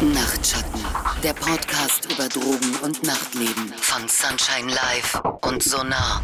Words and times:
Nachtschatten, 0.00 0.80
der 1.24 1.32
Podcast 1.32 2.06
über 2.12 2.28
Drogen 2.28 2.76
und 2.84 3.02
Nachtleben 3.02 3.72
von 3.78 4.02
Sunshine 4.06 4.72
Live 4.72 5.20
und 5.42 5.60
Sonar. 5.60 6.22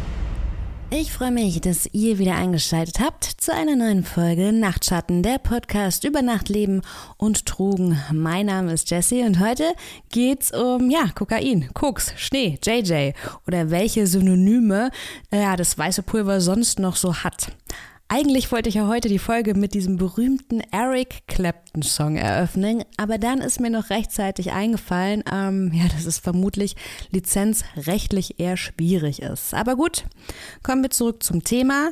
Ich 0.91 1.11
freue 1.11 1.31
mich, 1.31 1.59
dass 1.59 1.89
ihr 1.91 2.17
wieder 2.17 2.35
eingeschaltet 2.35 3.01
habt 3.01 3.25
zu 3.25 3.53
einer 3.53 3.75
neuen 3.75 4.05
Folge 4.05 4.53
Nachtschatten, 4.53 5.23
der 5.23 5.39
Podcast 5.39 6.05
über 6.05 6.21
Nachtleben 6.21 6.83
und 7.17 7.43
Drogen. 7.51 8.01
Mein 8.13 8.45
Name 8.45 8.71
ist 8.71 8.89
Jessie 8.91 9.23
und 9.23 9.41
heute 9.41 9.73
geht's 10.09 10.53
um 10.53 10.89
ja 10.89 11.09
Kokain, 11.13 11.69
Koks, 11.73 12.13
Schnee, 12.15 12.57
JJ 12.63 13.11
oder 13.45 13.71
welche 13.71 14.07
Synonyme 14.07 14.89
äh, 15.31 15.41
ja 15.41 15.57
das 15.57 15.77
weiße 15.77 16.03
Pulver 16.03 16.39
sonst 16.39 16.79
noch 16.79 16.95
so 16.95 17.13
hat. 17.13 17.47
Eigentlich 18.07 18.51
wollte 18.51 18.69
ich 18.69 18.75
ja 18.75 18.87
heute 18.87 19.09
die 19.09 19.17
Folge 19.17 19.55
mit 19.55 19.73
diesem 19.73 19.97
berühmten 19.97 20.61
Eric 20.71 21.27
Clapton 21.27 21.81
Song 21.81 22.17
eröffnen, 22.17 22.83
aber 22.97 23.17
dann 23.17 23.41
ist 23.41 23.59
mir 23.59 23.71
noch 23.71 23.89
rechtzeitig 23.89 24.51
eingefallen, 24.51 25.23
ähm, 25.31 25.71
ja, 25.73 25.87
dass 25.87 26.05
es 26.05 26.19
vermutlich 26.19 26.75
lizenzrechtlich 27.09 28.39
eher 28.39 28.57
schwierig 28.57 29.23
ist. 29.23 29.55
Aber 29.55 29.75
gut, 29.75 30.05
kommen 30.61 30.83
wir 30.83 30.91
zurück 30.91 31.23
zum 31.23 31.43
Thema. 31.43 31.89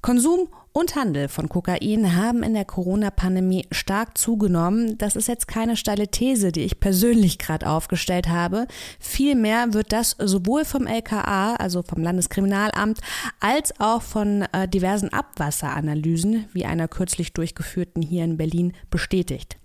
Konsum 0.00 0.48
und 0.72 0.96
Handel 0.96 1.28
von 1.28 1.48
Kokain 1.48 2.16
haben 2.16 2.42
in 2.42 2.54
der 2.54 2.64
Corona-Pandemie 2.64 3.66
stark 3.70 4.16
zugenommen. 4.16 4.96
Das 4.98 5.16
ist 5.16 5.28
jetzt 5.28 5.46
keine 5.46 5.76
steile 5.76 6.08
These, 6.08 6.50
die 6.50 6.62
ich 6.62 6.80
persönlich 6.80 7.38
gerade 7.38 7.68
aufgestellt 7.68 8.28
habe. 8.28 8.66
Vielmehr 8.98 9.74
wird 9.74 9.92
das 9.92 10.16
sowohl 10.18 10.64
vom 10.64 10.86
LKA, 10.86 11.56
also 11.56 11.82
vom 11.82 12.02
Landeskriminalamt, 12.02 13.00
als 13.40 13.78
auch 13.80 14.02
von 14.02 14.42
äh, 14.52 14.66
diversen 14.66 15.12
Abwasseranalysen, 15.12 16.46
wie 16.52 16.64
einer 16.64 16.88
kürzlich 16.88 17.32
durchgeführten 17.34 18.02
hier 18.02 18.24
in 18.24 18.38
Berlin, 18.38 18.72
bestätigt. 18.90 19.58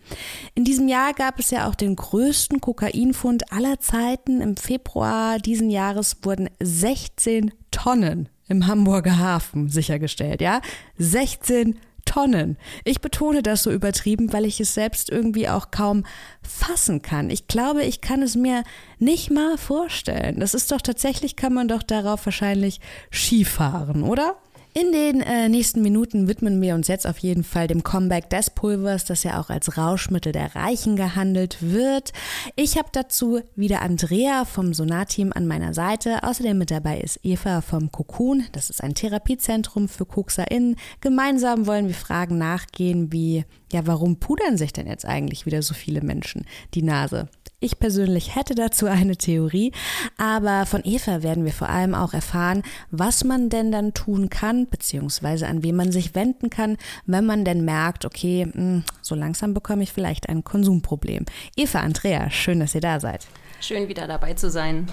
In 0.56 0.64
diesem 0.64 0.88
Jahr 0.88 1.14
gab 1.14 1.40
es 1.40 1.52
ja 1.52 1.70
auch 1.70 1.76
den 1.76 1.96
größten 1.96 2.62
Kokainfund 2.62 3.52
aller 3.52 3.80
Zeiten. 3.80 4.42
Im 4.42 4.58
Februar 4.58 5.38
diesen 5.40 5.70
Jahres 5.70 6.18
wurden 6.24 6.50
16 6.62 7.52
Tonnen 7.72 8.30
im 8.48 8.68
Hamburger 8.68 9.18
Hafen 9.18 9.70
sichergestellt, 9.70 10.42
ja? 10.42 10.62
16 10.98 11.80
Tonnen. 12.08 12.58
Ich 12.86 13.02
betone 13.02 13.44
das 13.44 13.64
so 13.64 13.72
übertrieben, 13.72 14.32
weil 14.34 14.46
ich 14.46 14.60
es 14.60 14.74
selbst 14.74 15.10
irgendwie 15.10 15.50
auch 15.50 15.72
kaum 15.72 16.06
fassen 16.42 17.02
kann. 17.02 17.30
Ich 17.30 17.48
glaube, 17.48 17.84
ich 17.84 18.02
kann 18.02 18.22
es 18.22 18.36
mir 18.36 18.64
nicht 18.98 19.30
mal 19.30 19.58
vorstellen. 19.58 20.40
Das 20.40 20.54
ist 20.54 20.72
doch 20.72 20.82
tatsächlich, 20.82 21.36
kann 21.36 21.54
man 21.54 21.68
doch 21.68 21.84
darauf 21.84 22.26
wahrscheinlich 22.26 22.80
Skifahren, 23.12 24.04
oder? 24.04 24.38
In 24.80 24.92
den 24.92 25.22
äh, 25.22 25.50
nächsten 25.50 25.82
Minuten 25.82 26.28
widmen 26.28 26.62
wir 26.62 26.76
uns 26.76 26.88
jetzt 26.88 27.08
auf 27.08 27.18
jeden 27.18 27.44
Fall 27.44 27.66
dem 27.66 27.82
Comeback 27.82 28.30
des 28.30 28.52
Pulvers, 28.52 29.06
das 29.06 29.24
ja 29.24 29.42
auch 29.42 29.50
als 29.50 29.76
Rauschmittel 29.76 30.32
der 30.32 30.54
Reichen 30.54 30.96
gehandelt 30.96 31.58
wird. 31.62 32.14
Ich 32.56 32.78
habe 32.78 32.90
dazu 32.92 33.42
wieder 33.56 33.82
Andrea 33.82 34.46
vom 34.46 34.76
Sonar-Team 34.76 35.34
an 35.34 35.48
meiner 35.48 35.74
Seite. 35.74 36.22
Außerdem 36.22 36.60
mit 36.60 36.70
dabei 36.70 37.00
ist 37.00 37.20
Eva 37.24 37.62
vom 37.62 37.92
Cocoon. 37.92 38.44
Das 38.52 38.70
ist 38.70 38.84
ein 38.84 38.94
Therapiezentrum 38.94 39.88
für 39.88 40.06
KoxerInnen. 40.06 40.76
Gemeinsam 41.02 41.66
wollen 41.66 41.88
wir 41.88 41.96
Fragen 41.96 42.38
nachgehen 42.38 43.12
wie, 43.12 43.46
ja, 43.74 43.88
warum 43.88 44.20
pudern 44.20 44.60
sich 44.60 44.74
denn 44.74 44.86
jetzt 44.86 45.06
eigentlich 45.06 45.48
wieder 45.48 45.64
so 45.64 45.74
viele 45.74 46.02
Menschen 46.02 46.46
die 46.76 46.84
Nase? 46.84 47.30
Ich 47.60 47.80
persönlich 47.80 48.36
hätte 48.36 48.54
dazu 48.54 48.86
eine 48.86 49.18
Theorie, 49.18 49.72
aber 50.16 50.68
von 50.68 50.84
Eva 50.86 51.24
werden 51.24 51.44
wir 51.44 51.52
vor 51.52 51.70
allem 51.70 51.96
auch 51.96 52.14
erfahren, 52.14 52.62
was 52.92 53.24
man 53.24 53.50
denn 53.50 53.72
dann 53.72 53.96
tun 53.96 54.30
kann, 54.30 54.68
beziehungsweise 54.68 55.48
an 55.48 55.64
wen 55.64 55.76
man 55.76 55.92
sich 55.92 56.14
wenden 56.14 56.52
kann, 56.52 56.78
wenn 57.08 57.26
man 57.26 57.46
denn 57.46 57.66
merkt, 57.66 58.06
okay, 58.06 58.48
hm, 58.54 58.84
so 59.02 59.16
langsam 59.16 59.56
bekomme 59.56 59.82
ich 59.82 59.92
vielleicht 59.92 60.30
ein 60.30 60.44
Konsumproblem. 60.44 61.26
Eva, 61.56 61.80
Andrea, 61.80 62.30
schön, 62.30 62.60
dass 62.60 62.76
ihr 62.76 62.82
da 62.82 63.00
seid. 63.00 63.26
Schön 63.60 63.88
wieder 63.88 64.06
dabei 64.06 64.36
zu 64.36 64.52
sein. 64.52 64.88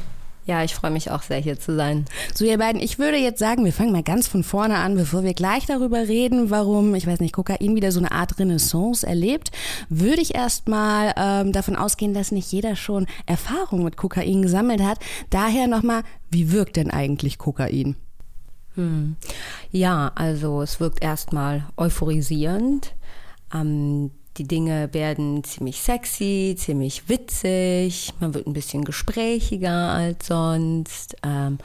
Ja, 0.47 0.62
ich 0.62 0.75
freue 0.75 0.91
mich 0.91 1.11
auch 1.11 1.23
sehr, 1.23 1.39
hier 1.39 1.59
zu 1.59 1.75
sein. 1.75 2.05
So, 2.34 2.45
ihr 2.45 2.59
beiden, 2.59 2.81
ich 2.81 2.98
würde 2.98 3.17
jetzt 3.17 3.39
sagen, 3.39 3.64
wir 3.64 3.73
fangen 3.73 3.92
mal 3.92 4.02
ganz 4.02 4.29
von 4.29 4.45
vorne 4.45 4.77
an, 4.77 4.95
bevor 4.95 5.23
wir 5.24 5.33
gleich 5.33 5.64
darüber 5.64 6.07
reden, 6.07 6.51
warum, 6.51 6.95
ich 6.95 7.07
weiß 7.07 7.20
nicht, 7.20 7.33
Kokain 7.33 7.74
wieder 7.74 7.92
so 7.92 8.01
eine 8.01 8.13
Art 8.13 8.39
Renaissance 8.39 9.07
erlebt, 9.07 9.52
würde 9.89 10.20
ich 10.20 10.35
erstmal 10.35 11.14
ähm, 11.17 11.52
davon 11.52 11.77
ausgehen, 11.77 12.13
dass 12.13 12.30
nicht 12.30 12.52
jeder 12.52 12.77
schon 12.77 13.07
Erfahrung 13.24 13.85
mit 13.85 13.96
Kokain 13.96 14.42
gesammelt 14.42 14.83
hat. 14.83 14.98
Daher 15.30 15.67
nochmal, 15.67 16.02
wie 16.30 16.52
wirkt 16.52 16.77
denn 16.77 16.90
eigentlich 16.90 17.39
Kokain? 17.39 17.96
Hm. 18.74 19.17
Ja, 19.70 20.13
also 20.14 20.61
es 20.61 20.79
wirkt 20.79 21.02
erstmal 21.02 21.67
euphorisierend. 21.77 22.95
Ähm, 23.55 24.11
die 24.36 24.48
Dinge 24.48 24.92
werden 24.92 25.45
ziemlich 25.45 25.80
sexy, 25.80 26.56
ziemlich 26.58 27.08
witzig, 27.08 28.12
man 28.20 28.34
wird 28.34 28.46
ein 28.46 28.52
bisschen 28.52 28.84
gesprächiger 28.84 29.90
als 29.90 30.27
sonst. 30.27 31.17
Ähm, 31.22 31.58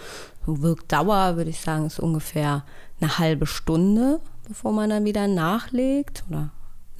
Wirkdauer, 0.45 1.35
würde 1.35 1.49
ich 1.49 1.59
sagen, 1.59 1.85
ist 1.85 1.99
ungefähr 1.99 2.63
eine 2.99 3.17
halbe 3.17 3.45
Stunde, 3.45 4.19
bevor 4.47 4.71
man 4.71 4.89
dann 4.89 5.05
wieder 5.05 5.27
nachlegt 5.27 6.23
oder 6.29 6.51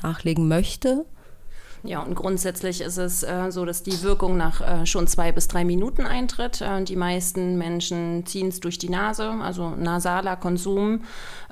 nachlegen 0.02 0.48
möchte. 0.48 1.06
Ja, 1.84 2.02
und 2.02 2.16
grundsätzlich 2.16 2.82
ist 2.82 2.98
es 2.98 3.24
äh, 3.24 3.52
so, 3.52 3.64
dass 3.64 3.84
die 3.84 4.02
Wirkung 4.04 4.36
nach 4.36 4.60
äh, 4.60 4.86
schon 4.86 5.08
zwei 5.08 5.32
bis 5.32 5.48
drei 5.48 5.64
Minuten 5.64 6.06
eintritt. 6.06 6.60
Äh, 6.60 6.84
die 6.84 6.98
meisten 6.98 7.58
Menschen 7.58 8.26
ziehen 8.26 8.50
es 8.50 8.60
durch 8.60 8.78
die 8.78 8.90
Nase, 8.90 9.30
also 9.42 9.70
nasaler 9.70 10.36
Konsum. 10.36 11.04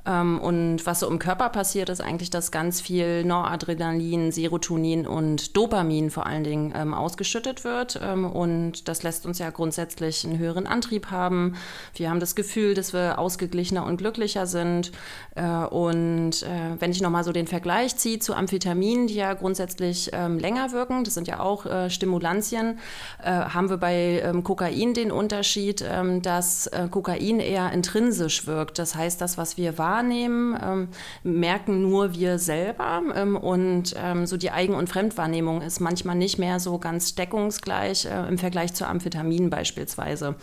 Ähm, 0.07 0.40
und 0.40 0.85
was 0.85 1.01
so 1.01 1.07
im 1.09 1.19
Körper 1.19 1.50
passiert, 1.50 1.90
ist 1.90 2.01
eigentlich, 2.01 2.29
dass 2.29 2.51
ganz 2.51 2.79
viel 2.79 3.25
Noradrenalin, 3.25 4.31
Serotonin 4.31 5.06
und 5.06 5.57
Dopamin 5.57 6.09
vor 6.09 6.25
allen 6.25 6.44
Dingen 6.44 6.73
ähm, 6.75 6.94
ausgeschüttet 6.94 7.63
wird. 7.63 8.00
Ähm, 8.01 8.25
und 8.25 8.88
das 8.88 9.03
lässt 9.03 9.25
uns 9.25 9.40
ja 9.40 9.50
grundsätzlich 9.50 10.25
einen 10.25 10.38
höheren 10.38 10.66
Antrieb 10.66 11.12
haben. 11.12 11.56
Wir 11.94 12.09
haben 12.09 12.22
das 12.22 12.35
Gefühl, 12.35 12.73
dass 12.73 12.94
wir 12.94 13.19
ausgeglichener 13.19 13.85
und 13.85 13.97
glücklicher 13.97 14.47
sind. 14.47 14.91
Äh, 15.35 15.44
und 15.44 16.44
äh, 16.44 16.79
wenn 16.79 16.91
ich 16.91 17.01
nochmal 17.01 17.25
so 17.25 17.34
den 17.34 17.47
Vergleich 17.47 17.97
ziehe 17.97 18.19
zu 18.19 18.34
Amphetaminen, 18.34 19.07
die 19.07 19.16
ja 19.16 19.34
grundsätzlich 19.34 20.12
ähm, 20.13 20.40
länger 20.40 20.72
wirken, 20.72 21.03
das 21.03 21.16
sind 21.16 21.28
ja 21.28 21.41
auch 21.41 21.66
äh, 21.66 21.90
Stimulantien, 21.90 22.79
äh, 23.22 23.29
haben 23.31 23.69
wir 23.69 23.78
bei 23.78 24.22
ähm, 24.23 24.44
Kokain 24.44 24.94
den 24.94 25.12
Unterschied, 25.12 25.84
ähm, 25.85 26.22
dass 26.22 26.67
äh, 26.67 26.88
Kokain 26.90 27.41
eher 27.41 27.73
intrinsisch 27.73 28.47
wirkt. 28.47 28.79
Das 28.79 28.96
heißt, 28.96 29.19
das, 29.19 29.38
was 29.38 29.57
wir 29.57 29.78
wahrnehmen, 29.78 29.97
wahrnehmen, 29.97 30.58
ähm, 30.62 30.88
merken 31.24 31.81
nur 31.81 32.13
wir 32.13 32.40
selber. 32.40 33.02
Ähm, 33.16 33.35
und 33.35 33.96
ähm, 33.97 34.25
so 34.25 34.38
die 34.38 34.52
Eigen- 34.52 34.75
und 34.75 34.90
Fremdwahrnehmung 34.90 35.62
ist 35.62 35.80
manchmal 35.80 36.16
nicht 36.16 36.38
mehr 36.38 36.59
so 36.59 36.78
ganz 36.78 37.16
deckungsgleich 37.16 38.06
äh, 38.06 38.28
im 38.28 38.38
Vergleich 38.38 38.74
zu 38.74 38.88
Amphetamin 38.88 39.50
beispielsweise. 39.50 40.35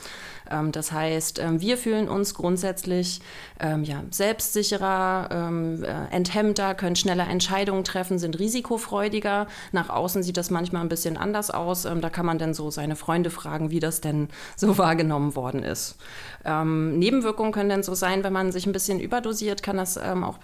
Ähm, 0.51 0.73
das 0.73 0.93
heißt, 0.93 1.39
ähm, 1.39 1.61
wir 1.61 1.77
fühlen 1.77 2.09
uns 2.09 2.35
grundsätzlich 2.35 3.21
ähm, 3.61 3.85
ja, 3.85 4.03
selbstsicherer, 4.11 5.29
äh, 5.31 6.15
enthemmter, 6.15 6.75
können 6.75 6.97
schneller 6.97 7.29
Entscheidungen 7.29 7.85
treffen, 7.85 8.19
sind 8.19 8.39
risikofreudiger. 8.39 9.47
Nach 9.73 9.89
außen 9.89 10.23
sieht 10.23 10.37
das 10.37 10.51
manchmal 10.51 10.83
ein 10.83 10.89
bisschen 10.89 11.17
anders 11.17 11.51
aus. 11.51 11.83
da 11.83 12.11
kann 12.11 12.27
man 12.27 12.39
dann 12.39 12.55
so 12.55 12.71
seine 12.71 12.97
Freunde 12.97 13.31
fragen, 13.31 13.71
wie 13.71 13.81
das 13.81 14.01
denn 14.01 14.29
so 14.57 14.79
wahrgenommen 14.79 15.35
worden 15.37 15.63
ist. 15.63 15.97
Nebenwirkungen 16.45 17.53
können 17.53 17.71
dann 17.71 17.83
so 17.83 17.95
sein, 17.95 18.23
wenn 18.23 18.33
man 18.33 18.53
sich 18.53 18.67
ein 18.67 18.73
bisschen 18.73 19.01
überdosiert, 19.01 19.63
kann 19.63 19.79
das 19.79 19.97
auch 19.97 20.39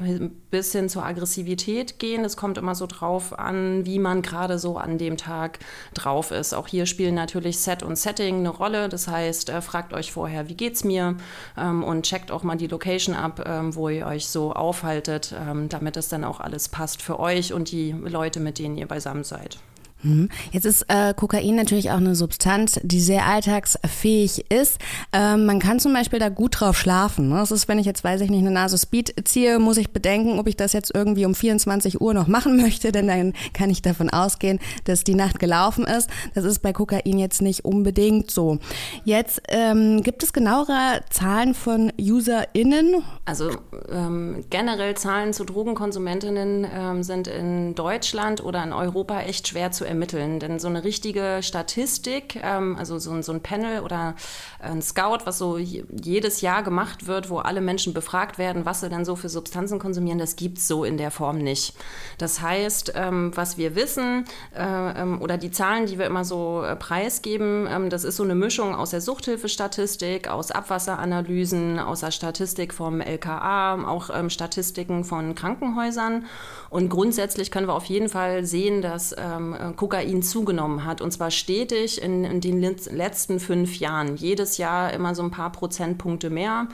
bis 0.50 0.72
hin 0.72 0.88
zur 0.88 1.04
Aggressivität 1.04 1.98
gehen. 1.98 2.24
Es 2.24 2.36
kommt 2.36 2.56
immer 2.56 2.74
so 2.74 2.86
drauf 2.86 3.38
an, 3.38 3.84
wie 3.84 3.98
man 3.98 4.22
gerade 4.22 4.58
so 4.58 4.78
an 4.78 4.96
dem 4.96 5.16
Tag 5.16 5.58
drauf 5.92 6.30
ist. 6.30 6.54
Auch 6.54 6.68
hier 6.68 6.86
spielen 6.86 7.14
natürlich 7.14 7.58
Set 7.58 7.82
und 7.82 7.96
Setting 7.96 8.38
eine 8.38 8.48
Rolle. 8.48 8.88
Das 8.88 9.08
heißt, 9.08 9.50
äh, 9.50 9.60
fragt 9.60 9.89
fragt 9.90 9.94
euch 9.94 10.12
vorher, 10.12 10.48
wie 10.48 10.54
geht's 10.54 10.84
mir 10.84 11.16
ähm, 11.56 11.82
und 11.82 12.04
checkt 12.04 12.30
auch 12.30 12.42
mal 12.42 12.56
die 12.56 12.68
Location 12.68 13.14
ab, 13.14 13.42
ähm, 13.46 13.74
wo 13.74 13.88
ihr 13.88 14.06
euch 14.06 14.28
so 14.28 14.52
aufhaltet, 14.52 15.34
ähm, 15.36 15.68
damit 15.68 15.96
es 15.96 16.08
dann 16.08 16.24
auch 16.24 16.40
alles 16.40 16.68
passt 16.68 17.02
für 17.02 17.18
euch 17.18 17.52
und 17.52 17.72
die 17.72 17.92
Leute, 17.92 18.40
mit 18.40 18.58
denen 18.58 18.76
ihr 18.76 18.86
beisammen 18.86 19.24
seid. 19.24 19.58
Mhm. 20.02 20.28
Jetzt 20.52 20.64
ist 20.64 20.86
äh, 20.88 21.14
Kokain 21.14 21.56
natürlich 21.56 21.90
auch 21.90 21.96
eine 21.96 22.14
Substanz, 22.14 22.80
die 22.82 23.00
sehr 23.00 23.26
alltagsfähig 23.26 24.50
ist. 24.50 24.78
Ähm, 25.12 25.46
man 25.46 25.58
kann 25.58 25.80
zum 25.80 25.92
Beispiel 25.92 26.18
da 26.18 26.28
gut 26.28 26.60
drauf 26.60 26.78
schlafen. 26.78 27.28
Ne? 27.28 27.36
Das 27.36 27.50
ist, 27.50 27.68
wenn 27.68 27.78
ich 27.78 27.86
jetzt, 27.86 28.04
weiß 28.04 28.20
ich 28.22 28.30
nicht, 28.30 28.40
eine 28.40 28.50
Nase 28.50 28.78
Speed 28.78 29.14
ziehe, 29.24 29.58
muss 29.58 29.76
ich 29.76 29.90
bedenken, 29.90 30.38
ob 30.38 30.46
ich 30.46 30.56
das 30.56 30.72
jetzt 30.72 30.94
irgendwie 30.94 31.26
um 31.26 31.34
24 31.34 32.00
Uhr 32.00 32.14
noch 32.14 32.26
machen 32.26 32.56
möchte, 32.60 32.92
denn 32.92 33.08
dann 33.08 33.34
kann 33.52 33.70
ich 33.70 33.82
davon 33.82 34.10
ausgehen, 34.10 34.58
dass 34.84 35.04
die 35.04 35.14
Nacht 35.14 35.38
gelaufen 35.38 35.84
ist. 35.84 36.08
Das 36.34 36.44
ist 36.44 36.60
bei 36.60 36.72
Kokain 36.72 37.18
jetzt 37.18 37.42
nicht 37.42 37.64
unbedingt 37.64 38.30
so. 38.30 38.58
Jetzt 39.04 39.42
ähm, 39.48 40.02
gibt 40.02 40.22
es 40.22 40.32
genauere 40.32 41.02
Zahlen 41.10 41.54
von 41.54 41.92
UserInnen? 41.98 43.02
Also 43.24 43.50
ähm, 43.90 44.44
generell 44.50 44.96
Zahlen 44.96 45.32
zu 45.32 45.44
Drogenkonsumentinnen 45.44 46.66
ähm, 46.72 47.02
sind 47.02 47.28
in 47.28 47.74
Deutschland 47.74 48.42
oder 48.42 48.62
in 48.62 48.72
Europa 48.72 49.20
echt 49.22 49.48
schwer 49.48 49.70
zu 49.70 49.84
ermitteln. 49.90 50.40
Denn 50.40 50.58
so 50.58 50.68
eine 50.68 50.84
richtige 50.84 51.40
Statistik, 51.42 52.40
ähm, 52.42 52.76
also 52.78 52.98
so, 52.98 53.20
so, 53.20 53.32
ein 53.32 53.42
Panel 53.42 53.82
oder 53.82 54.14
ein 54.60 54.80
Scout, 54.80 55.18
was 55.24 55.36
so 55.36 55.58
jedes 55.58 56.40
Jahr 56.40 56.62
gemacht 56.62 57.06
wird, 57.06 57.28
wo 57.28 57.38
alle 57.38 57.60
Menschen 57.60 57.92
befragt 57.92 58.38
werden, 58.38 58.64
was 58.64 58.80
sie 58.80 58.88
denn 58.88 59.04
so 59.04 59.16
für 59.16 59.28
Substanzen 59.28 59.78
konsumieren, 59.78 60.18
das 60.18 60.36
gibt 60.36 60.58
es 60.58 60.68
so 60.68 60.84
in 60.84 60.96
der 60.96 61.10
Form 61.10 61.38
nicht. 61.38 61.74
Das 62.16 62.40
heißt, 62.40 62.92
ähm, 62.94 63.32
was 63.34 63.58
wir 63.58 63.74
wissen 63.74 64.24
äh, 64.56 64.62
ähm, 64.62 65.20
oder 65.20 65.36
die 65.36 65.50
Zahlen, 65.50 65.86
die 65.86 65.98
wir 65.98 66.06
immer 66.06 66.24
so 66.24 66.62
äh, 66.62 66.76
preisgeben, 66.76 67.66
ähm, 67.68 67.90
das 67.90 68.04
ist 68.04 68.16
so 68.16 68.22
eine 68.22 68.34
Mischung 68.34 68.74
aus 68.74 68.90
der 68.90 69.00
Suchthilfestatistik, 69.00 70.28
aus 70.28 70.50
Abwasseranalysen, 70.50 71.78
aus 71.78 72.00
der 72.00 72.12
Statistik 72.12 72.72
vom 72.72 73.00
LKA, 73.00 73.84
auch 73.86 74.10
ähm, 74.14 74.30
Statistiken 74.30 75.04
von 75.04 75.34
Krankenhäusern. 75.34 76.26
Und 76.70 76.88
grundsätzlich 76.88 77.50
können 77.50 77.66
wir 77.66 77.74
auf 77.74 77.86
jeden 77.86 78.08
Fall 78.08 78.44
sehen, 78.44 78.80
dass 78.80 79.14
ähm, 79.18 79.74
Kokain 79.80 80.22
zugenommen 80.22 80.84
hat. 80.84 81.00
Und 81.00 81.10
zwar 81.10 81.30
stetig 81.30 82.02
in, 82.02 82.22
in 82.24 82.42
den 82.42 82.60
letzten 82.60 83.40
fünf 83.40 83.78
Jahren. 83.78 84.14
Jedes 84.14 84.58
Jahr 84.58 84.92
immer 84.92 85.14
so 85.14 85.22
ein 85.22 85.30
paar 85.30 85.50
Prozentpunkte 85.52 86.28
mehr. 86.28 86.68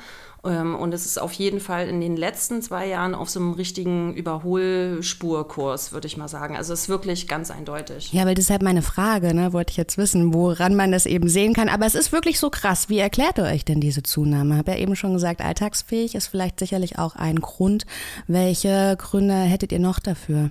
Ähm, 0.44 0.74
und 0.74 0.92
es 0.92 1.06
ist 1.06 1.22
auf 1.22 1.32
jeden 1.34 1.60
Fall 1.60 1.86
in 1.86 2.00
den 2.00 2.16
letzten 2.16 2.62
zwei 2.62 2.88
Jahren 2.88 3.14
auf 3.14 3.30
so 3.30 3.38
einem 3.38 3.52
richtigen 3.52 4.12
Überholspurkurs, 4.12 5.92
würde 5.92 6.08
ich 6.08 6.16
mal 6.16 6.26
sagen. 6.26 6.56
Also 6.56 6.72
es 6.72 6.82
ist 6.82 6.88
wirklich 6.88 7.28
ganz 7.28 7.52
eindeutig. 7.52 8.12
Ja, 8.12 8.26
weil 8.26 8.34
deshalb 8.34 8.62
meine 8.62 8.82
Frage, 8.82 9.34
ne, 9.34 9.52
wollte 9.52 9.70
ich 9.70 9.76
jetzt 9.76 9.98
wissen, 9.98 10.34
woran 10.34 10.74
man 10.74 10.90
das 10.90 11.06
eben 11.06 11.28
sehen 11.28 11.54
kann. 11.54 11.68
Aber 11.68 11.86
es 11.86 11.94
ist 11.94 12.10
wirklich 12.10 12.40
so 12.40 12.50
krass. 12.50 12.88
Wie 12.88 12.98
erklärt 12.98 13.38
ihr 13.38 13.44
euch 13.44 13.64
denn 13.64 13.80
diese 13.80 14.02
Zunahme? 14.02 14.54
Ich 14.54 14.58
habe 14.58 14.72
ja 14.72 14.78
eben 14.78 14.96
schon 14.96 15.12
gesagt, 15.12 15.42
alltagsfähig 15.42 16.16
ist 16.16 16.26
vielleicht 16.26 16.58
sicherlich 16.58 16.98
auch 16.98 17.14
ein 17.14 17.40
Grund. 17.40 17.86
Welche 18.26 18.96
Gründe 18.98 19.42
hättet 19.42 19.70
ihr 19.70 19.78
noch 19.78 20.00
dafür? 20.00 20.50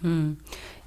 Hm. 0.00 0.38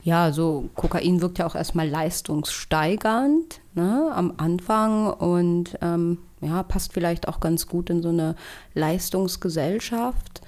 Ja, 0.03 0.33
so 0.33 0.69
Kokain 0.75 1.21
wirkt 1.21 1.39
ja 1.39 1.47
auch 1.47 1.55
erstmal 1.55 1.87
leistungssteigernd 1.87 3.61
ne, 3.73 4.11
am 4.13 4.33
Anfang 4.35 5.07
und 5.07 5.77
ähm, 5.81 6.17
ja, 6.41 6.61
passt 6.63 6.91
vielleicht 6.91 7.29
auch 7.29 7.39
ganz 7.39 7.67
gut 7.67 7.89
in 7.89 8.01
so 8.01 8.09
eine 8.09 8.35
Leistungsgesellschaft. 8.73 10.41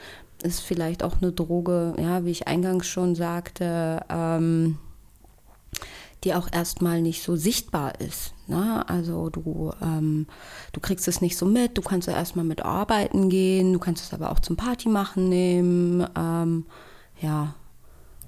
Ist 0.44 0.60
vielleicht 0.60 1.04
auch 1.04 1.22
eine 1.22 1.32
Droge, 1.32 1.96
ja, 1.98 2.26
wie 2.26 2.32
ich 2.32 2.48
eingangs 2.50 2.88
schon 2.88 3.16
sagte, 3.16 4.02
ähm, 4.10 4.78
die 6.26 6.34
auch 6.34 6.52
erstmal 6.52 7.02
nicht 7.02 7.24
so 7.24 7.38
sichtbar 7.38 8.02
ist. 8.02 8.34
Ne? 8.48 8.84
Also 8.90 9.30
du, 9.30 9.72
ähm, 9.82 10.28
du 10.74 10.82
kriegst 10.82 11.08
es 11.08 11.22
nicht 11.22 11.38
so 11.38 11.46
mit, 11.46 11.78
du 11.78 11.82
kannst 11.82 12.10
ja 12.10 12.14
erstmal 12.14 12.46
mit 12.46 12.66
arbeiten 12.66 13.30
gehen, 13.30 13.72
du 13.72 13.80
kannst 13.80 14.04
es 14.04 14.14
aber 14.14 14.32
auch 14.32 14.40
zum 14.40 14.58
Party 14.58 14.90
machen 14.90 15.30
nehmen. 15.30 16.06
Ähm, 16.18 16.66
ja, 17.22 17.56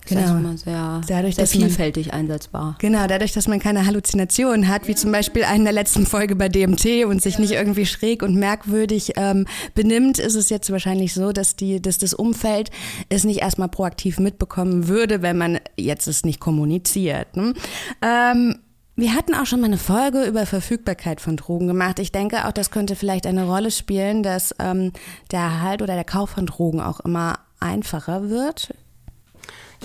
Genau. 0.08 0.22
Das 0.22 0.30
ist 0.30 0.38
immer 0.38 0.58
sehr, 0.58 1.02
dadurch, 1.08 1.36
sehr 1.36 1.48
vielfältig 1.48 2.08
man, 2.08 2.16
einsetzbar. 2.16 2.76
Genau, 2.80 3.08
dadurch, 3.08 3.34
dass 3.34 3.48
man 3.48 3.60
keine 3.60 3.86
Halluzinationen 3.86 4.68
hat, 4.68 4.88
wie 4.88 4.96
zum 4.96 5.12
Beispiel 5.12 5.46
in 5.54 5.64
der 5.64 5.74
letzten 5.74 6.06
Folge 6.06 6.36
bei 6.36 6.50
DMT 6.50 7.06
und 7.06 7.22
sich 7.22 7.40
nicht 7.40 7.52
irgendwie 7.52 7.86
schräg 7.86 8.24
und 8.24 8.36
merkwürdig 8.36 9.14
ähm, 9.18 9.46
benimmt, 9.76 10.18
ist 10.18 10.36
es 10.36 10.50
jetzt 10.50 10.72
wahrscheinlich 10.72 11.14
so, 11.14 11.32
dass, 11.32 11.56
die, 11.56 11.82
dass 11.82 11.98
das 11.98 12.14
Umfeld 12.14 12.72
es 13.10 13.24
nicht 13.24 13.42
erstmal 13.42 13.70
proaktiv 13.70 14.20
mitbekommen 14.20 14.88
würde, 14.88 15.22
wenn 15.22 15.38
man 15.38 15.60
jetzt 15.76 16.08
es 16.08 16.24
nicht 16.24 16.40
kommuniziert. 16.40 17.36
Ne? 17.36 17.54
Ähm, 18.02 18.56
wir 18.96 19.14
hatten 19.14 19.36
auch 19.36 19.46
schon 19.46 19.60
mal 19.60 19.68
eine 19.68 19.78
Folge 19.78 20.24
über 20.24 20.46
Verfügbarkeit 20.46 21.22
von 21.22 21.38
Drogen 21.38 21.68
gemacht. 21.68 22.00
Ich 22.00 22.12
denke 22.12 22.48
auch, 22.48 22.52
das 22.52 22.72
könnte 22.72 22.96
vielleicht 22.96 23.28
eine 23.28 23.46
Rolle 23.46 23.70
spielen, 23.70 24.24
dass 24.24 24.56
ähm, 24.58 24.92
der 25.32 25.42
Erhalt 25.42 25.82
oder 25.84 25.94
der 25.94 26.04
Kauf 26.04 26.32
von 26.32 26.48
Drogen 26.48 26.82
auch 26.82 27.00
immer 27.02 27.40
einfacher 27.60 28.30
wird 28.30 28.74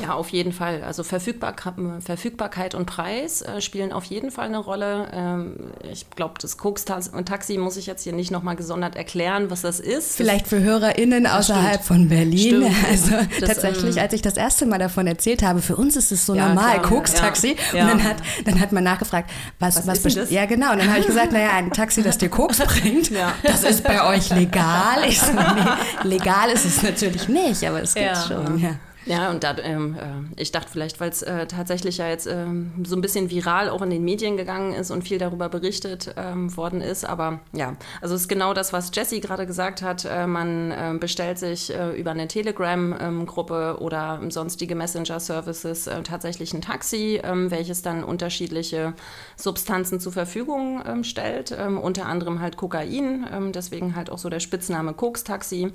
ja, 0.00 0.14
auf 0.14 0.30
jeden 0.30 0.52
Fall. 0.52 0.82
Also 0.84 1.02
Verfügbar 1.02 1.54
Verfügbarkeit 2.00 2.74
und 2.74 2.86
Preis 2.86 3.42
äh, 3.42 3.60
spielen 3.60 3.92
auf 3.92 4.04
jeden 4.04 4.30
Fall 4.30 4.46
eine 4.46 4.58
Rolle. 4.58 5.08
Ähm, 5.12 5.56
ich 5.90 6.08
glaube, 6.08 6.34
das 6.40 6.56
Koks-Taxi 6.56 7.58
muss 7.58 7.76
ich 7.76 7.86
jetzt 7.86 8.02
hier 8.02 8.14
nicht 8.14 8.30
nochmal 8.30 8.56
gesondert 8.56 8.96
erklären, 8.96 9.50
was 9.50 9.60
das 9.60 9.80
ist. 9.80 10.16
Vielleicht 10.16 10.48
für 10.48 10.60
HörerInnen 10.60 11.26
außerhalb 11.26 11.84
von 11.84 12.08
Berlin. 12.08 12.38
Stimmt. 12.38 12.72
Also 12.92 13.12
das, 13.40 13.48
tatsächlich, 13.48 13.96
ähm, 13.96 14.02
als 14.02 14.12
ich 14.12 14.22
das 14.22 14.36
erste 14.36 14.66
Mal 14.66 14.78
davon 14.78 15.06
erzählt 15.06 15.42
habe, 15.42 15.62
für 15.62 15.76
uns 15.76 15.96
ist 15.96 16.12
es 16.12 16.26
so 16.26 16.34
ja, 16.34 16.48
normal, 16.48 16.82
Koks-Taxi. 16.82 17.56
Ja. 17.72 17.84
Und 17.84 17.88
dann 17.90 18.04
hat, 18.04 18.16
dann 18.44 18.60
hat 18.60 18.72
man 18.72 18.84
nachgefragt, 18.84 19.30
was, 19.58 19.76
was, 19.76 19.86
was 19.86 19.98
ist 20.04 20.16
das? 20.16 20.30
Ja, 20.30 20.44
genau. 20.46 20.72
Und 20.72 20.78
dann 20.78 20.88
habe 20.88 21.00
ich 21.00 21.06
gesagt, 21.06 21.32
naja, 21.32 21.50
ein 21.54 21.70
Taxi, 21.70 22.02
das 22.02 22.18
dir 22.18 22.28
Koks 22.28 22.58
bringt, 22.66 23.10
ja. 23.10 23.32
das 23.42 23.62
ist 23.62 23.84
bei 23.84 24.04
euch 24.04 24.30
legal. 24.30 25.04
Ich 25.06 25.20
so, 25.20 25.32
nee, 25.32 26.08
legal 26.08 26.50
ist 26.50 26.64
es 26.64 26.82
natürlich 26.82 27.28
nicht, 27.28 27.64
aber 27.64 27.82
es 27.82 27.94
gibt 27.94 28.16
schon. 28.28 28.58
Ja. 28.58 28.76
Ja, 29.04 29.30
und 29.30 29.42
da, 29.42 29.56
ähm, 29.58 29.96
äh, 29.98 30.40
ich 30.40 30.52
dachte 30.52 30.70
vielleicht, 30.70 31.00
weil 31.00 31.10
es 31.10 31.22
äh, 31.22 31.46
tatsächlich 31.46 31.98
ja 31.98 32.08
jetzt 32.08 32.26
ähm, 32.26 32.72
so 32.84 32.94
ein 32.94 33.00
bisschen 33.00 33.30
viral 33.30 33.68
auch 33.68 33.82
in 33.82 33.90
den 33.90 34.04
Medien 34.04 34.36
gegangen 34.36 34.74
ist 34.74 34.90
und 34.90 35.02
viel 35.02 35.18
darüber 35.18 35.48
berichtet 35.48 36.14
ähm, 36.16 36.56
worden 36.56 36.80
ist. 36.80 37.04
Aber 37.04 37.40
ja, 37.52 37.76
also 38.00 38.14
es 38.14 38.22
ist 38.22 38.28
genau 38.28 38.54
das, 38.54 38.72
was 38.72 38.90
Jessie 38.94 39.20
gerade 39.20 39.46
gesagt 39.46 39.82
hat. 39.82 40.04
Äh, 40.04 40.26
man 40.26 40.70
äh, 40.70 40.94
bestellt 40.98 41.38
sich 41.38 41.74
äh, 41.74 41.98
über 41.98 42.12
eine 42.12 42.28
Telegram-Gruppe 42.28 43.78
oder 43.80 44.20
sonstige 44.28 44.76
Messenger-Services 44.76 45.88
äh, 45.88 46.02
tatsächlich 46.02 46.54
ein 46.54 46.62
Taxi, 46.62 47.20
ähm, 47.22 47.50
welches 47.50 47.82
dann 47.82 48.04
unterschiedliche 48.04 48.94
Substanzen 49.36 49.98
zur 49.98 50.12
Verfügung 50.12 50.82
ähm, 50.86 51.02
stellt. 51.02 51.56
Ähm, 51.58 51.78
unter 51.78 52.06
anderem 52.06 52.40
halt 52.40 52.56
Kokain, 52.56 53.52
deswegen 53.52 53.96
halt 53.96 54.10
auch 54.10 54.18
so 54.18 54.28
der 54.28 54.40
Spitzname 54.40 54.92
Koks-Taxi. 54.92 55.72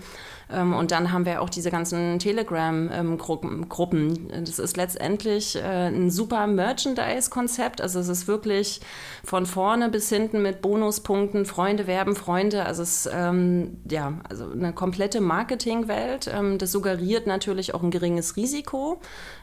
und 0.50 0.92
dann 0.92 1.12
haben 1.12 1.26
wir 1.26 1.42
auch 1.42 1.50
diese 1.50 1.72
ganzen 1.72 2.20
Telegram- 2.20 3.17
Gruppen. 3.18 4.30
Das 4.46 4.60
ist 4.60 4.78
letztendlich 4.78 5.56
äh, 5.56 5.88
ein 5.88 6.12
super 6.12 6.48
Merchandise-Konzept. 6.48 7.82
Also 7.82 8.00
es 8.00 8.08
ist 8.08 8.28
wirklich 8.28 8.82
von 9.24 9.46
vorne 9.46 9.90
bis 9.90 10.10
hinten 10.10 10.42
mit 10.42 10.62
Bonuspunkten, 10.62 11.46
Freunde 11.46 11.88
werben 11.88 12.16
Freunde. 12.16 12.66
Also 12.66 12.84
es 12.84 13.06
ist 13.06 13.14
ähm, 13.14 13.78
ja, 13.90 14.14
also 14.30 14.50
eine 14.52 14.74
komplette 14.74 15.22
Marketingwelt. 15.22 16.30
Ähm, 16.34 16.58
das 16.58 16.72
suggeriert 16.72 17.28
natürlich 17.28 17.74
auch 17.74 17.84
ein 17.84 17.92
geringes 17.92 18.38
Risiko 18.38 19.02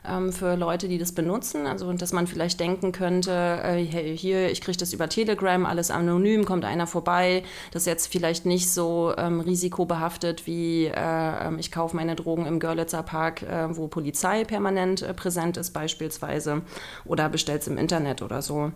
ähm, 0.08 0.32
für 0.32 0.56
Leute, 0.56 0.88
die 0.88 0.98
das 0.98 1.12
benutzen. 1.12 1.66
Also 1.66 1.92
dass 1.92 2.12
man 2.12 2.26
vielleicht 2.26 2.60
denken 2.60 2.92
könnte, 2.92 3.30
äh, 3.30 3.84
hey, 3.84 4.16
hier, 4.16 4.50
ich 4.50 4.60
kriege 4.60 4.78
das 4.78 4.92
über 4.92 5.08
Telegram, 5.08 5.66
alles 5.66 5.90
anonym, 5.90 6.44
kommt 6.44 6.64
einer 6.64 6.86
vorbei. 6.86 7.42
Das 7.72 7.82
ist 7.82 7.86
jetzt 7.86 8.12
vielleicht 8.12 8.46
nicht 8.46 8.70
so 8.70 9.12
ähm, 9.16 9.40
risikobehaftet 9.40 10.46
wie 10.46 10.86
äh, 10.86 10.92
ähm, 10.94 11.58
ich 11.58 11.70
kaufe 11.70 11.96
meine 11.96 12.14
Drogen 12.14 12.46
im 12.46 12.58
Görlitzer 12.58 13.02
Park 13.02 13.42
äh, 13.42 13.63
wo 13.72 13.88
Polizei 13.88 14.44
permanent 14.44 15.02
äh, 15.02 15.14
präsent 15.14 15.56
ist 15.56 15.72
beispielsweise 15.72 16.62
oder 17.04 17.28
bestellt 17.28 17.62
es 17.62 17.68
im 17.68 17.78
Internet 17.78 18.22
oder 18.22 18.42
so. 18.42 18.72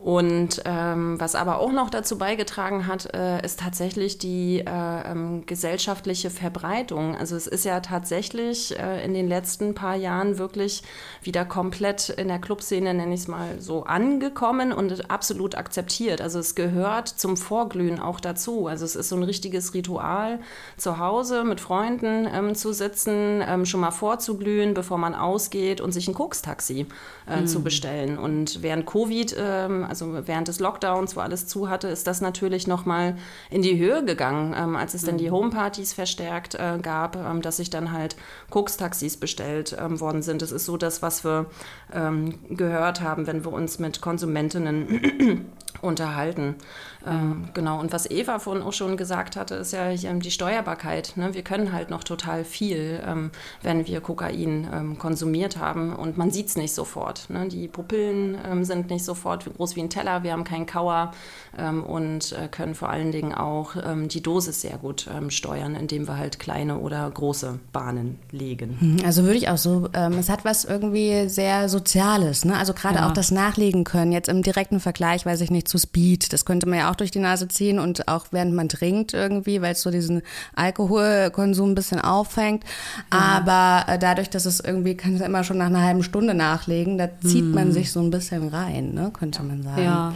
Und 0.00 0.62
ähm, 0.64 1.18
was 1.18 1.34
aber 1.34 1.58
auch 1.58 1.72
noch 1.72 1.90
dazu 1.90 2.18
beigetragen 2.18 2.86
hat, 2.86 3.12
äh, 3.14 3.44
ist 3.44 3.58
tatsächlich 3.58 4.16
die 4.16 4.60
äh, 4.60 4.64
ähm, 5.10 5.44
gesellschaftliche 5.44 6.30
Verbreitung. 6.30 7.16
Also 7.16 7.34
es 7.34 7.48
ist 7.48 7.64
ja 7.64 7.80
tatsächlich 7.80 8.78
äh, 8.78 9.04
in 9.04 9.12
den 9.12 9.26
letzten 9.26 9.74
paar 9.74 9.96
Jahren 9.96 10.38
wirklich 10.38 10.84
wieder 11.22 11.44
komplett 11.44 12.10
in 12.10 12.28
der 12.28 12.38
Clubszene, 12.38 12.94
nenne 12.94 13.12
ich 13.12 13.22
es 13.22 13.28
mal 13.28 13.60
so, 13.60 13.82
angekommen 13.82 14.72
und 14.72 15.10
absolut 15.10 15.56
akzeptiert. 15.56 16.20
Also 16.20 16.38
es 16.38 16.54
gehört 16.54 17.08
zum 17.08 17.36
Vorglühen 17.36 17.98
auch 17.98 18.20
dazu. 18.20 18.68
Also 18.68 18.84
es 18.84 18.94
ist 18.94 19.08
so 19.08 19.16
ein 19.16 19.24
richtiges 19.24 19.74
Ritual, 19.74 20.38
zu 20.76 20.98
Hause 20.98 21.42
mit 21.42 21.60
Freunden 21.60 22.28
ähm, 22.32 22.54
zu 22.54 22.72
sitzen, 22.72 23.42
ähm, 23.44 23.66
schon 23.66 23.80
mal 23.80 23.90
vorzuglühen, 23.90 24.74
bevor 24.74 24.98
man 24.98 25.16
ausgeht 25.16 25.80
und 25.80 25.90
sich 25.90 26.06
ein 26.06 26.14
Kokstaxi 26.14 26.86
äh, 27.28 27.40
mhm. 27.40 27.46
zu 27.48 27.64
bestellen. 27.64 28.16
Und 28.16 28.62
während 28.62 28.86
Covid 28.86 29.34
ähm, 29.36 29.87
also 29.88 30.26
während 30.26 30.48
des 30.48 30.60
Lockdowns, 30.60 31.16
wo 31.16 31.20
alles 31.20 31.46
zu 31.46 31.68
hatte, 31.68 31.88
ist 31.88 32.06
das 32.06 32.20
natürlich 32.20 32.66
nochmal 32.66 33.16
in 33.50 33.62
die 33.62 33.78
Höhe 33.78 34.04
gegangen, 34.04 34.54
ähm, 34.56 34.76
als 34.76 34.94
es 34.94 35.02
mhm. 35.02 35.06
dann 35.06 35.18
die 35.18 35.30
Homepartys 35.30 35.92
verstärkt 35.92 36.54
äh, 36.54 36.78
gab, 36.80 37.16
ähm, 37.16 37.42
dass 37.42 37.56
sich 37.56 37.70
dann 37.70 37.92
halt 37.92 38.16
Koks-Taxis 38.50 39.16
bestellt 39.16 39.76
ähm, 39.78 40.00
worden 40.00 40.22
sind. 40.22 40.42
Das 40.42 40.52
ist 40.52 40.64
so 40.64 40.76
das, 40.76 41.02
was 41.02 41.24
wir 41.24 41.46
ähm, 41.92 42.38
gehört 42.48 43.00
haben, 43.00 43.26
wenn 43.26 43.44
wir 43.44 43.52
uns 43.52 43.78
mit 43.78 44.00
Konsumentinnen 44.00 45.46
unterhalten. 45.82 46.56
Ähm, 47.06 47.48
genau, 47.54 47.80
und 47.80 47.92
was 47.92 48.10
Eva 48.10 48.38
vorhin 48.38 48.62
auch 48.62 48.72
schon 48.72 48.96
gesagt 48.96 49.36
hatte, 49.36 49.54
ist 49.54 49.72
ja 49.72 49.94
die 49.94 50.30
Steuerbarkeit. 50.30 51.12
Ne? 51.16 51.34
Wir 51.34 51.42
können 51.42 51.72
halt 51.72 51.90
noch 51.90 52.04
total 52.04 52.44
viel, 52.44 53.00
ähm, 53.06 53.30
wenn 53.62 53.86
wir 53.86 54.00
Kokain 54.00 54.68
ähm, 54.72 54.98
konsumiert 54.98 55.58
haben 55.58 55.94
und 55.94 56.18
man 56.18 56.30
sieht 56.30 56.48
es 56.48 56.56
nicht 56.56 56.74
sofort. 56.74 57.30
Ne? 57.30 57.48
Die 57.48 57.68
Pupillen 57.68 58.36
ähm, 58.44 58.64
sind 58.64 58.90
nicht 58.90 59.04
sofort 59.04 59.44
groß 59.56 59.76
wie 59.78 59.82
ein 59.82 59.90
Teller, 59.90 60.22
wir 60.22 60.32
haben 60.32 60.44
keinen 60.44 60.66
Kauer 60.66 61.12
ähm, 61.56 61.82
und 61.82 62.32
äh, 62.32 62.48
können 62.48 62.74
vor 62.74 62.90
allen 62.90 63.12
Dingen 63.12 63.32
auch 63.32 63.76
ähm, 63.82 64.08
die 64.08 64.22
Dosis 64.22 64.60
sehr 64.60 64.76
gut 64.76 65.08
steuern, 65.28 65.74
indem 65.74 66.06
wir 66.06 66.16
halt 66.18 66.38
kleine 66.38 66.78
oder 66.78 67.10
große 67.10 67.58
Bahnen 67.72 68.18
legen. 68.30 68.76
Hm, 68.78 68.96
also 69.06 69.24
würde 69.24 69.38
ich 69.38 69.48
auch 69.48 69.56
so, 69.56 69.88
es 69.92 70.28
hat 70.28 70.44
was 70.44 70.64
irgendwie 70.64 71.28
sehr 71.28 71.68
Soziales, 71.68 72.44
ne? 72.44 72.56
also 72.56 72.74
gerade 72.74 72.96
ja. 72.96 73.08
auch 73.08 73.12
das 73.12 73.30
Nachlegen 73.30 73.84
können, 73.84 74.12
jetzt 74.12 74.28
im 74.28 74.42
direkten 74.42 74.80
Vergleich, 74.80 75.24
weiß 75.24 75.40
ich 75.40 75.50
nicht, 75.50 75.68
zu 75.68 75.78
Speed. 75.78 76.32
Das 76.32 76.44
könnte 76.44 76.68
man 76.68 76.78
ja 76.78 76.90
auch 76.90 76.96
durch 76.96 77.10
die 77.10 77.18
Nase 77.18 77.48
ziehen 77.48 77.78
und 77.78 78.08
auch 78.08 78.26
während 78.30 78.54
man 78.54 78.68
trinkt 78.68 79.14
irgendwie, 79.14 79.62
weil 79.62 79.72
es 79.72 79.82
so 79.82 79.90
diesen 79.90 80.22
Alkoholkonsum 80.54 81.70
ein 81.70 81.74
bisschen 81.74 82.00
auffängt. 82.00 82.64
Ja. 83.12 83.18
Aber 83.18 83.92
äh, 83.92 83.98
dadurch, 83.98 84.30
dass 84.30 84.44
es 84.44 84.60
irgendwie, 84.60 84.96
kann 84.96 85.14
es 85.14 85.20
immer 85.20 85.44
schon 85.44 85.58
nach 85.58 85.66
einer 85.66 85.82
halben 85.82 86.02
Stunde 86.02 86.34
nachlegen, 86.34 86.98
da 86.98 87.08
zieht 87.20 87.42
hm. 87.42 87.52
man 87.52 87.72
sich 87.72 87.92
so 87.92 88.00
ein 88.00 88.10
bisschen 88.10 88.48
rein, 88.48 88.94
ne, 88.94 89.10
könnte 89.12 89.42
man 89.42 89.62
sagen. 89.62 89.67
Ja. 89.76 90.14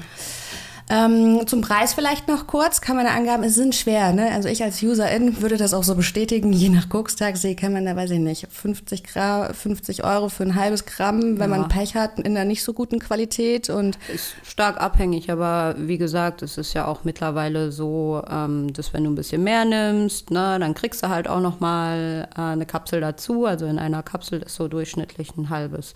Ähm, 0.93 1.47
zum 1.47 1.63
Preis 1.63 1.95
vielleicht 1.95 2.29
noch 2.29 2.47
kurz, 2.47 2.83
kann 2.83 2.97
man 2.97 3.07
da 3.07 3.13
Angaben, 3.13 3.45
es 3.45 3.55
sind 3.55 3.75
schwer, 3.75 4.13
ne? 4.13 4.31
Also 4.33 4.51
ich 4.51 4.63
als 4.63 4.83
Userin 4.83 5.41
würde 5.41 5.57
das 5.57 5.73
auch 5.73 5.85
so 5.85 5.95
bestätigen, 5.95 6.53
je 6.53 6.69
nach 6.69 6.91
Koks-Taxi 6.91 7.55
kann 7.55 7.73
man 7.73 7.87
da, 7.87 7.97
weiß 7.97 8.11
ich 8.11 8.19
nicht, 8.19 8.47
50, 8.51 9.05
Gra 9.05 9.55
50 9.55 10.05
Euro 10.05 10.29
für 10.29 10.43
ein 10.43 10.55
halbes 10.55 10.85
Gramm, 10.85 11.39
wenn 11.39 11.51
ja. 11.51 11.57
man 11.57 11.69
Pech 11.69 11.95
hat, 11.95 12.19
in 12.19 12.37
einer 12.37 12.45
nicht 12.45 12.63
so 12.63 12.75
guten 12.75 12.99
Qualität 12.99 13.71
und... 13.71 13.99
Ist 14.13 14.35
stark 14.45 14.83
abhängig, 14.83 15.31
aber 15.31 15.77
wie 15.79 15.97
gesagt, 15.97 16.43
es 16.43 16.59
ist 16.59 16.75
ja 16.75 16.87
auch 16.87 17.05
mittlerweile 17.05 17.73
so, 17.73 18.23
ähm, 18.29 18.71
dass 18.75 18.93
wenn 18.93 19.05
du 19.05 19.11
ein 19.11 19.15
bisschen 19.15 19.43
mehr 19.43 19.65
nimmst, 19.65 20.31
ne, 20.31 20.59
dann 20.59 20.75
kriegst 20.75 21.03
du 21.03 21.09
halt 21.09 21.27
auch 21.27 21.41
nochmal 21.41 22.29
äh, 22.37 22.41
eine 22.41 22.67
Kapsel 22.67 23.01
dazu, 23.01 23.47
also 23.47 23.65
in 23.65 23.79
einer 23.79 24.03
Kapsel 24.03 24.43
ist 24.43 24.57
so 24.57 24.69
durchschnittlich 24.69 25.37
ein 25.39 25.49
halbes 25.49 25.95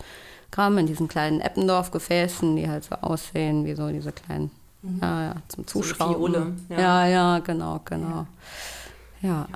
Gramm 0.51 0.77
in 0.77 0.87
diesen 0.87 1.07
kleinen 1.07 1.41
Eppendorf-Gefäßen, 1.41 2.55
die 2.55 2.69
halt 2.69 2.85
so 2.85 2.95
aussehen 2.95 3.65
wie 3.65 3.75
so 3.75 3.89
diese 3.89 4.11
kleinen 4.11 4.51
Mhm. 4.81 4.99
Ja, 5.01 5.23
ja, 5.23 5.35
zum 5.47 5.67
Zuschrauben. 5.67 6.57
So 6.67 6.73
ja. 6.73 6.79
ja. 6.79 7.07
ja, 7.07 7.39
genau, 7.39 7.81
genau. 7.83 8.27
ja. 9.21 9.29
ja 9.29 9.47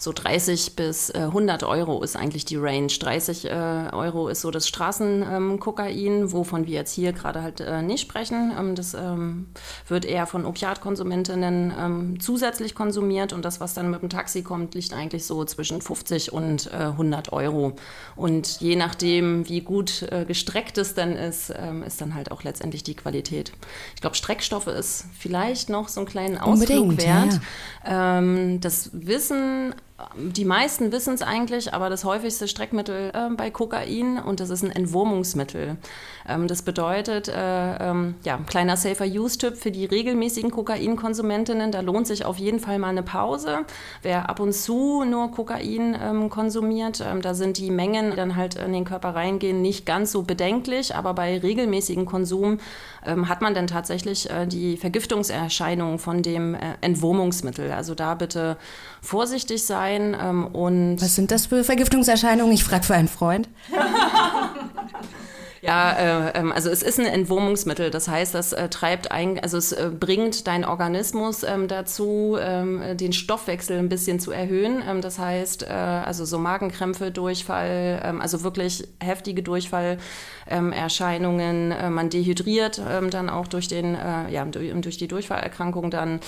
so 0.00 0.14
30 0.14 0.76
bis 0.76 1.10
äh, 1.10 1.18
100 1.18 1.62
Euro 1.62 2.02
ist 2.02 2.16
eigentlich 2.16 2.46
die 2.46 2.56
Range. 2.56 2.86
30 2.86 3.44
äh, 3.44 3.50
Euro 3.92 4.28
ist 4.28 4.40
so 4.40 4.50
das 4.50 4.66
Straßenkokain, 4.66 5.94
ähm, 5.94 6.32
wovon 6.32 6.66
wir 6.66 6.72
jetzt 6.72 6.94
hier 6.94 7.12
gerade 7.12 7.42
halt 7.42 7.60
äh, 7.60 7.82
nicht 7.82 8.00
sprechen. 8.00 8.50
Ähm, 8.58 8.74
das 8.74 8.94
ähm, 8.94 9.48
wird 9.88 10.06
eher 10.06 10.26
von 10.26 10.46
Opiatkonsumentinnen 10.46 12.18
zusätzlich 12.18 12.74
konsumiert 12.74 13.34
und 13.34 13.44
das, 13.44 13.60
was 13.60 13.74
dann 13.74 13.90
mit 13.90 14.00
dem 14.00 14.08
Taxi 14.08 14.42
kommt, 14.42 14.74
liegt 14.74 14.94
eigentlich 14.94 15.26
so 15.26 15.44
zwischen 15.44 15.82
50 15.82 16.32
und 16.32 16.72
100 16.72 17.28
äh, 17.28 17.32
Euro. 17.32 17.74
Und 18.16 18.60
je 18.60 18.76
nachdem, 18.76 19.46
wie 19.48 19.60
gut 19.60 20.02
äh, 20.10 20.24
gestreckt 20.24 20.78
es 20.78 20.94
dann 20.94 21.12
ist, 21.12 21.52
ist 21.86 22.00
dann 22.00 22.14
halt 22.14 22.30
auch 22.30 22.42
letztendlich 22.42 22.82
die 22.82 22.94
Qualität. 22.94 23.52
Ich 23.94 24.00
glaube, 24.00 24.16
Streckstoffe 24.16 24.68
ist 24.68 25.04
vielleicht 25.18 25.68
noch 25.68 25.88
so 25.88 26.00
einen 26.00 26.08
kleinen 26.08 26.38
Ausflug 26.38 26.80
Unbedingt, 26.80 27.02
wert. 27.02 27.40
Ja. 27.84 28.20
Das 28.60 28.90
Wissen 28.92 29.74
die 30.16 30.44
meisten 30.44 30.92
wissen 30.92 31.14
es 31.14 31.22
eigentlich, 31.22 31.74
aber 31.74 31.90
das 31.90 32.04
häufigste 32.04 32.48
Streckmittel 32.48 33.10
äh, 33.14 33.34
bei 33.36 33.50
Kokain 33.50 34.18
und 34.18 34.40
das 34.40 34.50
ist 34.50 34.62
ein 34.62 34.70
Entwurmungsmittel. 34.70 35.76
Ähm, 36.28 36.48
das 36.48 36.62
bedeutet, 36.62 37.28
äh, 37.28 37.90
ähm, 37.90 38.14
ja, 38.24 38.38
kleiner 38.46 38.76
Safer-Use-Tipp 38.76 39.56
für 39.56 39.70
die 39.70 39.84
regelmäßigen 39.84 40.50
Kokainkonsumentinnen, 40.50 41.72
da 41.72 41.80
lohnt 41.80 42.06
sich 42.06 42.24
auf 42.24 42.38
jeden 42.38 42.60
Fall 42.60 42.78
mal 42.78 42.88
eine 42.88 43.02
Pause. 43.02 43.60
Wer 44.02 44.28
ab 44.30 44.40
und 44.40 44.54
zu 44.54 45.04
nur 45.04 45.30
Kokain 45.30 45.96
ähm, 46.00 46.30
konsumiert, 46.30 47.04
ähm, 47.04 47.20
da 47.22 47.34
sind 47.34 47.58
die 47.58 47.70
Mengen, 47.70 48.10
die 48.10 48.16
dann 48.16 48.36
halt 48.36 48.54
in 48.54 48.72
den 48.72 48.84
Körper 48.84 49.14
reingehen, 49.14 49.60
nicht 49.60 49.86
ganz 49.86 50.12
so 50.12 50.22
bedenklich, 50.22 50.94
aber 50.94 51.14
bei 51.14 51.38
regelmäßigem 51.38 52.06
Konsum 52.06 52.58
ähm, 53.04 53.28
hat 53.28 53.42
man 53.42 53.54
dann 53.54 53.66
tatsächlich 53.66 54.30
äh, 54.30 54.46
die 54.46 54.76
Vergiftungserscheinungen 54.76 55.98
von 55.98 56.22
dem 56.22 56.54
äh, 56.54 56.58
Entwurmungsmittel. 56.80 57.72
Also 57.72 57.94
da 57.94 58.14
bitte 58.14 58.56
vorsichtig 59.02 59.64
sein 59.64 59.89
ähm, 59.90 60.46
und. 60.46 60.96
Was 61.00 61.14
sind 61.14 61.30
das 61.30 61.46
für 61.46 61.64
Vergiftungserscheinungen? 61.64 62.52
Ich 62.52 62.64
frage 62.64 62.84
für 62.84 62.94
einen 62.94 63.08
Freund. 63.08 63.48
Ja, 65.62 65.92
äh, 65.92 66.38
ähm, 66.38 66.52
also 66.52 66.70
es 66.70 66.82
ist 66.82 66.98
ein 66.98 67.04
Entwurmungsmittel. 67.06 67.90
Das 67.90 68.08
heißt, 68.08 68.34
das 68.34 68.54
äh, 68.54 68.70
treibt 68.70 69.12
ein, 69.12 69.38
also 69.40 69.58
es 69.58 69.72
äh, 69.72 69.90
bringt 69.90 70.46
deinen 70.46 70.64
Organismus 70.64 71.42
ähm, 71.42 71.68
dazu, 71.68 72.38
ähm, 72.40 72.96
den 72.96 73.12
Stoffwechsel 73.12 73.78
ein 73.78 73.90
bisschen 73.90 74.20
zu 74.20 74.30
erhöhen. 74.30 74.82
Ähm, 74.88 75.02
das 75.02 75.18
heißt, 75.18 75.64
äh, 75.64 75.66
also 75.66 76.24
so 76.24 76.38
Magenkrämpfe, 76.38 77.10
Durchfall, 77.10 78.00
ähm, 78.02 78.22
also 78.22 78.42
wirklich 78.42 78.88
heftige 79.00 79.42
Durchfallerscheinungen. 79.42 81.72
Äh, 81.72 81.90
man 81.90 82.08
dehydriert 82.08 82.80
ähm, 82.88 83.10
dann 83.10 83.28
auch 83.28 83.46
durch 83.46 83.68
den, 83.68 83.94
äh, 83.94 84.30
ja, 84.30 84.46
durch, 84.46 84.96
die 84.96 85.08
Durchfallerkrankung 85.08 85.90
dann 85.90 86.20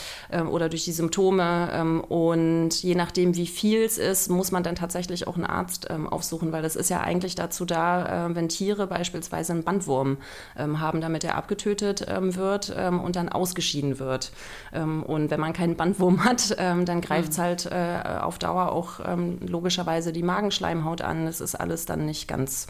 oder 0.51 0.69
durch 0.69 0.85
die 0.85 0.93
Symptome. 0.93 2.05
und 2.09 2.83
je 2.83 2.95
nachdem, 2.95 3.35
wie 3.37 3.47
viel 3.47 3.83
es 3.83 3.97
ist, 3.99 4.31
muss 4.31 4.53
man 4.53 4.63
dann 4.63 4.75
tatsächlich 4.75 5.27
auch 5.27 5.37
einen 5.37 5.45
Arzt 5.45 5.91
aufsuchen, 5.91 6.53
weil 6.53 6.63
das 6.63 6.77
ist 6.77 6.91
ja 6.91 7.01
eigentlich 7.01 7.35
dazu 7.35 7.65
da, 7.65 8.29
wenn 8.33 8.49
Tiere 8.49 8.87
beispielsweise 8.87 9.22
beispielsweise 9.23 9.53
einen 9.53 9.65
Bandwurm 9.65 10.19
ähm, 10.57 10.81
haben, 10.81 11.01
damit 11.01 11.25
er 11.25 11.37
abgetötet 11.37 12.07
ähm, 12.09 12.35
wird 12.35 12.75
ähm, 12.77 13.01
und 13.01 13.17
dann 13.17 13.29
ausgeschieden 13.29 13.99
wird. 13.99 14.33
Ähm, 14.73 15.03
und 15.03 15.31
wenn 15.31 15.41
man 15.41 15.53
keinen 15.53 15.77
Bandwurm 15.77 16.25
hat, 16.25 16.55
ähm, 16.59 16.85
dann 16.85 17.01
greift 17.01 17.33
es 17.33 17.39
mhm. 17.39 17.43
halt 17.43 17.67
äh, 17.67 18.19
auf 18.21 18.39
Dauer 18.39 18.73
auch 18.73 19.01
ähm, 19.05 19.39
logischerweise 19.41 20.13
die 20.13 20.23
Magenschleimhaut 20.23 21.03
an. 21.03 21.27
Das 21.27 21.41
ist 21.41 21.55
alles 21.55 21.87
dann 21.87 22.07
nicht 22.07 22.29
ganz 22.29 22.67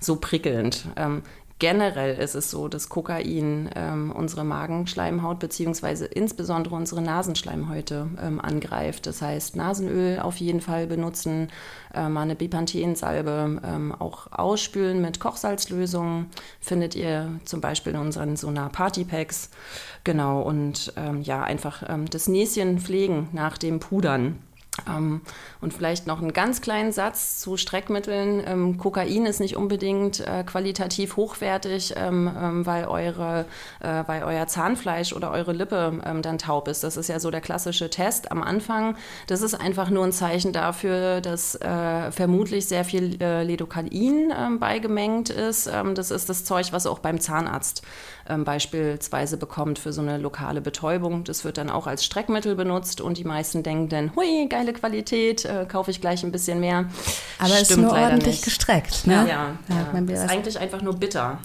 so 0.00 0.16
prickelnd. 0.16 0.86
Generell 1.58 2.18
ist 2.18 2.34
es 2.34 2.50
so, 2.50 2.68
dass 2.68 2.90
Kokain 2.90 3.70
ähm, 3.74 4.12
unsere 4.12 4.44
Magenschleimhaut 4.44 5.38
beziehungsweise 5.38 6.04
insbesondere 6.04 6.74
unsere 6.74 7.00
Nasenschleimhäute 7.00 8.08
ähm, 8.22 8.42
angreift. 8.42 9.06
Das 9.06 9.22
heißt, 9.22 9.56
Nasenöl 9.56 10.18
auf 10.18 10.36
jeden 10.36 10.60
Fall 10.60 10.86
benutzen, 10.86 11.48
äh, 11.94 12.10
mal 12.10 12.22
eine 12.22 12.36
Bipanthensalbe 12.36 13.62
ähm, 13.64 13.94
auch 13.98 14.26
ausspülen 14.32 15.00
mit 15.00 15.18
Kochsalzlösungen. 15.18 16.26
Findet 16.60 16.94
ihr 16.94 17.40
zum 17.46 17.62
Beispiel 17.62 17.94
in 17.94 18.00
unseren 18.00 18.36
Sonar 18.36 18.68
Party 18.68 19.04
Packs. 19.04 19.48
Genau, 20.04 20.42
und 20.42 20.92
ähm, 20.96 21.22
ja, 21.22 21.42
einfach 21.42 21.82
ähm, 21.88 22.04
das 22.10 22.28
Näschen 22.28 22.80
pflegen 22.80 23.30
nach 23.32 23.56
dem 23.56 23.80
Pudern. 23.80 24.45
Ähm, 24.88 25.22
und 25.60 25.72
vielleicht 25.72 26.06
noch 26.06 26.20
einen 26.20 26.32
ganz 26.32 26.60
kleinen 26.60 26.92
Satz 26.92 27.38
zu 27.40 27.56
Streckmitteln. 27.56 28.42
Ähm, 28.46 28.78
Kokain 28.78 29.26
ist 29.26 29.40
nicht 29.40 29.56
unbedingt 29.56 30.20
äh, 30.20 30.44
qualitativ 30.44 31.16
hochwertig, 31.16 31.94
ähm, 31.96 32.30
ähm 32.40 32.66
weil, 32.66 32.86
eure, 32.86 33.46
äh, 33.80 34.04
weil 34.06 34.22
euer 34.22 34.46
Zahnfleisch 34.46 35.12
oder 35.12 35.30
eure 35.30 35.52
Lippe 35.52 36.00
ähm, 36.04 36.22
dann 36.22 36.38
taub 36.38 36.68
ist. 36.68 36.84
Das 36.84 36.96
ist 36.96 37.08
ja 37.08 37.20
so 37.20 37.30
der 37.30 37.40
klassische 37.40 37.90
Test 37.90 38.30
am 38.30 38.42
Anfang. 38.42 38.96
Das 39.26 39.42
ist 39.42 39.54
einfach 39.54 39.90
nur 39.90 40.04
ein 40.04 40.12
Zeichen 40.12 40.52
dafür, 40.52 41.20
dass 41.20 41.54
äh, 41.56 42.10
vermutlich 42.12 42.66
sehr 42.66 42.84
viel 42.84 43.20
äh, 43.20 43.42
Lidocain 43.44 43.86
ähm, 43.92 44.58
beigemengt 44.58 45.30
ist. 45.30 45.66
das 45.66 46.10
ist 46.10 46.28
das 46.28 46.44
Zeug, 46.44 46.72
was 46.72 46.86
auch 46.86 46.98
beim 46.98 47.20
Zahnarzt 47.20 47.82
beispielsweise 48.44 49.36
bekommt 49.36 49.78
für 49.78 49.92
so 49.92 50.00
eine 50.00 50.18
lokale 50.18 50.60
Betäubung. 50.60 51.22
Das 51.24 51.44
wird 51.44 51.58
dann 51.58 51.70
auch 51.70 51.86
als 51.86 52.04
Streckmittel 52.04 52.56
benutzt 52.56 53.00
und 53.00 53.18
die 53.18 53.24
meisten 53.24 53.62
denken 53.62 53.88
dann, 53.88 54.16
hui, 54.16 54.48
geile 54.66 54.72
Qualität, 54.72 55.44
äh, 55.44 55.64
kaufe 55.66 55.90
ich 55.90 56.00
gleich 56.00 56.24
ein 56.24 56.32
bisschen 56.32 56.60
mehr. 56.60 56.86
Aber 57.38 57.54
es 57.54 57.70
ist 57.70 57.76
nur 57.76 57.92
ordentlich 57.92 58.36
nicht. 58.36 58.44
gestreckt, 58.44 59.06
ne? 59.06 59.14
Ja, 59.14 59.24
ja, 59.24 59.58
ja. 59.68 60.00
ja. 60.06 60.22
ist 60.24 60.30
eigentlich 60.30 60.58
einfach 60.58 60.82
nur 60.82 60.94
bitter. 60.94 61.38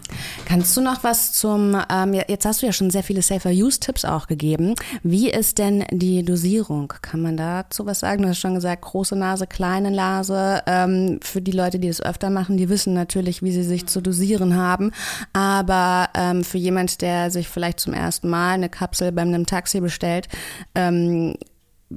Kannst 0.46 0.76
du 0.76 0.80
noch 0.80 1.04
was 1.04 1.32
zum, 1.32 1.80
ähm, 1.90 2.14
jetzt 2.14 2.44
hast 2.44 2.62
du 2.62 2.66
ja 2.66 2.72
schon 2.72 2.90
sehr 2.90 3.02
viele 3.02 3.22
Safer-Use-Tipps 3.22 4.04
auch 4.04 4.26
gegeben. 4.26 4.74
Wie 5.02 5.30
ist 5.30 5.58
denn 5.58 5.84
die 5.90 6.24
Dosierung? 6.24 6.92
Kann 7.02 7.22
man 7.22 7.36
dazu 7.36 7.86
was 7.86 8.00
sagen? 8.00 8.22
Du 8.22 8.28
hast 8.28 8.38
schon 8.38 8.54
gesagt, 8.54 8.82
große 8.82 9.16
Nase, 9.16 9.46
kleine 9.46 9.90
Nase. 9.90 10.62
Ähm, 10.66 11.20
für 11.22 11.40
die 11.40 11.52
Leute, 11.52 11.78
die 11.78 11.88
das 11.88 12.00
öfter 12.00 12.30
machen, 12.30 12.56
die 12.56 12.68
wissen 12.68 12.94
natürlich, 12.94 13.42
wie 13.42 13.52
sie 13.52 13.64
sich 13.64 13.86
zu 13.86 14.00
dosieren 14.00 14.56
haben. 14.56 14.92
Aber 15.32 16.08
ähm, 16.14 16.44
für 16.44 16.58
jemand, 16.58 17.02
der 17.02 17.30
sich 17.30 17.48
vielleicht 17.48 17.80
zum 17.80 17.94
ersten 17.94 18.28
Mal 18.28 18.54
eine 18.54 18.68
Kapsel 18.68 19.12
beim 19.12 19.28
einem 19.28 19.46
Taxi 19.46 19.80
bestellt, 19.80 20.28
ähm, 20.74 21.34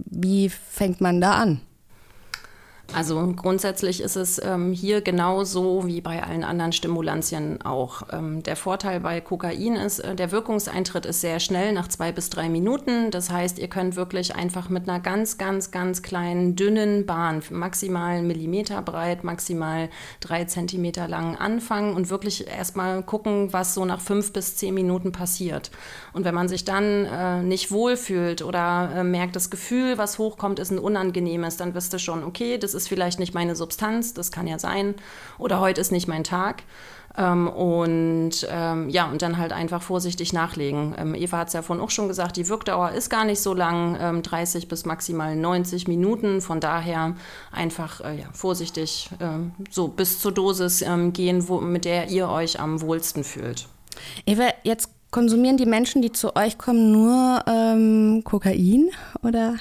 wie 0.05 0.49
fängt 0.49 1.01
man 1.01 1.21
da 1.21 1.33
an? 1.33 1.61
Also 2.93 3.33
grundsätzlich 3.35 4.01
ist 4.01 4.15
es 4.15 4.41
ähm, 4.43 4.71
hier 4.71 5.01
genauso 5.01 5.85
wie 5.85 6.01
bei 6.01 6.23
allen 6.23 6.43
anderen 6.43 6.71
Stimulantien 6.71 7.61
auch. 7.61 8.03
Ähm, 8.11 8.43
der 8.43 8.55
Vorteil 8.55 8.99
bei 8.99 9.21
Kokain 9.21 9.75
ist, 9.75 9.99
äh, 9.99 10.15
der 10.15 10.31
Wirkungseintritt 10.31 11.05
ist 11.05 11.21
sehr 11.21 11.39
schnell, 11.39 11.73
nach 11.73 11.87
zwei 11.87 12.11
bis 12.11 12.29
drei 12.29 12.47
Minuten. 12.47 13.11
Das 13.11 13.29
heißt, 13.29 13.59
ihr 13.59 13.67
könnt 13.67 13.95
wirklich 13.95 14.35
einfach 14.35 14.69
mit 14.69 14.87
einer 14.87 14.99
ganz, 14.99 15.37
ganz, 15.37 15.71
ganz 15.71 16.03
kleinen, 16.03 16.55
dünnen 16.55 17.05
Bahn, 17.05 17.41
maximal 17.49 18.17
einen 18.17 18.27
Millimeter 18.27 18.81
breit, 18.81 19.23
maximal 19.23 19.89
drei 20.19 20.45
Zentimeter 20.45 21.07
lang 21.07 21.35
anfangen 21.35 21.95
und 21.95 22.09
wirklich 22.09 22.47
erstmal 22.47 23.03
gucken, 23.03 23.51
was 23.51 23.73
so 23.73 23.83
nach 23.83 23.99
fünf 23.99 24.31
bis 24.31 24.55
zehn 24.55 24.73
Minuten 24.73 25.11
passiert. 25.11 25.71
Und 26.13 26.23
wenn 26.23 26.35
man 26.35 26.47
sich 26.47 26.65
dann 26.65 27.05
äh, 27.05 27.41
nicht 27.41 27.71
wohlfühlt 27.71 28.41
oder 28.41 28.91
äh, 28.95 29.03
merkt, 29.03 29.35
das 29.35 29.49
Gefühl, 29.49 29.97
was 29.97 30.19
hochkommt, 30.19 30.59
ist 30.59 30.71
ein 30.71 30.79
unangenehmes, 30.79 31.57
dann 31.57 31.73
wisst 31.73 31.91
ihr 31.93 31.99
schon, 31.99 32.23
okay, 32.23 32.57
das 32.57 32.74
ist 32.75 32.87
vielleicht 32.87 33.19
nicht 33.19 33.33
meine 33.33 33.55
Substanz, 33.55 34.13
das 34.13 34.31
kann 34.31 34.47
ja 34.47 34.59
sein, 34.59 34.95
oder 35.37 35.59
heute 35.59 35.81
ist 35.81 35.91
nicht 35.91 36.07
mein 36.07 36.23
Tag. 36.23 36.63
Ähm, 37.17 37.47
und 37.47 38.45
ähm, 38.49 38.89
ja, 38.89 39.09
und 39.09 39.21
dann 39.21 39.37
halt 39.37 39.53
einfach 39.53 39.81
vorsichtig 39.81 40.33
nachlegen. 40.33 40.93
Ähm, 40.97 41.15
Eva 41.15 41.37
hat 41.37 41.47
es 41.47 41.53
ja 41.53 41.61
vorhin 41.61 41.83
auch 41.83 41.89
schon 41.89 42.07
gesagt, 42.07 42.35
die 42.35 42.49
Wirkdauer 42.49 42.91
ist 42.91 43.09
gar 43.09 43.23
nicht 43.23 43.41
so 43.41 43.53
lang, 43.53 43.97
ähm, 43.99 44.21
30 44.21 44.67
bis 44.67 44.85
maximal 44.85 45.35
90 45.35 45.87
Minuten. 45.87 46.41
Von 46.41 46.59
daher 46.59 47.15
einfach 47.51 48.01
äh, 48.01 48.19
ja, 48.19 48.27
vorsichtig 48.33 49.09
ähm, 49.21 49.53
so 49.69 49.87
bis 49.87 50.19
zur 50.19 50.33
Dosis 50.33 50.81
ähm, 50.81 51.13
gehen, 51.13 51.47
wo, 51.47 51.61
mit 51.61 51.85
der 51.85 52.09
ihr 52.09 52.29
euch 52.29 52.59
am 52.59 52.81
wohlsten 52.81 53.23
fühlt. 53.23 53.67
Eva, 54.25 54.49
jetzt 54.63 54.89
konsumieren 55.11 55.55
die 55.55 55.65
Menschen, 55.65 56.01
die 56.01 56.11
zu 56.11 56.35
euch 56.35 56.57
kommen, 56.57 56.91
nur 56.91 57.43
ähm, 57.47 58.23
Kokain 58.25 58.89
oder 59.23 59.55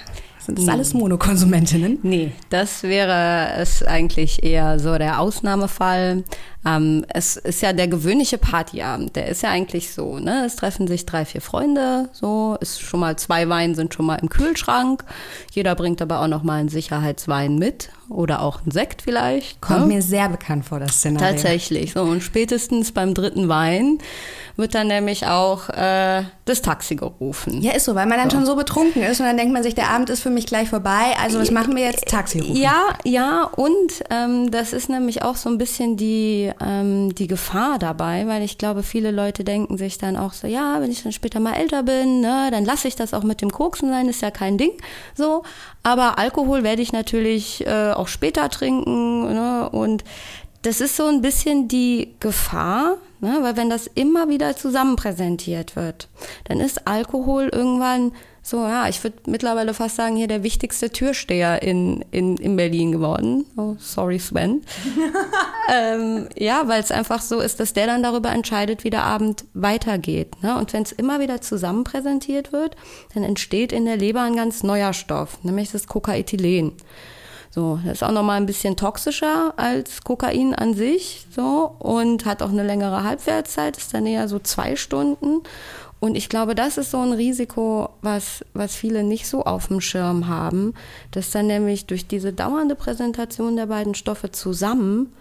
sind 0.47 0.59
das 0.59 0.69
alles 0.69 0.95
Monokonsumentinnen? 0.95 1.99
Nee, 2.03 2.33
das 2.51 2.83
wäre 2.83 3.55
es 3.57 3.83
eigentlich 3.83 4.43
eher 4.43 4.79
so 4.79 4.97
der 4.99 5.21
Ausnahmefall. 5.21 6.25
Ähm, 6.67 7.05
es 7.09 7.37
ist 7.37 7.63
ja 7.63 7.73
der 7.73 7.89
gewöhnliche 7.89 8.39
Partyabend, 8.39 9.17
der 9.17 9.29
ist 9.29 9.43
ja 9.43 9.51
eigentlich 9.51 9.93
so, 9.93 10.19
ne? 10.19 10.45
Es 10.47 10.57
treffen 10.57 10.87
sich 10.87 11.05
drei, 11.05 11.25
vier 11.25 11.41
Freunde, 11.41 12.09
so, 12.13 12.57
ist 12.61 12.81
schon 12.81 13.01
mal 13.01 13.17
zwei 13.17 13.49
Wein 13.49 13.75
sind 13.75 13.93
schon 13.93 14.07
mal 14.07 14.17
im 14.17 14.29
Kühlschrank. 14.29 15.05
Jeder 15.53 15.75
bringt 15.75 16.01
aber 16.01 16.21
auch 16.21 16.29
noch 16.29 16.43
mal 16.43 16.61
einen 16.61 16.69
Sicherheitswein 16.69 17.59
mit 17.59 17.91
oder 18.09 18.41
auch 18.41 18.63
einen 18.63 18.71
Sekt 18.71 19.03
vielleicht. 19.03 19.61
Kommt 19.61 19.81
ne? 19.81 19.95
mir 19.95 20.03
sehr 20.03 20.29
bekannt 20.29 20.65
vor, 20.65 20.81
das 20.81 20.97
Szenario. 20.97 21.33
Tatsächlich. 21.33 21.93
So, 21.93 22.03
und 22.03 22.23
spätestens 22.23 22.93
beim 22.93 23.15
dritten 23.15 23.49
Wein 23.49 23.99
wird 24.57 24.75
dann 24.75 24.87
nämlich 24.87 25.27
auch 25.27 25.69
äh, 25.71 26.23
das 26.45 26.63
Taxi 26.63 26.97
gerufen. 26.97 27.61
Ja, 27.63 27.73
ist 27.73 27.85
so, 27.85 27.95
weil 27.95 28.07
man 28.07 28.19
dann 28.19 28.31
so. 28.31 28.37
schon 28.37 28.47
so 28.47 28.57
betrunken 28.57 29.03
ist 29.03 29.21
und 29.21 29.27
dann 29.27 29.37
denkt 29.37 29.53
man 29.53 29.63
sich, 29.63 29.75
der 29.75 29.91
Abend 29.91 30.11
ist 30.11 30.21
für 30.21 30.31
mich 30.31 30.47
gleich 30.47 30.69
vorbei, 30.69 31.15
also 31.21 31.41
was 31.41 31.51
machen 31.51 31.75
wir 31.75 31.85
jetzt? 31.85 32.07
Taxi 32.07 32.41
rufen. 32.41 32.57
Ja, 32.57 32.85
ja, 33.05 33.45
und 33.45 34.05
ähm, 34.11 34.51
das 34.51 34.73
ist 34.73 34.89
nämlich 34.89 35.23
auch 35.23 35.37
so 35.37 35.49
ein 35.49 35.59
bisschen 35.59 35.97
die, 35.97 36.53
ähm, 36.65 37.15
die 37.15 37.27
Gefahr 37.27 37.79
dabei, 37.79 38.27
weil 38.27 38.43
ich 38.43 38.59
glaube, 38.59 38.83
viele 38.83 39.11
Leute 39.11 39.45
denken 39.45 39.77
sich 39.77 39.99
dann 39.99 40.17
auch 40.17 40.33
so, 40.33 40.47
ja, 40.47 40.81
wenn 40.81 40.91
ich 40.91 41.03
dann 41.03 41.13
später 41.13 41.41
mal 41.41 41.55
älter 41.55 41.83
bin, 41.83 42.21
ne, 42.21 42.49
dann 42.51 42.65
lasse 42.65 42.89
ich 42.89 42.97
das 42.97 43.15
auch 43.15 43.25
mit 43.25 43.41
dem 43.41 43.51
Koksen 43.51 43.91
sein, 43.91 44.09
ist 44.09 44.23
ja 44.23 44.31
kein 44.31 44.59
Ding. 44.59 44.73
So, 45.15 45.43
aber 45.83 46.19
Alkohol 46.19 46.63
werde 46.63 46.83
ich 46.83 46.93
natürlich 46.93 47.67
äh, 47.67 47.93
auch 47.93 48.09
später 48.09 48.49
trinken. 48.49 49.33
Ne? 49.33 49.69
Und 49.71 50.05
das 50.63 50.81
ist 50.81 50.97
so 50.97 51.07
ein 51.07 51.21
bisschen 51.21 51.69
die 51.69 52.15
Gefahr, 52.21 52.97
ne? 53.25 53.39
weil 53.43 53.57
wenn 53.57 53.71
das 53.71 53.89
immer 53.89 54.29
wieder 54.29 54.57
zusammen 54.57 54.97
präsentiert 54.97 55.75
wird, 55.75 56.09
dann 56.45 56.61
ist 56.61 56.87
Alkohol 56.87 57.49
irgendwann 57.53 58.13
so, 58.47 58.59
ja, 58.59 58.89
ich 58.91 59.03
würde 59.03 59.17
mittlerweile 59.25 59.73
fast 59.73 59.97
sagen, 59.97 60.17
hier 60.17 60.29
der 60.29 60.43
wichtigste 60.43 60.91
Türsteher 60.91 61.63
in, 61.63 62.05
in, 62.11 62.37
in 62.37 62.57
Berlin 62.57 62.93
geworden. 62.93 63.47
Oh, 63.57 63.77
sorry, 63.79 64.19
Sven. 64.19 64.61
ähm, 65.73 66.29
ja, 66.37 66.69
weil 66.69 66.83
es 66.83 66.91
einfach 66.91 67.23
so 67.23 67.41
ist, 67.41 67.59
dass 67.59 67.73
der 67.73 67.87
dann 67.87 68.03
darüber 68.03 68.31
entscheidet, 68.31 68.85
wie 68.85 68.91
der 68.91 69.05
Abend 69.05 69.47
weitergeht. 69.55 70.43
Ne? 70.43 70.59
Und 70.59 70.75
wenn 70.75 70.83
es 70.83 70.93
immer 70.93 71.21
wieder 71.21 71.41
zusammen 71.41 71.85
präsentiert 71.85 72.53
wird, 72.53 72.77
dann 73.15 73.25
entsteht 73.25 73.73
in 73.73 73.87
der 73.87 73.97
Leber 73.97 74.21
ein 74.21 74.37
ganz 74.37 74.63
neuer 74.63 74.93
Stoff, 74.93 75.43
nämlich 75.43 75.73
das 75.73 75.87
Kokaethylen. 75.87 76.73
So, 77.55 77.79
das 77.85 77.99
ist 77.99 78.03
auch 78.03 78.11
nochmal 78.11 78.39
ein 78.39 78.47
bisschen 78.47 78.77
toxischer 78.77 79.55
als 79.57 80.03
Kokain 80.03 80.57
an 80.57 80.75
sich, 80.75 81.25
so, 81.31 81.77
und 81.79 82.27
hat 82.27 82.43
auch 82.43 82.49
eine 82.49 82.65
längere 82.65 83.05
Halbwertszeit, 83.05 83.77
ist 83.77 83.95
dann 83.95 84.07
eher 84.07 84.27
so 84.27 84.41
zwei 84.41 84.75
Stunden. 84.75 85.41
Und 86.01 86.17
ich 86.17 86.29
glaube, 86.29 86.57
das 86.57 86.79
ist 86.79 86.91
so 86.91 86.99
ein 86.99 87.13
Risiko, 87.13 87.91
was, 88.03 88.45
was 88.55 88.75
viele 88.75 89.05
nicht 89.05 89.29
so 89.29 89.45
auf 89.45 89.69
dem 89.69 89.81
Schirm 89.81 90.27
haben, 90.27 90.75
dass 91.13 91.31
dann 91.31 91.47
nämlich 91.47 91.87
durch 91.87 92.09
diese 92.09 92.33
dauernde 92.33 92.75
Präsentation 92.75 93.55
der 93.55 93.67
beiden 93.67 93.95
Stoffe 93.95 94.33
zusammen 94.33 95.13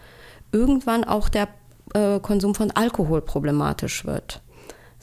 irgendwann 0.52 1.04
auch 1.04 1.30
der 1.30 1.50
äh, 1.94 2.20
Konsum 2.20 2.56
von 2.56 2.72
Alkohol 2.72 3.22
problematisch 3.22 4.06
wird. 4.06 4.42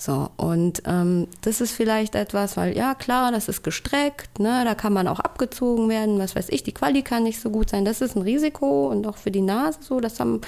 So, 0.01 0.31
und 0.39 0.83
ähm, 0.87 1.29
das 1.43 1.61
ist 1.61 1.73
vielleicht 1.73 2.15
etwas, 2.15 2.57
weil 2.57 2.75
ja 2.75 2.95
klar, 2.95 3.33
das 3.33 3.51
ist 3.51 3.63
gestreckt, 3.63 4.39
ne, 4.39 4.63
da 4.65 4.75
kann 4.75 4.95
man 4.95 5.07
auch 5.07 5.21
abgezogen 5.21 5.91
werden, 5.91 6.19
was 6.19 6.35
weiß 6.35 6.49
ich, 6.49 6.63
die 6.63 6.73
Quali 6.73 7.03
kann 7.03 7.25
nicht 7.25 7.39
so 7.39 7.51
gut 7.51 7.69
sein. 7.69 7.85
Das 7.85 8.01
ist 8.01 8.17
ein 8.17 8.23
Risiko 8.23 8.89
und 8.89 9.07
auch 9.07 9.19
für 9.19 9.31
die 9.31 9.43
Nase 9.43 9.81
so, 9.83 10.01
das 10.01 10.19
haben, 10.19 10.41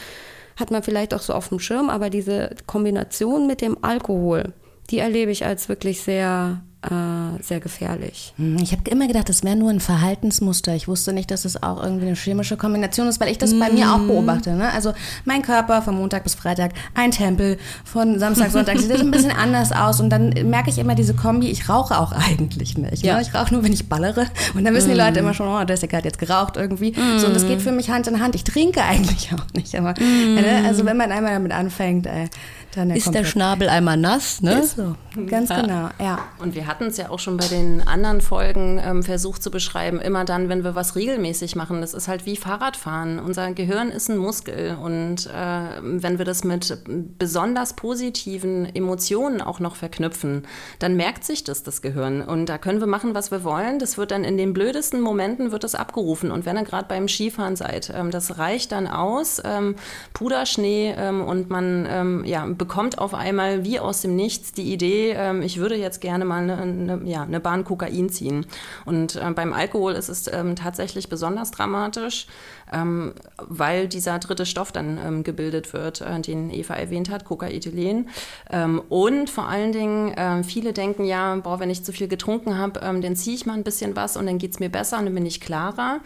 hat 0.58 0.70
man 0.70 0.82
vielleicht 0.82 1.12
auch 1.12 1.20
so 1.20 1.34
auf 1.34 1.50
dem 1.50 1.58
Schirm, 1.58 1.90
aber 1.90 2.08
diese 2.08 2.56
Kombination 2.66 3.46
mit 3.46 3.60
dem 3.60 3.76
Alkohol, 3.84 4.54
die 4.88 5.00
erlebe 5.00 5.30
ich 5.30 5.44
als 5.44 5.68
wirklich 5.68 6.00
sehr 6.00 6.62
äh, 6.82 7.42
sehr 7.42 7.60
gefährlich. 7.60 8.34
Hm, 8.36 8.58
ich 8.60 8.72
habe 8.72 8.90
immer 8.90 9.06
gedacht, 9.06 9.28
das 9.28 9.44
wäre 9.44 9.54
nur 9.54 9.70
ein 9.70 9.78
Verhaltensmuster. 9.78 10.74
Ich 10.74 10.88
wusste 10.88 11.12
nicht, 11.12 11.30
dass 11.30 11.44
es 11.44 11.62
auch 11.62 11.82
irgendwie 11.82 12.06
eine 12.06 12.16
chemische 12.16 12.56
Kombination 12.56 13.06
ist, 13.06 13.20
weil 13.20 13.28
ich 13.28 13.38
das 13.38 13.54
mm. 13.54 13.60
bei 13.60 13.70
mir 13.70 13.92
auch 13.92 13.98
hm. 13.98 14.08
beobachte. 14.08 14.50
Ne? 14.50 14.72
Also 14.72 14.92
mein 15.24 15.42
Körper 15.42 15.82
von 15.82 15.96
Montag 15.96 16.24
bis 16.24 16.34
Freitag, 16.34 16.72
ein 16.94 17.12
Tempel, 17.12 17.58
von 17.84 18.18
Samstag, 18.18 18.50
Sonntag 18.50 18.78
sieht 18.78 18.90
das 18.90 19.00
ein 19.00 19.12
bisschen 19.12 19.30
anders 19.36 19.70
aus. 19.70 20.00
Und 20.00 20.10
dann 20.10 20.30
merke 20.50 20.70
ich 20.70 20.78
immer 20.78 20.96
diese 20.96 21.14
Kombi, 21.14 21.50
ich 21.50 21.68
rauche 21.68 21.98
auch 21.98 22.12
eigentlich 22.12 22.76
nicht. 22.76 23.00
Ne? 23.00 23.08
Ja. 23.08 23.16
Ne? 23.16 23.22
Ich 23.22 23.34
rauche 23.34 23.54
nur, 23.54 23.62
wenn 23.62 23.72
ich 23.72 23.88
ballere. 23.88 24.26
Und 24.54 24.64
dann 24.64 24.74
wissen 24.74 24.88
mm. 24.88 24.94
die 24.94 24.98
Leute 24.98 25.20
immer 25.20 25.34
schon, 25.34 25.46
oh, 25.46 25.60
Jessica 25.66 25.98
hat 25.98 26.04
jetzt 26.04 26.18
geraucht 26.18 26.56
irgendwie. 26.56 26.90
Mm. 26.92 27.18
So, 27.18 27.28
und 27.28 27.34
das 27.34 27.46
geht 27.46 27.62
für 27.62 27.72
mich 27.72 27.90
Hand 27.90 28.08
in 28.08 28.20
Hand. 28.20 28.34
Ich 28.34 28.42
trinke 28.44 28.82
eigentlich 28.82 29.30
auch 29.32 29.46
nicht. 29.54 29.76
Aber, 29.78 29.94
äh, 30.00 30.66
also 30.66 30.84
wenn 30.84 30.96
man 30.96 31.12
einmal 31.12 31.34
damit 31.34 31.52
anfängt, 31.52 32.06
äh, 32.06 32.28
dann 32.74 32.90
ist 32.90 33.12
der 33.12 33.24
Schnabel 33.24 33.68
einmal 33.68 33.96
nass, 33.96 34.40
ne? 34.40 34.60
Ist 34.60 34.76
so, 34.76 34.96
ganz 35.26 35.50
ja. 35.50 35.60
genau, 35.60 35.88
ja. 36.00 36.18
Und 36.38 36.54
wir 36.54 36.66
hatten 36.72 36.86
es 36.86 36.96
ja 36.96 37.10
auch 37.10 37.18
schon 37.18 37.36
bei 37.36 37.46
den 37.48 37.86
anderen 37.86 38.22
Folgen 38.22 38.80
ähm, 38.82 39.02
versucht 39.02 39.42
zu 39.42 39.50
beschreiben, 39.50 40.00
immer 40.00 40.24
dann, 40.24 40.48
wenn 40.48 40.64
wir 40.64 40.74
was 40.74 40.96
regelmäßig 40.96 41.54
machen, 41.54 41.82
das 41.82 41.92
ist 41.92 42.08
halt 42.08 42.24
wie 42.24 42.34
Fahrradfahren. 42.34 43.18
Unser 43.18 43.52
Gehirn 43.52 43.90
ist 43.90 44.08
ein 44.08 44.16
Muskel 44.16 44.78
und 44.82 45.26
äh, 45.26 45.82
wenn 45.82 46.16
wir 46.16 46.24
das 46.24 46.44
mit 46.44 46.78
besonders 47.18 47.74
positiven 47.74 48.74
Emotionen 48.74 49.42
auch 49.42 49.60
noch 49.60 49.76
verknüpfen, 49.76 50.46
dann 50.78 50.96
merkt 50.96 51.24
sich 51.24 51.44
das 51.44 51.62
das 51.62 51.82
Gehirn 51.82 52.22
und 52.22 52.46
da 52.46 52.56
können 52.56 52.80
wir 52.80 52.86
machen, 52.86 53.14
was 53.14 53.30
wir 53.30 53.44
wollen. 53.44 53.78
Das 53.78 53.98
wird 53.98 54.10
dann 54.10 54.24
in 54.24 54.38
den 54.38 54.54
blödesten 54.54 55.02
Momenten 55.02 55.52
wird 55.52 55.64
das 55.64 55.74
abgerufen 55.74 56.30
und 56.30 56.46
wenn 56.46 56.56
ihr 56.56 56.64
gerade 56.64 56.88
beim 56.88 57.06
Skifahren 57.06 57.54
seid, 57.54 57.92
ähm, 57.94 58.10
das 58.10 58.38
reicht 58.38 58.72
dann 58.72 58.86
aus, 58.86 59.42
ähm, 59.44 59.74
Puderschnee 60.14 60.94
ähm, 60.96 61.22
und 61.22 61.50
man 61.50 61.86
ähm, 61.86 62.24
ja 62.24 62.46
bekommt 62.46 62.98
auf 62.98 63.12
einmal 63.12 63.62
wie 63.62 63.78
aus 63.78 64.00
dem 64.00 64.16
Nichts 64.16 64.52
die 64.52 64.72
Idee, 64.72 65.10
ähm, 65.10 65.42
ich 65.42 65.58
würde 65.58 65.74
jetzt 65.74 66.00
gerne 66.00 66.24
mal 66.24 66.42
eine, 66.42 66.61
eine, 66.62 67.00
ja, 67.04 67.22
eine 67.22 67.40
Bahn 67.40 67.64
Kokain 67.64 68.08
ziehen. 68.08 68.46
Und 68.84 69.16
äh, 69.16 69.30
beim 69.34 69.52
Alkohol 69.52 69.92
ist 69.92 70.08
es 70.08 70.32
ähm, 70.32 70.56
tatsächlich 70.56 71.08
besonders 71.08 71.50
dramatisch 71.50 72.26
ähm, 72.72 73.14
weil 73.38 73.88
dieser 73.88 74.18
dritte 74.18 74.46
Stoff 74.46 74.72
dann 74.72 74.98
ähm, 75.04 75.24
gebildet 75.24 75.72
wird, 75.72 76.00
äh, 76.00 76.20
den 76.20 76.50
Eva 76.50 76.74
erwähnt 76.74 77.10
hat, 77.10 77.24
Cocaethylen. 77.24 78.08
Ähm, 78.50 78.82
und 78.88 79.30
vor 79.30 79.48
allen 79.48 79.72
Dingen, 79.72 80.12
äh, 80.12 80.42
viele 80.42 80.72
denken 80.72 81.04
ja, 81.04 81.36
boah, 81.36 81.60
wenn 81.60 81.70
ich 81.70 81.84
zu 81.84 81.92
viel 81.92 82.08
getrunken 82.08 82.58
habe, 82.58 82.80
ähm, 82.82 83.02
dann 83.02 83.16
ziehe 83.16 83.36
ich 83.36 83.46
mal 83.46 83.54
ein 83.54 83.64
bisschen 83.64 83.96
was 83.96 84.16
und 84.16 84.26
dann 84.26 84.38
geht 84.38 84.52
es 84.52 84.60
mir 84.60 84.68
besser 84.68 84.98
und 84.98 85.06
dann 85.06 85.14
bin 85.14 85.26
ich 85.26 85.40
klarer. 85.40 86.00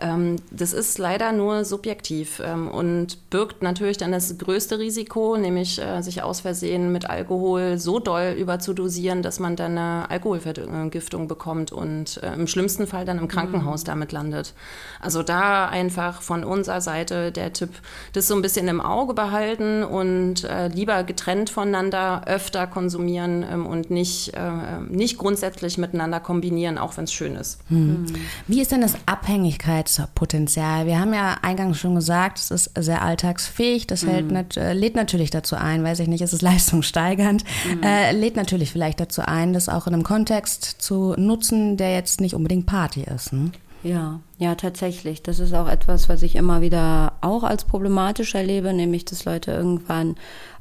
Ähm, 0.00 0.36
das 0.50 0.72
ist 0.72 0.98
leider 0.98 1.32
nur 1.32 1.64
subjektiv 1.64 2.40
ähm, 2.44 2.68
und 2.68 3.30
birgt 3.30 3.62
natürlich 3.62 3.96
dann 3.96 4.12
das 4.12 4.36
größte 4.38 4.78
Risiko, 4.78 5.36
nämlich 5.36 5.80
äh, 5.80 6.02
sich 6.02 6.22
aus 6.22 6.40
Versehen 6.40 6.92
mit 6.92 7.08
Alkohol 7.08 7.78
so 7.78 7.98
doll 7.98 8.34
überzudosieren, 8.38 9.22
dass 9.22 9.40
man 9.40 9.56
dann 9.56 9.78
eine 9.78 10.10
Alkoholvergiftung 10.10 11.28
bekommt 11.28 11.72
und 11.72 12.22
äh, 12.22 12.32
im 12.34 12.46
schlimmsten 12.46 12.86
Fall 12.86 13.04
dann 13.04 13.18
im 13.18 13.28
Krankenhaus 13.28 13.82
mhm. 13.82 13.86
damit 13.86 14.12
landet. 14.12 14.54
Also 15.00 15.22
da 15.22 15.68
einfach 15.68 16.05
einfach 16.06 16.22
von 16.22 16.44
unserer 16.44 16.80
Seite 16.80 17.32
der 17.32 17.52
Tipp, 17.52 17.70
das 18.12 18.28
so 18.28 18.34
ein 18.34 18.42
bisschen 18.42 18.68
im 18.68 18.80
Auge 18.80 19.14
behalten 19.14 19.82
und 19.82 20.44
äh, 20.44 20.68
lieber 20.68 21.04
getrennt 21.04 21.50
voneinander 21.50 22.22
öfter 22.26 22.66
konsumieren 22.66 23.44
ähm, 23.50 23.66
und 23.66 23.90
nicht, 23.90 24.34
äh, 24.34 24.80
nicht 24.88 25.18
grundsätzlich 25.18 25.78
miteinander 25.78 26.20
kombinieren, 26.20 26.78
auch 26.78 26.96
wenn 26.96 27.04
es 27.04 27.12
schön 27.12 27.36
ist. 27.36 27.58
Hm. 27.68 28.06
Wie 28.46 28.60
ist 28.60 28.72
denn 28.72 28.80
das 28.80 28.94
Abhängigkeitspotenzial? 29.06 30.86
Wir 30.86 31.00
haben 31.00 31.12
ja 31.12 31.36
eingangs 31.42 31.78
schon 31.78 31.94
gesagt, 31.94 32.38
es 32.38 32.50
ist 32.50 32.70
sehr 32.78 33.02
alltagsfähig, 33.02 33.86
das 33.86 34.06
hält, 34.06 34.26
hm. 34.26 34.32
nat 34.32 34.56
äh, 34.56 34.72
lädt 34.72 34.96
natürlich 34.96 35.30
dazu 35.30 35.56
ein, 35.56 35.82
weiß 35.84 36.00
ich 36.00 36.08
nicht, 36.08 36.22
es 36.22 36.32
ist 36.32 36.42
leistungssteigernd, 36.46 37.44
hm. 37.68 37.82
äh, 37.82 38.12
lädt 38.12 38.36
natürlich 38.36 38.70
vielleicht 38.70 39.00
dazu 39.00 39.22
ein, 39.22 39.52
das 39.52 39.68
auch 39.68 39.86
in 39.86 39.94
einem 39.94 40.04
Kontext 40.04 40.64
zu 40.78 41.14
nutzen, 41.16 41.76
der 41.76 41.92
jetzt 41.92 42.20
nicht 42.20 42.34
unbedingt 42.34 42.66
Party 42.66 43.02
ist. 43.02 43.32
Hm? 43.32 43.52
Ja, 43.86 44.18
ja, 44.36 44.56
tatsächlich. 44.56 45.22
Das 45.22 45.38
ist 45.38 45.54
auch 45.54 45.68
etwas, 45.68 46.08
was 46.08 46.24
ich 46.24 46.34
immer 46.34 46.60
wieder 46.60 47.12
auch 47.20 47.44
als 47.44 47.64
problematisch 47.64 48.34
erlebe, 48.34 48.72
nämlich, 48.72 49.04
dass 49.04 49.24
Leute 49.24 49.52
irgendwann 49.52 50.16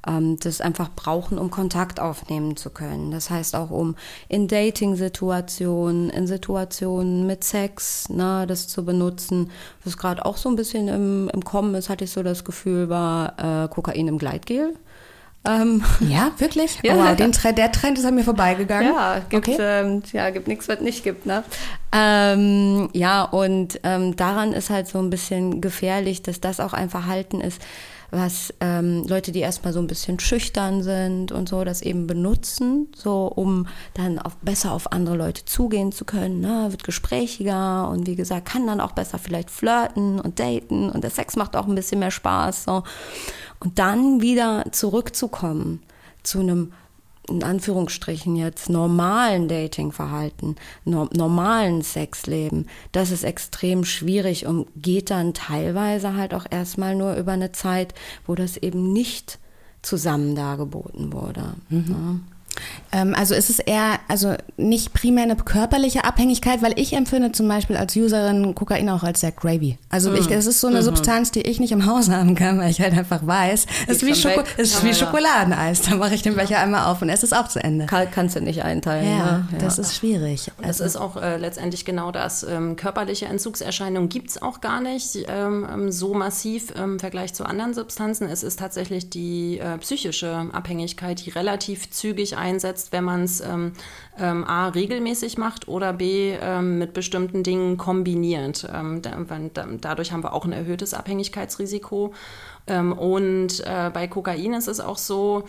ähm, 0.08 0.38
das 0.40 0.62
einfach 0.62 0.92
brauchen, 0.96 1.40
um 1.40 1.50
Kontakt 1.50 2.00
aufnehmen 2.00 2.56
zu 2.56 2.70
können. 2.70 3.10
Das 3.10 3.32
heißt 3.32 3.56
auch, 3.56 3.72
um 3.72 3.96
in 4.30 4.48
Dating-Situationen, 4.48 6.12
in 6.12 6.28
Situationen 6.28 7.26
mit 7.26 7.44
Sex, 7.44 8.10
ne, 8.10 8.46
das 8.48 8.68
zu 8.68 8.86
benutzen. 8.86 9.50
Was 9.84 9.98
gerade 9.98 10.24
auch 10.24 10.38
so 10.38 10.48
ein 10.50 10.56
bisschen 10.56 10.88
im, 10.88 11.28
im 11.34 11.44
Kommen 11.44 11.74
ist, 11.74 11.90
hatte 11.90 12.04
ich 12.04 12.12
so 12.12 12.22
das 12.22 12.44
Gefühl, 12.44 12.90
war 12.90 13.64
äh, 13.64 13.68
Kokain 13.70 14.08
im 14.08 14.20
Gleitgel. 14.20 14.76
Ähm, 15.46 15.84
ja, 16.00 16.32
wirklich? 16.38 16.80
Ja. 16.84 16.96
Oh, 16.96 16.98
wow, 17.00 17.16
den 17.16 17.32
Trend, 17.32 17.58
der 17.58 17.72
Trend 17.72 17.98
ist 17.98 18.06
an 18.06 18.16
mir 18.16 18.24
vorbeigegangen. 18.24 18.94
Ja, 18.94 19.22
gibt, 19.30 19.48
okay. 19.48 19.58
ähm, 19.60 20.04
ja, 20.12 20.30
gibt 20.30 20.48
nichts, 20.48 20.68
was 20.68 20.82
nicht 20.82 21.04
gibt. 21.04 21.26
Ne? 21.26 21.44
Ähm, 21.92 22.90
ja, 22.94 23.24
und 23.24 23.80
ähm, 23.84 24.16
daran 24.16 24.54
ist 24.54 24.70
halt 24.70 24.88
so 24.88 25.00
ein 25.00 25.10
bisschen 25.10 25.62
gefährlich, 25.62 26.22
dass 26.22 26.42
das 26.42 26.60
auch 26.60 26.74
ein 26.74 26.90
Verhalten 26.90 27.42
ist, 27.42 27.62
was 28.12 28.54
ähm, 28.60 29.06
Leute, 29.08 29.32
die 29.32 29.39
erstmal 29.39 29.74
so 29.74 29.80
ein 29.80 29.88
bisschen 29.88 30.20
schüchtern 30.20 30.84
sind 30.84 31.32
und 31.32 31.50
so, 31.50 31.63
das 31.63 31.82
eben 31.82 32.08
benutzen, 32.08 32.88
so 32.96 33.28
um 33.28 33.68
dann 33.94 34.20
auf, 34.20 34.36
besser 34.38 34.72
auf 34.72 34.91
andere 34.91 35.15
Leute 35.15 35.46
zugehen 35.46 35.91
zu 35.91 36.06
können, 36.06 36.39
ne? 36.39 36.68
wird 36.70 36.84
gesprächiger 36.84 37.89
und 37.89 38.08
wie 38.08 38.15
gesagt, 38.15 38.48
kann 38.48 38.68
dann 38.68 38.82
auch 38.82 38.91
besser 38.91 39.18
vielleicht 39.18 39.50
flirten 39.50 40.20
und 40.20 40.39
daten 40.39 40.89
und 40.89 41.04
der 41.04 41.12
Sex 41.12 41.36
macht 41.36 41.56
auch 41.56 41.68
ein 41.68 41.76
bisschen 41.76 42.00
mehr 42.00 42.12
Spaß. 42.12 42.65
So. 42.65 42.84
Und 43.60 43.80
dann 43.80 44.22
wieder 44.22 44.65
zurückzukommen 44.72 45.82
zu 46.24 46.39
einem 46.39 46.72
in 47.28 47.44
Anführungsstrichen 47.44 48.36
jetzt 48.36 48.70
normalen 48.70 49.48
Datingverhalten, 49.48 50.56
no 50.84 51.10
normalen 51.16 51.82
Sexleben, 51.82 52.68
das 52.92 53.12
ist 53.12 53.24
extrem 53.24 53.84
schwierig 53.84 54.46
und 54.46 54.68
geht 54.76 55.10
dann 55.10 55.34
teilweise 55.34 56.16
halt 56.16 56.34
auch 56.34 56.46
erstmal 56.50 56.96
nur 56.96 57.16
über 57.16 57.32
eine 57.32 57.52
Zeit, 57.52 57.94
wo 58.28 58.36
das 58.36 58.58
eben 58.58 58.94
nicht 58.94 59.40
zusammen 59.82 60.36
dargeboten 60.36 61.14
wurde. 61.14 61.56
Mhm. 61.70 61.86
Ja. 61.90 62.35
Ähm, 62.91 63.13
also 63.15 63.36
ist 63.36 63.50
es 63.50 63.60
eher, 63.60 64.00
also 64.08 64.36
nicht 64.58 64.94
primär 64.94 65.24
eine 65.24 65.36
körperliche 65.36 66.06
Abhängigkeit, 66.06 66.62
weil 66.62 66.74
ich 66.80 66.94
empfinde 66.94 67.32
zum 67.32 67.48
Beispiel 67.48 67.78
als 67.78 67.96
Userin 67.96 68.56
Kokain 68.56 68.89
auch 68.89 69.04
als 69.04 69.22
sehr 69.22 69.32
gravy. 69.32 69.78
Also 69.89 70.12
mhm. 70.12 70.18
ich, 70.18 70.32
es 70.32 70.46
ist 70.46 70.62
so 70.62 70.68
eine 70.68 70.80
mhm. 70.80 70.84
Substanz, 70.84 71.32
die 71.32 71.41
ich 71.41 71.60
nicht 71.60 71.72
im 71.72 71.86
Haus 71.86 72.10
haben 72.12 72.36
kann, 72.36 72.60
weil 72.60 72.72
ich 72.72 72.80
halt 72.80 72.98
einfach 72.98 73.26
weiß, 73.26 73.65
es 73.88 73.98
ist 73.98 74.06
wie, 74.06 74.15
Schoko 74.15 74.44
es 74.58 74.76
ist 74.76 74.84
wie 74.84 74.94
Schokoladeneis. 74.94 75.82
Da 75.82 75.96
mache 75.96 76.15
ich 76.15 76.22
den 76.22 76.36
Becher 76.36 76.60
einmal 76.60 76.86
auf 76.86 77.02
und 77.02 77.10
es 77.10 77.24
ist 77.24 77.36
auch 77.36 77.48
zu 77.48 77.63
Ende. 77.63 77.86
Kann, 77.86 78.08
kannst 78.12 78.36
du 78.36 78.41
nicht 78.41 78.63
einteilen. 78.63 79.06
Ja, 79.06 79.18
ne? 79.18 79.48
ja. 79.52 79.58
das 79.60 79.78
ist 79.78 79.96
schwierig. 79.96 80.52
Und 80.58 80.68
das 80.68 80.82
also 80.82 81.00
ist 81.00 81.04
auch 81.04 81.22
äh, 81.22 81.38
letztendlich 81.38 81.86
genau 81.86 82.12
das. 82.12 82.44
Ähm, 82.44 82.76
körperliche 82.76 83.26
Entzugserscheinungen 83.26 84.10
gibt 84.10 84.30
es 84.30 84.41
auch 84.41 84.62
gar 84.62 84.82
nicht 84.82 85.18
ähm, 85.28 85.68
ähm, 85.72 85.91
so 85.91 86.13
massiv 86.13 86.72
im 86.72 87.00
Vergleich 87.00 87.34
zu 87.34 87.46
anderen 87.46 87.74
Substanzen. 87.74 88.30
Es 88.30 88.44
ist 88.44 88.60
tatsächlich 88.60 89.10
die 89.10 89.60
äh, 89.60 89.78
psychische 89.80 90.50
Abhängigkeit, 90.54 91.26
die 91.26 91.30
relativ 91.30 91.89
zügig 91.91 92.38
einsetzt, 92.46 92.92
wenn 92.92 93.04
man 93.04 93.24
es 93.24 93.42
ähm, 93.42 93.74
ähm, 94.20 94.44
A 94.44 94.68
regelmäßig 94.70 95.38
macht 95.38 95.68
oder 95.68 95.94
B 95.94 96.36
ähm, 96.40 96.78
mit 96.78 96.94
bestimmten 96.94 97.42
Dingen 97.42 97.78
kombiniert. 97.78 98.68
Ähm, 98.72 99.02
da, 99.02 99.18
da, 99.54 99.66
dadurch 99.82 100.12
haben 100.12 100.24
wir 100.24 100.34
auch 100.34 100.46
ein 100.46 100.54
erhöhtes 100.54 100.94
Abhängigkeitsrisiko. 100.94 102.14
Ähm, 102.68 102.94
und 102.94 103.62
äh, 103.66 103.90
bei 103.94 104.08
Kokain 104.08 104.54
ist 104.54 104.68
es 104.68 104.80
auch 104.80 104.98
so, 104.98 105.44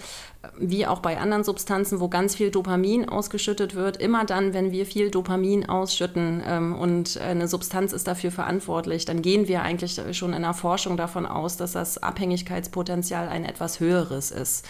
wie 0.58 0.86
auch 0.86 1.00
bei 1.00 1.18
anderen 1.18 1.44
Substanzen, 1.44 2.00
wo 2.00 2.08
ganz 2.08 2.34
viel 2.34 2.50
Dopamin 2.50 3.08
ausgeschüttet 3.08 3.74
wird, 3.74 3.96
immer 3.96 4.24
dann, 4.24 4.54
wenn 4.54 4.70
wir 4.70 4.86
viel 4.86 5.10
Dopamin 5.10 5.68
ausschütten 5.68 6.42
ähm, 6.46 6.74
und 6.74 7.18
eine 7.20 7.48
Substanz 7.48 7.92
ist 7.92 8.06
dafür 8.06 8.30
verantwortlich, 8.30 9.04
dann 9.04 9.22
gehen 9.22 9.48
wir 9.48 9.62
eigentlich 9.62 10.00
schon 10.12 10.32
in 10.32 10.42
der 10.42 10.54
Forschung 10.54 10.96
davon 10.96 11.26
aus, 11.26 11.56
dass 11.56 11.72
das 11.72 12.02
Abhängigkeitspotenzial 12.02 13.28
ein 13.28 13.44
etwas 13.44 13.80
höheres 13.80 14.30
ist. 14.30 14.66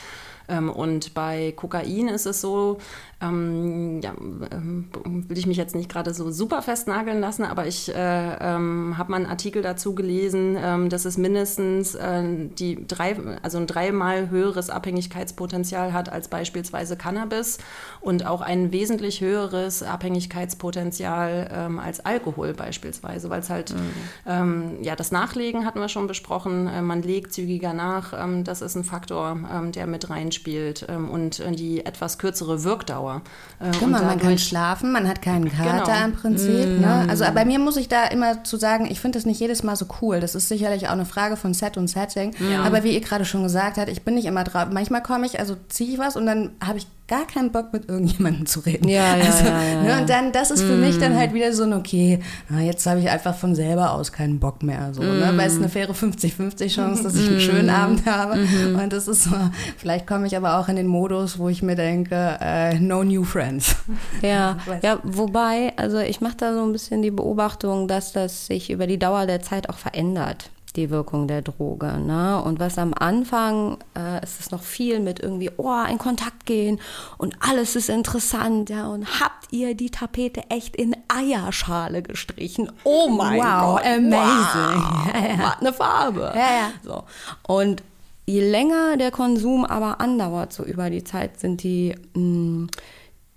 Ähm, 0.48 0.70
und 0.70 1.14
bei 1.14 1.52
Kokain 1.52 2.08
ist 2.08 2.26
es 2.26 2.40
so, 2.40 2.78
ähm, 3.18 4.02
ja, 4.02 4.12
ähm, 4.50 4.88
will 5.28 5.38
ich 5.38 5.46
mich 5.46 5.56
jetzt 5.56 5.74
nicht 5.74 5.90
gerade 5.90 6.12
so 6.12 6.30
super 6.30 6.60
festnageln 6.60 7.18
lassen, 7.18 7.44
aber 7.44 7.66
ich 7.66 7.88
äh, 7.88 7.94
ähm, 7.94 8.98
habe 8.98 9.10
mal 9.10 9.16
einen 9.16 9.26
Artikel 9.26 9.62
dazu 9.62 9.94
gelesen, 9.94 10.54
ähm, 10.60 10.90
dass 10.90 11.06
es 11.06 11.16
mindestens 11.16 11.94
äh, 11.94 12.22
die 12.58 12.86
drei, 12.86 13.16
also 13.42 13.56
ein 13.56 13.66
dreimal 13.66 14.28
höheres 14.28 14.68
Abhängigkeitspotenzial 14.68 15.94
hat 15.94 16.12
als 16.12 16.28
beispielsweise 16.28 16.98
Cannabis 16.98 17.56
und 18.02 18.26
auch 18.26 18.42
ein 18.42 18.70
wesentlich 18.70 19.22
höheres 19.22 19.82
Abhängigkeitspotenzial 19.82 21.48
ähm, 21.50 21.78
als 21.78 22.04
Alkohol 22.04 22.52
beispielsweise, 22.52 23.30
weil 23.30 23.40
es 23.40 23.48
halt 23.48 23.74
mhm. 23.74 24.82
ja 24.82 24.94
das 24.94 25.10
Nachlegen 25.10 25.64
hatten 25.64 25.80
wir 25.80 25.88
schon 25.88 26.06
besprochen, 26.06 26.66
äh, 26.66 26.82
man 26.82 27.02
legt 27.02 27.32
zügiger 27.32 27.72
nach, 27.72 28.12
das 28.44 28.60
ist 28.60 28.74
ein 28.74 28.84
Faktor, 28.84 29.38
der 29.74 29.86
mit 29.86 30.10
reinspielt 30.10 30.86
und 31.10 31.40
äh, 31.40 31.52
die 31.52 31.84
etwas 31.84 32.18
kürzere 32.18 32.64
Wirkdauer 32.64 33.05
Dauer. 33.06 33.22
Äh, 33.60 33.70
Guck 33.78 33.90
mal, 33.90 34.02
man 34.04 34.18
kann 34.18 34.38
schlafen, 34.38 34.92
man 34.92 35.08
hat 35.08 35.22
keinen 35.22 35.50
Kater 35.50 35.92
genau. 35.92 36.04
im 36.04 36.12
Prinzip. 36.12 36.66
Mm. 36.66 36.80
Ne? 36.80 37.06
Also 37.08 37.24
bei 37.34 37.44
mir 37.44 37.58
muss 37.58 37.76
ich 37.76 37.88
da 37.88 38.04
immer 38.04 38.44
zu 38.44 38.56
sagen, 38.56 38.86
ich 38.86 39.00
finde 39.00 39.18
das 39.18 39.26
nicht 39.26 39.40
jedes 39.40 39.62
Mal 39.62 39.76
so 39.76 39.86
cool. 40.02 40.20
Das 40.20 40.34
ist 40.34 40.48
sicherlich 40.48 40.88
auch 40.88 40.92
eine 40.92 41.06
Frage 41.06 41.36
von 41.36 41.54
Set 41.54 41.76
und 41.76 41.88
Setting. 41.88 42.34
Ja. 42.50 42.62
Aber 42.62 42.84
wie 42.84 42.92
ihr 42.92 43.00
gerade 43.00 43.24
schon 43.24 43.42
gesagt 43.42 43.78
habt, 43.78 43.88
ich 43.88 44.02
bin 44.02 44.14
nicht 44.14 44.26
immer 44.26 44.44
drauf. 44.44 44.68
Manchmal 44.70 45.02
komme 45.02 45.26
ich, 45.26 45.38
also 45.38 45.56
ziehe 45.68 45.92
ich 45.92 45.98
was 45.98 46.16
und 46.16 46.26
dann 46.26 46.50
habe 46.62 46.78
ich 46.78 46.86
gar 47.08 47.26
keinen 47.26 47.52
Bock 47.52 47.72
mit 47.72 47.88
irgendjemandem 47.88 48.46
zu 48.46 48.60
reden. 48.60 48.88
Ja, 48.88 49.16
ja, 49.16 49.24
also, 49.24 49.44
ja, 49.44 49.62
ja, 49.62 49.82
ne, 49.82 50.00
Und 50.00 50.10
dann, 50.10 50.32
das 50.32 50.50
ist 50.50 50.62
für 50.62 50.74
mm. 50.74 50.80
mich 50.80 50.98
dann 50.98 51.14
mm. 51.14 51.18
halt 51.18 51.34
wieder 51.34 51.52
so 51.52 51.62
ein, 51.62 51.72
okay, 51.72 52.18
na, 52.48 52.60
jetzt 52.60 52.84
habe 52.86 53.00
ich 53.00 53.08
einfach 53.08 53.34
von 53.36 53.54
selber 53.54 53.92
aus 53.92 54.10
keinen 54.10 54.40
Bock 54.40 54.62
mehr. 54.62 54.92
So, 54.92 55.02
mm. 55.02 55.18
ne? 55.18 55.32
Weil 55.36 55.46
es 55.46 55.54
ist 55.54 55.60
eine 55.60 55.68
faire 55.68 55.92
50-50 55.92 56.74
Chance, 56.74 57.04
dass 57.04 57.14
ich 57.14 57.28
einen 57.28 57.40
schönen 57.40 57.66
mm. 57.66 57.70
Abend 57.70 58.06
habe. 58.06 58.34
-hmm. 58.34 58.82
Und 58.82 58.92
das 58.92 59.06
ist 59.06 59.24
so, 59.24 59.36
vielleicht 59.76 60.06
komme 60.06 60.26
ich 60.26 60.36
aber 60.36 60.58
auch 60.58 60.68
in 60.68 60.76
den 60.76 60.88
Modus, 60.88 61.38
wo 61.38 61.48
ich 61.48 61.62
mir 61.62 61.76
denke, 61.76 62.38
äh, 62.40 62.78
no 62.80 63.04
new 63.04 63.22
friends. 63.22 63.76
Ja, 64.20 64.58
ja 64.82 64.98
wobei, 65.04 65.72
also 65.76 65.98
ich 65.98 66.20
mache 66.20 66.36
da 66.38 66.54
so 66.54 66.64
ein 66.64 66.72
bisschen 66.72 67.02
die 67.02 67.12
Beobachtung, 67.12 67.86
dass 67.86 68.12
das 68.12 68.46
sich 68.46 68.70
über 68.70 68.86
die 68.88 68.98
Dauer 68.98 69.26
der 69.26 69.42
Zeit 69.42 69.68
auch 69.68 69.78
verändert 69.78 70.50
die 70.76 70.90
Wirkung 70.90 71.26
der 71.26 71.42
Droge. 71.42 71.98
Ne? 71.98 72.42
Und 72.42 72.60
was 72.60 72.78
am 72.78 72.94
Anfang 72.94 73.78
äh, 73.96 74.22
ist 74.22 74.40
es 74.40 74.50
noch 74.50 74.62
viel 74.62 75.00
mit 75.00 75.20
irgendwie, 75.20 75.50
oh, 75.56 75.84
in 75.90 75.98
Kontakt 75.98 76.46
gehen 76.46 76.80
und 77.18 77.36
alles 77.40 77.76
ist 77.76 77.88
interessant. 77.88 78.70
Ja? 78.70 78.88
Und 78.88 79.20
habt 79.20 79.52
ihr 79.52 79.74
die 79.74 79.90
Tapete 79.90 80.42
echt 80.50 80.76
in 80.76 80.96
Eierschale 81.08 82.02
gestrichen? 82.02 82.70
Oh 82.84 83.08
mein 83.08 83.40
wow, 83.40 83.76
Gott, 83.76 83.86
amazing. 83.86 84.12
Wow, 84.12 85.14
ja, 85.14 85.36
ja. 85.38 85.56
eine 85.60 85.72
Farbe. 85.72 86.32
Ja, 86.34 86.50
ja. 86.50 86.70
So. 86.82 87.04
Und 87.46 87.82
je 88.26 88.48
länger 88.48 88.96
der 88.96 89.10
Konsum 89.10 89.64
aber 89.64 90.00
andauert, 90.00 90.52
so 90.52 90.64
über 90.64 90.90
die 90.90 91.04
Zeit 91.04 91.40
sind 91.40 91.62
die 91.62 91.94
mh, 92.14 92.20
mm, 92.20 92.68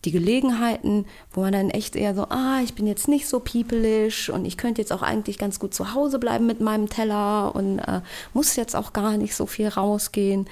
die 0.05 0.12
Gelegenheiten, 0.12 1.05
wo 1.31 1.41
man 1.41 1.51
dann 1.51 1.69
echt 1.69 1.95
eher 1.95 2.15
so, 2.15 2.23
ah, 2.29 2.62
ich 2.63 2.73
bin 2.73 2.88
jetzt 2.88 3.07
nicht 3.07 3.27
so 3.27 3.39
piepelisch 3.39 4.29
und 4.29 4.45
ich 4.45 4.57
könnte 4.57 4.81
jetzt 4.81 4.93
auch 4.93 5.01
eigentlich 5.01 5.38
ganz 5.38 5.59
gut 5.59 5.73
zu 5.73 5.93
Hause 5.93 6.19
bleiben 6.19 6.45
mit 6.45 6.62
meinem 6.62 6.89
Teller 6.89 7.53
und 7.53 7.79
äh, 7.79 8.01
muss 8.33 8.55
jetzt 8.55 8.75
auch 8.75 8.93
gar 8.93 9.17
nicht 9.17 9.35
so 9.35 9.45
viel 9.45 9.67
rausgehen. 9.67 10.47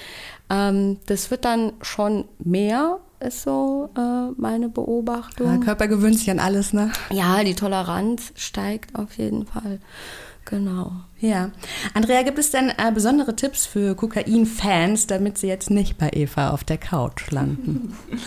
Ähm, 0.50 0.98
das 1.06 1.32
wird 1.32 1.46
dann 1.46 1.74
schon 1.82 2.26
mehr, 2.40 3.00
ist 3.20 3.44
so 3.44 3.90
äh, 3.98 4.32
meine 4.40 4.68
Beobachtung. 4.70 5.48
Der 5.50 5.60
Körper 5.60 5.88
gewöhnt 5.88 6.20
sich 6.20 6.30
an 6.30 6.40
alles, 6.40 6.74
ne? 6.74 6.92
Ja, 7.10 7.44
die 7.44 7.56
Toleranz 7.56 8.34
steigt 8.36 8.96
auf 8.96 9.18
jeden 9.18 9.46
Fall. 9.46 9.80
Genau. 10.46 10.92
Ja. 11.20 11.50
Andrea, 11.96 12.22
gibt 12.22 12.38
es 12.38 12.52
denn 12.52 12.70
äh, 12.70 12.92
besondere 12.94 13.36
Tipps 13.36 13.66
für 13.66 13.96
Kokain-Fans, 13.96 15.08
damit 15.08 15.40
sie 15.40 15.48
jetzt 15.48 15.72
nicht 15.72 15.98
bei 15.98 16.12
Eva 16.14 16.52
auf 16.52 16.64
der 16.64 16.78
Couch 16.78 17.32
landen? 17.32 17.98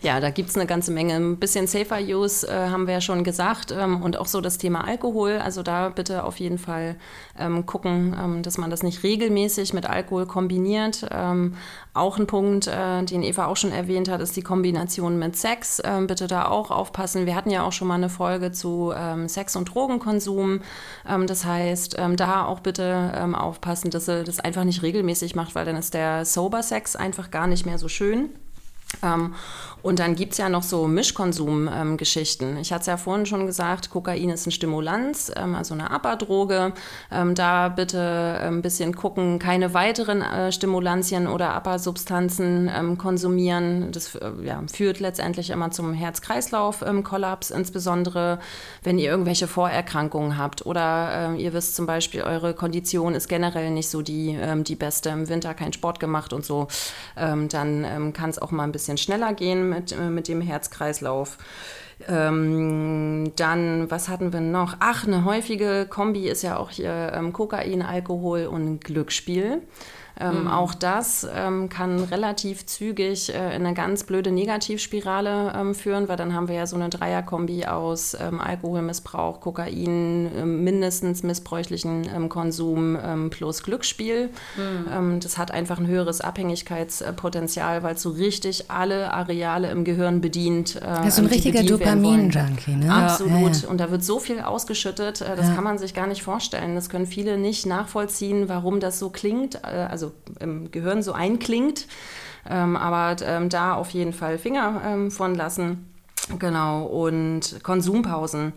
Ja, 0.00 0.20
da 0.20 0.30
gibt 0.30 0.50
es 0.50 0.54
eine 0.54 0.66
ganze 0.66 0.92
Menge. 0.92 1.14
Ein 1.14 1.38
bisschen 1.38 1.66
Safer 1.66 1.98
Use 2.00 2.46
äh, 2.46 2.52
haben 2.52 2.86
wir 2.86 2.94
ja 2.94 3.00
schon 3.00 3.24
gesagt 3.24 3.74
ähm, 3.76 4.00
und 4.00 4.16
auch 4.16 4.26
so 4.26 4.40
das 4.40 4.56
Thema 4.56 4.86
Alkohol. 4.86 5.40
Also 5.42 5.64
da 5.64 5.88
bitte 5.88 6.22
auf 6.22 6.36
jeden 6.36 6.58
Fall 6.58 6.94
ähm, 7.36 7.66
gucken, 7.66 8.16
ähm, 8.16 8.42
dass 8.44 8.58
man 8.58 8.70
das 8.70 8.84
nicht 8.84 9.02
regelmäßig 9.02 9.74
mit 9.74 9.90
Alkohol 9.90 10.26
kombiniert. 10.26 11.04
Ähm, 11.10 11.54
auch 11.94 12.16
ein 12.16 12.28
Punkt, 12.28 12.68
äh, 12.68 13.02
den 13.02 13.24
Eva 13.24 13.46
auch 13.46 13.56
schon 13.56 13.72
erwähnt 13.72 14.08
hat, 14.08 14.20
ist 14.20 14.36
die 14.36 14.42
Kombination 14.42 15.18
mit 15.18 15.36
Sex. 15.36 15.82
Ähm, 15.84 16.06
bitte 16.06 16.28
da 16.28 16.46
auch 16.46 16.70
aufpassen. 16.70 17.26
Wir 17.26 17.34
hatten 17.34 17.50
ja 17.50 17.64
auch 17.64 17.72
schon 17.72 17.88
mal 17.88 17.96
eine 17.96 18.08
Folge 18.08 18.52
zu 18.52 18.92
ähm, 18.96 19.28
Sex 19.28 19.56
und 19.56 19.74
Drogenkonsum. 19.74 20.60
das 21.26 21.44
heißt, 21.44 21.96
da 22.16 22.37
auch 22.46 22.60
bitte 22.60 23.28
aufpassen, 23.34 23.90
dass 23.90 24.08
ihr 24.08 24.22
das 24.22 24.38
einfach 24.38 24.64
nicht 24.64 24.82
regelmäßig 24.82 25.34
macht, 25.34 25.54
weil 25.54 25.64
dann 25.66 25.76
ist 25.76 25.94
der 25.94 26.24
Sober 26.24 26.62
Sex 26.62 26.94
einfach 26.94 27.30
gar 27.30 27.46
nicht 27.46 27.66
mehr 27.66 27.78
so 27.78 27.88
schön. 27.88 28.30
Ähm, 29.02 29.34
und 29.80 30.00
dann 30.00 30.16
gibt 30.16 30.32
es 30.32 30.38
ja 30.38 30.48
noch 30.48 30.64
so 30.64 30.88
Mischkonsum-Geschichten. 30.88 32.56
Ähm, 32.56 32.58
ich 32.58 32.72
hatte 32.72 32.80
es 32.80 32.86
ja 32.86 32.96
vorhin 32.96 33.26
schon 33.26 33.46
gesagt, 33.46 33.90
Kokain 33.90 34.30
ist 34.30 34.46
ein 34.46 34.50
Stimulanz, 34.50 35.30
ähm, 35.36 35.54
also 35.54 35.74
eine 35.74 35.90
APA-Droge. 35.90 36.72
Ähm, 37.12 37.34
da 37.34 37.68
bitte 37.68 38.40
ein 38.42 38.60
bisschen 38.60 38.94
gucken, 38.94 39.38
keine 39.38 39.74
weiteren 39.74 40.22
äh, 40.22 40.50
Stimulantien 40.50 41.28
oder 41.28 41.54
APA-Substanzen 41.54 42.70
ähm, 42.74 42.98
konsumieren. 42.98 43.92
Das 43.92 44.16
äh, 44.16 44.30
ja, 44.42 44.60
führt 44.72 44.98
letztendlich 44.98 45.50
immer 45.50 45.70
zum 45.70 45.92
Herz-Kreislauf-Kollaps, 45.92 47.50
insbesondere 47.50 48.40
wenn 48.82 48.98
ihr 48.98 49.10
irgendwelche 49.10 49.46
Vorerkrankungen 49.46 50.36
habt 50.38 50.66
oder 50.66 51.34
äh, 51.36 51.42
ihr 51.42 51.52
wisst 51.52 51.76
zum 51.76 51.86
Beispiel, 51.86 52.22
eure 52.22 52.52
Kondition 52.52 53.14
ist 53.14 53.28
generell 53.28 53.70
nicht 53.70 53.88
so 53.88 54.02
die, 54.02 54.36
ähm, 54.40 54.64
die 54.64 54.76
beste, 54.76 55.10
im 55.10 55.28
Winter 55.28 55.54
kein 55.54 55.72
Sport 55.72 56.00
gemacht 56.00 56.32
und 56.32 56.44
so, 56.44 56.68
dann 57.14 58.12
kann 58.12 58.30
es 58.30 58.38
auch 58.40 58.50
mal 58.50 58.64
ein 58.64 58.72
bisschen 58.72 58.77
schneller 58.98 59.32
gehen 59.34 59.68
mit, 59.68 59.92
äh, 59.92 60.10
mit 60.10 60.28
dem 60.28 60.40
Herzkreislauf. 60.40 61.38
Ähm, 62.06 63.32
dann, 63.36 63.90
was 63.90 64.08
hatten 64.08 64.32
wir 64.32 64.40
noch? 64.40 64.76
Ach, 64.78 65.06
eine 65.06 65.24
häufige 65.24 65.86
Kombi 65.88 66.28
ist 66.28 66.42
ja 66.42 66.56
auch 66.56 66.70
hier 66.70 67.12
ähm, 67.14 67.32
Kokain, 67.32 67.82
Alkohol 67.82 68.46
und 68.46 68.84
Glücksspiel. 68.84 69.62
Ähm, 70.20 70.42
mhm. 70.42 70.48
Auch 70.48 70.74
das 70.74 71.26
ähm, 71.34 71.68
kann 71.68 72.04
relativ 72.04 72.66
zügig 72.66 73.34
äh, 73.34 73.56
in 73.56 73.64
eine 73.64 73.74
ganz 73.74 74.04
blöde 74.04 74.30
Negativspirale 74.30 75.52
ähm, 75.56 75.74
führen, 75.74 76.08
weil 76.08 76.16
dann 76.16 76.34
haben 76.34 76.48
wir 76.48 76.56
ja 76.56 76.66
so 76.66 76.76
eine 76.76 76.88
Dreierkombi 76.88 77.66
aus 77.66 78.16
ähm, 78.20 78.40
Alkoholmissbrauch, 78.40 79.40
Kokain, 79.40 80.30
ähm, 80.36 80.64
mindestens 80.64 81.22
missbräuchlichen 81.22 82.08
ähm, 82.14 82.28
Konsum 82.28 82.98
plus 83.30 83.62
Glücksspiel. 83.62 84.30
Mhm. 84.56 85.20
das 85.20 85.38
hat 85.38 85.50
einfach 85.50 85.78
ein 85.78 85.86
höheres 85.86 86.20
Abhängigkeitspotenzial, 86.20 87.82
weil 87.82 87.94
es 87.94 88.02
so 88.02 88.10
richtig 88.10 88.70
alle 88.70 89.12
Areale 89.12 89.70
im 89.70 89.84
Gehirn 89.84 90.20
bedient. 90.20 90.76
Äh, 90.76 90.80
das 90.80 91.08
ist 91.08 91.16
so 91.16 91.22
ein 91.22 91.28
richtiger 91.28 91.62
Dopamin-Junkie, 91.62 92.76
ne? 92.76 92.92
Absolut. 92.92 93.56
Ja, 93.56 93.62
ja. 93.62 93.68
Und 93.68 93.78
da 93.78 93.90
wird 93.90 94.04
so 94.04 94.18
viel 94.18 94.40
ausgeschüttet, 94.40 95.20
äh, 95.20 95.36
das 95.36 95.48
ja. 95.48 95.54
kann 95.54 95.64
man 95.64 95.78
sich 95.78 95.94
gar 95.94 96.06
nicht 96.06 96.22
vorstellen. 96.22 96.74
Das 96.74 96.88
können 96.88 97.06
viele 97.06 97.38
nicht 97.38 97.66
nachvollziehen, 97.66 98.48
warum 98.48 98.80
das 98.80 98.98
so 98.98 99.10
klingt. 99.10 99.56
Äh, 99.64 99.86
im 100.40 100.70
Gehirn 100.70 101.02
so 101.02 101.12
einklingt. 101.12 101.86
Ähm, 102.48 102.76
aber 102.76 103.16
ähm, 103.22 103.48
da 103.48 103.74
auf 103.74 103.90
jeden 103.90 104.12
Fall 104.12 104.38
Finger 104.38 104.80
ähm, 104.84 105.10
von 105.10 105.34
lassen. 105.34 105.92
Genau, 106.38 106.84
und 106.84 107.62
Konsumpausen. 107.62 108.52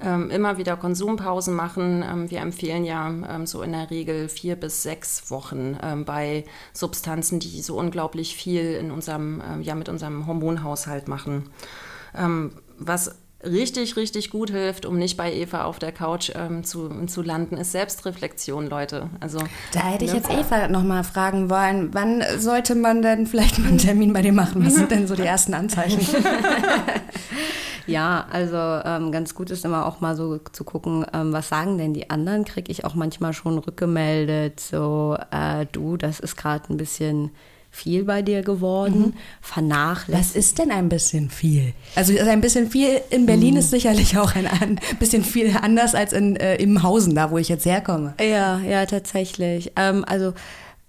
Ähm, 0.00 0.30
immer 0.30 0.58
wieder 0.58 0.76
Konsumpausen 0.76 1.54
machen. 1.54 2.02
Ähm, 2.02 2.30
wir 2.30 2.40
empfehlen 2.40 2.84
ja 2.84 3.08
ähm, 3.08 3.46
so 3.46 3.62
in 3.62 3.72
der 3.72 3.90
Regel 3.90 4.28
vier 4.28 4.56
bis 4.56 4.82
sechs 4.82 5.30
Wochen 5.30 5.76
bei 6.04 6.44
Substanzen, 6.72 7.38
die 7.40 7.62
so 7.62 7.78
unglaublich 7.78 8.36
viel 8.36 8.74
in 8.74 8.90
unserem, 8.90 9.42
ja, 9.62 9.74
mit 9.74 9.88
unserem 9.88 10.26
Hormonhaushalt 10.26 11.08
machen. 11.08 11.50
Was 12.78 13.16
richtig, 13.44 13.96
richtig 13.96 14.30
gut 14.30 14.50
hilft, 14.50 14.86
um 14.86 14.98
nicht 14.98 15.16
bei 15.16 15.32
Eva 15.32 15.64
auf 15.64 15.78
der 15.78 15.92
Couch 15.92 16.32
ähm, 16.34 16.64
zu, 16.64 17.06
zu 17.06 17.22
landen, 17.22 17.56
ist 17.56 17.72
Selbstreflexion, 17.72 18.66
Leute. 18.66 19.10
Also, 19.20 19.38
da 19.72 19.80
hätte 19.80 20.04
ich 20.04 20.12
ne? 20.12 20.18
jetzt 20.18 20.30
Eva 20.30 20.68
nochmal 20.68 21.04
fragen 21.04 21.50
wollen, 21.50 21.92
wann 21.92 22.22
sollte 22.38 22.74
man 22.74 23.02
denn 23.02 23.26
vielleicht 23.26 23.58
mal 23.58 23.68
einen 23.68 23.78
Termin 23.78 24.12
bei 24.12 24.22
dir 24.22 24.32
machen? 24.32 24.64
Was 24.64 24.74
sind 24.74 24.90
denn 24.90 25.06
so 25.06 25.14
die 25.14 25.22
ersten 25.22 25.54
Anzeichen? 25.54 26.00
ja, 27.86 28.26
also 28.30 28.56
ähm, 28.56 29.12
ganz 29.12 29.34
gut 29.34 29.50
ist 29.50 29.64
immer 29.64 29.86
auch 29.86 30.00
mal 30.00 30.16
so 30.16 30.38
zu 30.38 30.64
gucken, 30.64 31.06
ähm, 31.12 31.32
was 31.32 31.48
sagen 31.48 31.78
denn 31.78 31.94
die 31.94 32.10
anderen? 32.10 32.44
Kriege 32.44 32.70
ich 32.70 32.84
auch 32.84 32.94
manchmal 32.94 33.32
schon 33.32 33.58
rückgemeldet, 33.58 34.60
so 34.60 35.16
äh, 35.30 35.66
du, 35.72 35.96
das 35.96 36.20
ist 36.20 36.36
gerade 36.36 36.72
ein 36.72 36.76
bisschen 36.76 37.30
viel 37.74 38.04
bei 38.04 38.22
dir 38.22 38.42
geworden, 38.42 39.00
mhm. 39.00 39.14
vernachlässigt. 39.40 40.34
Was 40.34 40.36
ist 40.36 40.58
denn 40.58 40.70
ein 40.70 40.88
bisschen 40.88 41.28
viel? 41.28 41.72
Also 41.96 42.16
ein 42.16 42.40
bisschen 42.40 42.70
viel 42.70 43.00
in 43.10 43.26
Berlin 43.26 43.54
mhm. 43.54 43.60
ist 43.60 43.70
sicherlich 43.70 44.16
auch 44.16 44.34
ein, 44.36 44.46
ein 44.46 44.78
bisschen 45.00 45.24
viel 45.24 45.54
anders 45.60 45.94
als 45.94 46.12
in 46.12 46.36
äh, 46.36 46.56
Imhausen, 46.56 47.14
da 47.14 47.30
wo 47.30 47.38
ich 47.38 47.48
jetzt 47.48 47.66
herkomme. 47.66 48.14
Ja, 48.20 48.60
ja, 48.60 48.86
tatsächlich. 48.86 49.72
Ähm, 49.76 50.04
also 50.06 50.34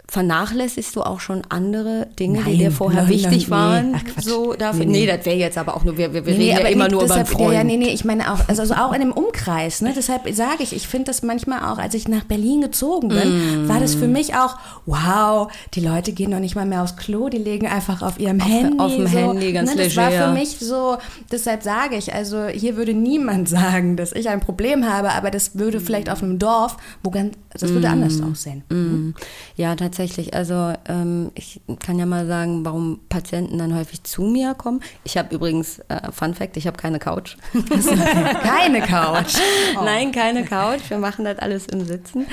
vernachlässigst 0.07 0.95
du 0.95 1.01
auch 1.01 1.19
schon 1.19 1.41
andere 1.49 2.07
Dinge, 2.19 2.41
nein, 2.41 2.51
die 2.51 2.57
dir 2.57 2.71
vorher 2.71 3.03
nein, 3.03 3.11
wichtig 3.11 3.47
nein, 3.47 3.59
waren? 3.59 3.91
Nee. 3.91 3.97
Ach, 4.17 4.21
so 4.21 4.53
dafür? 4.53 4.85
Nee, 4.85 5.01
nee. 5.01 5.05
das 5.07 5.25
wäre 5.25 5.37
jetzt 5.37 5.57
aber 5.57 5.75
auch 5.75 5.83
nur, 5.83 5.97
wir, 5.97 6.13
wir 6.13 6.21
nee, 6.21 6.31
reden 6.31 6.65
ja 6.65 6.67
immer 6.67 6.89
nur 6.89 7.01
deshalb, 7.01 7.27
über 7.27 7.37
einen 7.37 7.47
Freund. 7.47 7.53
Ja, 7.53 7.63
nee, 7.63 7.77
nee, 7.77 7.89
ich 7.89 8.05
meine 8.05 8.31
auch, 8.31 8.47
also, 8.47 8.61
also 8.61 8.75
auch 8.75 8.93
in 8.93 9.01
dem 9.01 9.11
Umkreis, 9.11 9.81
ne? 9.81 9.93
deshalb 9.95 10.29
sage 10.33 10.63
ich, 10.63 10.75
ich 10.75 10.87
finde 10.87 11.05
das 11.05 11.23
manchmal 11.23 11.71
auch, 11.71 11.79
als 11.79 11.93
ich 11.95 12.07
nach 12.07 12.23
Berlin 12.23 12.61
gezogen 12.61 13.09
bin, 13.09 13.65
mm. 13.65 13.69
war 13.69 13.79
das 13.79 13.95
für 13.95 14.07
mich 14.07 14.35
auch, 14.35 14.57
wow, 14.85 15.51
die 15.73 15.81
Leute 15.81 16.11
gehen 16.11 16.31
noch 16.31 16.39
nicht 16.39 16.55
mal 16.55 16.65
mehr 16.65 16.83
aufs 16.83 16.97
Klo, 16.97 17.29
die 17.29 17.37
legen 17.37 17.67
einfach 17.67 18.01
auf 18.01 18.19
ihrem 18.19 18.41
auf, 18.41 18.47
Handy. 18.47 18.79
Auf 18.79 18.95
dem 18.95 19.07
so, 19.07 19.17
Handy, 19.17 19.53
ganz 19.53 19.71
ne? 19.71 19.83
Das 19.83 19.95
leger. 19.95 20.01
war 20.01 20.27
für 20.27 20.33
mich 20.33 20.57
so, 20.59 20.97
deshalb 21.31 21.63
sage 21.63 21.95
ich, 21.95 22.13
also 22.13 22.45
hier 22.47 22.77
würde 22.77 22.93
niemand 22.93 23.49
sagen, 23.55 23.97
dass 23.97 24.11
ich 24.11 24.29
ein 24.29 24.39
Problem 24.39 24.85
habe, 24.85 25.11
aber 25.13 25.31
das 25.31 25.57
würde 25.57 25.79
vielleicht 25.79 26.09
auf 26.09 26.21
einem 26.21 26.37
Dorf, 26.39 26.77
wo 27.03 27.09
ganz, 27.09 27.35
das 27.51 27.69
würde 27.69 27.87
mm. 27.87 27.91
anders 27.91 28.21
aussehen. 28.21 28.63
Mm. 28.69 29.13
Ja, 29.55 29.75
tatsächlich, 29.75 29.94
also 30.33 30.73
ähm, 30.87 31.31
ich 31.35 31.61
kann 31.79 31.99
ja 31.99 32.05
mal 32.05 32.27
sagen, 32.27 32.65
warum 32.65 32.99
Patienten 33.09 33.57
dann 33.57 33.75
häufig 33.75 34.03
zu 34.03 34.23
mir 34.23 34.53
kommen. 34.53 34.81
Ich 35.03 35.17
habe 35.17 35.33
übrigens, 35.33 35.79
äh, 35.87 36.11
Fun 36.11 36.33
Fact, 36.33 36.57
ich 36.57 36.67
habe 36.67 36.77
keine 36.77 36.99
Couch. 36.99 37.37
keine 38.43 38.81
Couch? 38.81 39.35
Oh. 39.79 39.83
Nein, 39.83 40.11
keine 40.11 40.45
Couch. 40.45 40.81
Wir 40.89 40.97
machen 40.97 41.25
das 41.25 41.39
alles 41.39 41.67
im 41.67 41.85
Sitzen. 41.85 42.27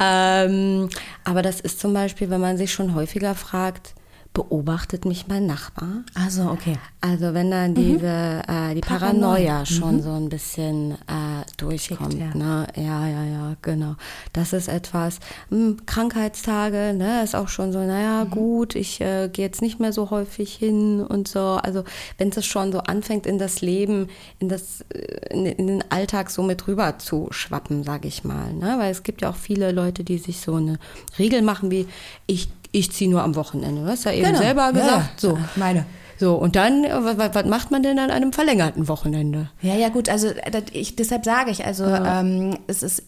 Ähm, 0.00 0.88
aber 1.24 1.42
das 1.42 1.60
ist 1.60 1.80
zum 1.80 1.92
Beispiel, 1.92 2.30
wenn 2.30 2.40
man 2.40 2.56
sich 2.56 2.72
schon 2.72 2.94
häufiger 2.94 3.34
fragt, 3.34 3.94
beobachtet 4.32 5.04
mich 5.06 5.26
mein 5.26 5.46
Nachbar. 5.46 6.04
Also 6.14 6.50
okay. 6.50 6.78
Also 7.00 7.34
wenn 7.34 7.50
dann 7.50 7.72
mhm. 7.72 7.74
diese 7.74 8.42
äh, 8.46 8.74
die 8.74 8.80
Paranoia, 8.80 9.62
Paranoia 9.62 9.66
schon 9.66 9.96
mhm. 9.96 10.02
so 10.02 10.10
ein 10.12 10.28
bisschen 10.28 10.92
äh, 10.92 11.44
durchkommt. 11.56 12.12
Schickt, 12.12 12.34
ja. 12.34 12.38
Ne? 12.38 12.66
ja, 12.76 13.08
ja, 13.08 13.24
ja, 13.24 13.56
genau. 13.60 13.96
Das 14.32 14.52
ist 14.52 14.68
etwas. 14.68 15.18
Mh, 15.50 15.56
hm, 15.56 15.86
Krankheitstage, 15.86 16.94
ne, 16.96 17.24
ist 17.24 17.34
auch 17.34 17.48
schon 17.48 17.72
so. 17.72 17.80
Naja, 17.80 18.24
mhm. 18.24 18.30
gut, 18.30 18.74
ich 18.76 19.00
äh, 19.00 19.28
gehe 19.28 19.46
jetzt 19.46 19.62
nicht 19.62 19.80
mehr 19.80 19.92
so 19.92 20.10
häufig 20.10 20.54
hin 20.54 21.02
und 21.02 21.26
so. 21.26 21.40
Also 21.40 21.82
wenn 22.18 22.28
es 22.28 22.46
schon 22.46 22.70
so 22.70 22.78
anfängt 22.78 23.26
in 23.26 23.38
das 23.38 23.62
Leben, 23.62 24.08
in 24.38 24.48
das 24.48 24.82
äh, 24.90 25.34
in, 25.34 25.46
in 25.46 25.66
den 25.66 25.90
Alltag 25.90 26.30
so 26.30 26.44
mit 26.44 26.68
rüber 26.68 26.98
zu 26.98 27.28
schwappen, 27.32 27.82
sage 27.82 28.06
ich 28.06 28.22
mal. 28.22 28.52
Ne? 28.52 28.76
Weil 28.78 28.92
es 28.92 29.02
gibt 29.02 29.22
ja 29.22 29.30
auch 29.30 29.36
viele 29.36 29.72
Leute, 29.72 30.04
die 30.04 30.18
sich 30.18 30.40
so 30.40 30.54
eine 30.54 30.78
Regel 31.18 31.42
machen 31.42 31.70
wie 31.72 31.88
ich 32.26 32.48
ich 32.72 32.92
ziehe 32.92 33.10
nur 33.10 33.22
am 33.22 33.34
Wochenende. 33.34 33.82
Du 33.82 33.88
hast 33.88 34.04
ja 34.04 34.12
eben 34.12 34.26
genau. 34.26 34.38
selber 34.38 34.72
gesagt. 34.72 35.22
Ja, 35.22 35.30
so, 35.30 35.38
meine. 35.56 35.84
So, 36.18 36.34
und 36.34 36.54
dann, 36.54 36.82
was, 36.82 37.34
was, 37.34 37.46
macht 37.46 37.70
man 37.70 37.82
denn 37.82 37.98
an 37.98 38.10
einem 38.10 38.32
verlängerten 38.32 38.88
Wochenende? 38.88 39.48
Ja, 39.62 39.74
ja, 39.74 39.88
gut, 39.88 40.10
also 40.10 40.28
das, 40.52 40.64
ich, 40.72 40.94
deshalb 40.94 41.24
sage 41.24 41.50
ich, 41.50 41.64
also 41.64 41.84
ja. 41.84 42.20
ähm, 42.20 42.58
es 42.66 42.82
ist, 42.82 43.02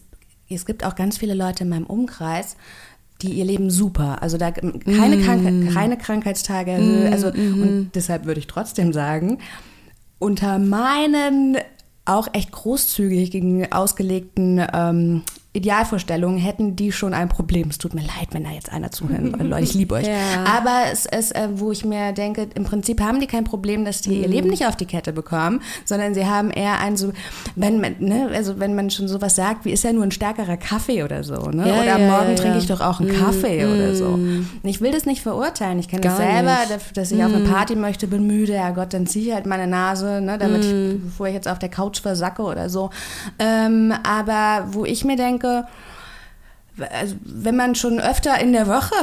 es 0.49 0.65
gibt 0.65 0.83
auch 0.83 0.95
ganz 0.95 1.19
viele 1.19 1.35
Leute 1.35 1.63
in 1.63 1.69
meinem 1.69 1.85
Umkreis, 1.85 2.55
die 3.21 3.33
ihr 3.33 3.45
Leben 3.45 3.69
super, 3.69 4.23
also 4.23 4.37
da 4.37 4.49
keine, 4.49 5.17
mm. 5.17 5.23
Krank 5.23 5.73
keine 5.73 5.97
Krankheitstage, 5.97 6.71
mm, 6.71 7.13
also 7.13 7.27
mm. 7.31 7.61
und 7.61 7.91
deshalb 7.93 8.25
würde 8.25 8.39
ich 8.39 8.47
trotzdem 8.47 8.93
sagen, 8.93 9.37
unter 10.17 10.57
meinen 10.57 11.57
auch 12.05 12.27
echt 12.33 12.51
großzügig 12.51 13.71
ausgelegten 13.71 14.65
ähm, 14.73 15.21
Idealvorstellungen 15.55 16.39
hätten 16.39 16.75
die 16.75 16.91
schon 16.91 17.13
ein 17.13 17.29
Problem. 17.29 17.69
Es 17.69 17.77
tut 17.77 17.93
mir 17.93 18.01
leid, 18.01 18.29
wenn 18.31 18.43
da 18.43 18.49
jetzt 18.49 18.71
einer 18.71 18.89
zuhören 18.89 19.37
will. 19.37 19.47
Leute, 19.47 19.63
ich 19.63 19.73
liebe 19.73 19.95
euch. 19.95 20.07
Ja. 20.13 20.43
Aber 20.45 20.91
es 20.91 21.05
ist, 21.05 21.35
äh, 21.35 21.47
wo 21.53 21.71
ich 21.71 21.85
mir 21.85 22.11
denke, 22.11 22.47
im 22.55 22.65
Prinzip 22.65 23.01
haben 23.01 23.19
die 23.19 23.25
kein 23.25 23.45
Problem, 23.45 23.83
dass 23.83 24.01
die 24.01 24.09
mhm. 24.17 24.21
ihr 24.21 24.27
Leben 24.27 24.49
nicht 24.49 24.65
auf 24.65 24.75
die 24.75 24.85
Kette 24.85 25.11
bekommen, 25.11 25.61
sondern 25.85 26.13
sie 26.13 26.25
haben 26.25 26.51
eher 26.51 26.79
ein 26.79 26.97
so, 26.97 27.13
wenn 27.55 27.79
man, 27.79 27.95
ne, 27.99 28.29
also 28.33 28.59
wenn 28.59 28.75
man 28.75 28.89
schon 28.89 29.07
sowas 29.07 29.35
sagt, 29.35 29.65
wie 29.65 29.71
ist 29.71 29.83
ja 29.83 29.93
nur 29.93 30.03
ein 30.03 30.11
stärkerer 30.11 30.57
Kaffee 30.57 31.03
oder 31.03 31.23
so, 31.23 31.49
ne? 31.49 31.67
Ja, 31.67 31.81
oder 31.81 31.99
ja, 31.99 32.09
morgen 32.09 32.35
trinke 32.35 32.57
ich 32.57 32.67
doch 32.67 32.81
auch 32.81 32.99
einen 32.99 33.09
mhm. 33.09 33.19
Kaffee 33.19 33.65
mhm. 33.65 33.73
oder 33.73 33.95
so. 33.95 34.19
Ich 34.63 34.81
will 34.81 34.91
das 34.91 35.05
nicht 35.05 35.21
verurteilen. 35.21 35.79
Ich 35.79 35.87
kenne 35.87 36.01
das 36.01 36.17
selber, 36.17 36.57
nicht. 36.69 36.97
dass 36.97 37.11
ich 37.11 37.17
mhm. 37.17 37.25
auf 37.25 37.33
eine 37.33 37.45
mhm. 37.45 37.49
Party 37.49 37.75
möchte, 37.75 38.07
bin 38.07 38.27
müde, 38.27 38.53
ja 38.53 38.71
Gott, 38.71 38.93
dann 38.93 39.07
ziehe 39.07 39.27
ich 39.27 39.33
halt 39.33 39.45
meine 39.45 39.67
Nase, 39.67 40.21
ne, 40.21 40.37
damit 40.37 40.65
ich, 40.65 40.71
mhm. 40.71 41.01
bevor 41.05 41.27
ich 41.27 41.33
jetzt 41.33 41.47
auf 41.47 41.59
der 41.59 41.69
Couch 41.69 42.01
versacke 42.01 42.43
oder 42.43 42.69
so. 42.69 42.89
Ähm, 43.39 43.93
aber 44.03 44.67
wo 44.71 44.85
ich 44.85 45.05
mir 45.05 45.15
denke, 45.15 45.42
denke, 45.43 45.67
also 46.91 47.15
wenn 47.23 47.55
man 47.55 47.75
schon 47.75 47.99
öfter 47.99 48.39
in 48.39 48.51
der 48.51 48.67
Woche 48.67 48.95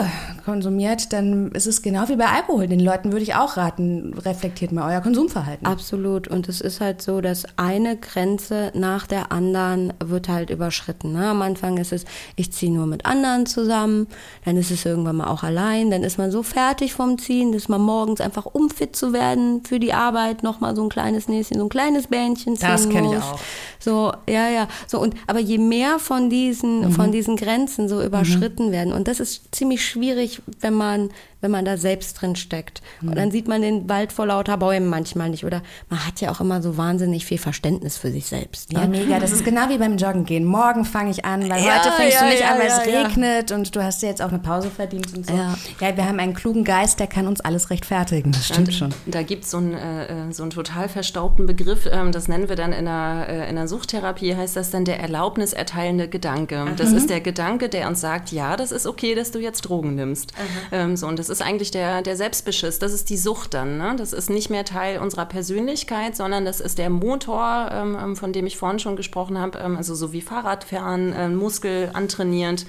konsumiert, 0.44 1.12
dann 1.12 1.52
ist 1.52 1.66
es 1.66 1.82
genau 1.82 2.08
wie 2.08 2.16
bei 2.16 2.26
Alkohol. 2.26 2.66
Den 2.66 2.80
Leuten 2.80 3.12
würde 3.12 3.22
ich 3.22 3.36
auch 3.36 3.56
raten, 3.56 4.14
reflektiert 4.18 4.72
mal 4.72 4.90
euer 4.92 5.00
Konsumverhalten. 5.00 5.66
Absolut. 5.66 6.26
Und 6.26 6.48
es 6.48 6.60
ist 6.60 6.80
halt 6.80 7.00
so, 7.00 7.20
dass 7.20 7.44
eine 7.56 7.96
Grenze 7.96 8.72
nach 8.74 9.06
der 9.06 9.30
anderen 9.30 9.92
wird 10.02 10.28
halt 10.28 10.50
überschritten. 10.50 11.12
Ne? 11.12 11.28
Am 11.28 11.42
Anfang 11.42 11.78
ist 11.78 11.92
es, 11.92 12.04
ich 12.34 12.52
ziehe 12.52 12.72
nur 12.72 12.86
mit 12.86 13.06
anderen 13.06 13.46
zusammen. 13.46 14.08
Dann 14.44 14.56
ist 14.56 14.72
es 14.72 14.84
irgendwann 14.84 15.16
mal 15.16 15.28
auch 15.28 15.44
allein. 15.44 15.92
Dann 15.92 16.02
ist 16.02 16.18
man 16.18 16.32
so 16.32 16.42
fertig 16.42 16.94
vom 16.94 17.18
Ziehen, 17.18 17.52
dass 17.52 17.68
man 17.68 17.80
morgens 17.80 18.20
einfach, 18.20 18.46
um 18.46 18.68
fit 18.70 18.96
zu 18.96 19.12
werden 19.12 19.62
für 19.64 19.78
die 19.78 19.92
Arbeit, 19.92 20.42
nochmal 20.42 20.74
so 20.74 20.82
ein 20.82 20.88
kleines 20.88 21.28
Näschen, 21.28 21.58
so 21.58 21.66
ein 21.66 21.68
kleines 21.68 22.08
Bähnchen 22.08 22.56
ziehen 22.56 22.68
Das 22.68 22.88
kenne 22.88 23.12
ich 23.12 23.22
auch. 23.22 23.38
So, 23.78 24.12
ja, 24.28 24.48
ja. 24.48 24.66
So, 24.88 25.00
und, 25.00 25.14
aber 25.28 25.38
je 25.38 25.58
mehr 25.58 26.00
von 26.00 26.30
diesen, 26.30 26.80
mhm. 26.80 26.92
von 26.92 27.12
diesen 27.12 27.36
Grenzen 27.36 27.59
so 27.88 28.02
überschritten 28.02 28.68
mhm. 28.68 28.72
werden, 28.72 28.92
und 28.92 29.08
das 29.08 29.20
ist 29.20 29.54
ziemlich 29.54 29.84
schwierig, 29.84 30.42
wenn 30.60 30.74
man 30.74 31.10
wenn 31.40 31.50
man 31.50 31.64
da 31.64 31.76
selbst 31.76 32.20
drin 32.20 32.36
steckt. 32.36 32.82
Und 33.02 33.16
dann 33.16 33.30
sieht 33.30 33.48
man 33.48 33.62
den 33.62 33.88
Wald 33.88 34.12
vor 34.12 34.26
lauter 34.26 34.56
Bäumen 34.56 34.88
manchmal 34.88 35.30
nicht. 35.30 35.44
Oder 35.44 35.62
man 35.88 36.06
hat 36.06 36.20
ja 36.20 36.30
auch 36.30 36.40
immer 36.40 36.60
so 36.62 36.76
wahnsinnig 36.76 37.24
viel 37.24 37.38
Verständnis 37.38 37.96
für 37.96 38.10
sich 38.10 38.26
selbst. 38.26 38.72
Ne? 38.72 38.80
Ja, 38.80 38.86
mega. 38.86 39.18
Das 39.18 39.32
ist 39.32 39.44
genau 39.44 39.68
wie 39.68 39.78
beim 39.78 39.96
Joggen 39.96 40.24
gehen. 40.24 40.44
Morgen 40.44 40.84
fange 40.84 41.10
ich 41.10 41.24
an, 41.24 41.48
weil 41.48 41.64
ja, 41.64 41.78
heute 41.78 41.92
fängst 41.92 42.14
ja, 42.14 42.20
du 42.20 42.26
nicht 42.26 42.40
ja, 42.40 42.52
an, 42.52 42.58
weil 42.58 42.66
es 42.66 42.86
regnet 42.86 43.52
und 43.52 43.74
du 43.74 43.82
hast 43.82 44.02
dir 44.02 44.08
jetzt 44.08 44.20
auch 44.20 44.28
eine 44.28 44.38
Pause 44.38 44.70
verdient 44.70 45.14
und 45.16 45.26
so. 45.26 45.34
Ja. 45.34 45.56
wir 45.96 46.04
haben 46.04 46.20
einen 46.20 46.34
klugen 46.34 46.64
Geist, 46.64 47.00
der 47.00 47.06
kann 47.06 47.26
uns 47.26 47.40
alles 47.40 47.70
rechtfertigen. 47.70 48.32
Das 48.32 48.46
stimmt 48.46 48.68
und, 48.68 48.74
schon. 48.74 48.94
Da 49.06 49.22
gibt 49.22 49.44
es 49.44 49.50
so, 49.50 49.58
einen, 49.58 49.74
äh, 49.74 50.32
so 50.32 50.42
einen 50.42 50.50
total 50.50 50.88
verstaubten 50.88 51.46
Begriff, 51.46 51.88
ähm, 51.90 52.12
das 52.12 52.28
nennen 52.28 52.48
wir 52.48 52.56
dann 52.56 52.72
in 52.72 52.84
der, 52.84 53.26
äh, 53.28 53.48
in 53.48 53.56
der 53.56 53.68
Suchttherapie, 53.68 54.36
heißt 54.36 54.56
das 54.56 54.70
dann 54.70 54.84
der 54.84 55.00
erlaubniserteilende 55.00 56.08
Gedanke. 56.08 56.58
Aha. 56.58 56.72
Das 56.76 56.92
ist 56.92 57.08
der 57.08 57.20
Gedanke, 57.20 57.68
der 57.68 57.88
uns 57.88 58.00
sagt, 58.00 58.32
ja, 58.32 58.56
das 58.56 58.72
ist 58.72 58.86
okay, 58.86 59.14
dass 59.14 59.30
du 59.30 59.38
jetzt 59.38 59.62
Drogen 59.62 59.94
nimmst. 59.94 60.32
Ähm, 60.72 60.96
so, 60.96 61.06
und 61.06 61.18
das 61.18 61.29
ist 61.30 61.40
eigentlich 61.42 61.70
der, 61.70 62.02
der 62.02 62.16
Selbstbeschiss, 62.16 62.78
das 62.78 62.92
ist 62.92 63.08
die 63.08 63.16
Sucht 63.16 63.54
dann. 63.54 63.78
Ne? 63.78 63.94
Das 63.96 64.12
ist 64.12 64.28
nicht 64.28 64.50
mehr 64.50 64.64
Teil 64.64 64.98
unserer 64.98 65.26
Persönlichkeit, 65.26 66.16
sondern 66.16 66.44
das 66.44 66.60
ist 66.60 66.78
der 66.78 66.90
Motor, 66.90 67.70
ähm, 67.72 67.96
ähm 68.00 68.16
von 68.16 68.32
dem 68.32 68.46
ich 68.46 68.58
vorhin 68.58 68.78
schon 68.78 68.96
gesprochen 68.96 69.38
habe, 69.38 69.58
ähm, 69.58 69.76
also 69.76 69.94
so 69.94 70.12
wie 70.12 70.20
Fahrradfahren, 70.20 71.12
äh, 71.12 71.28
Muskel 71.28 71.90
antrainierend. 71.92 72.66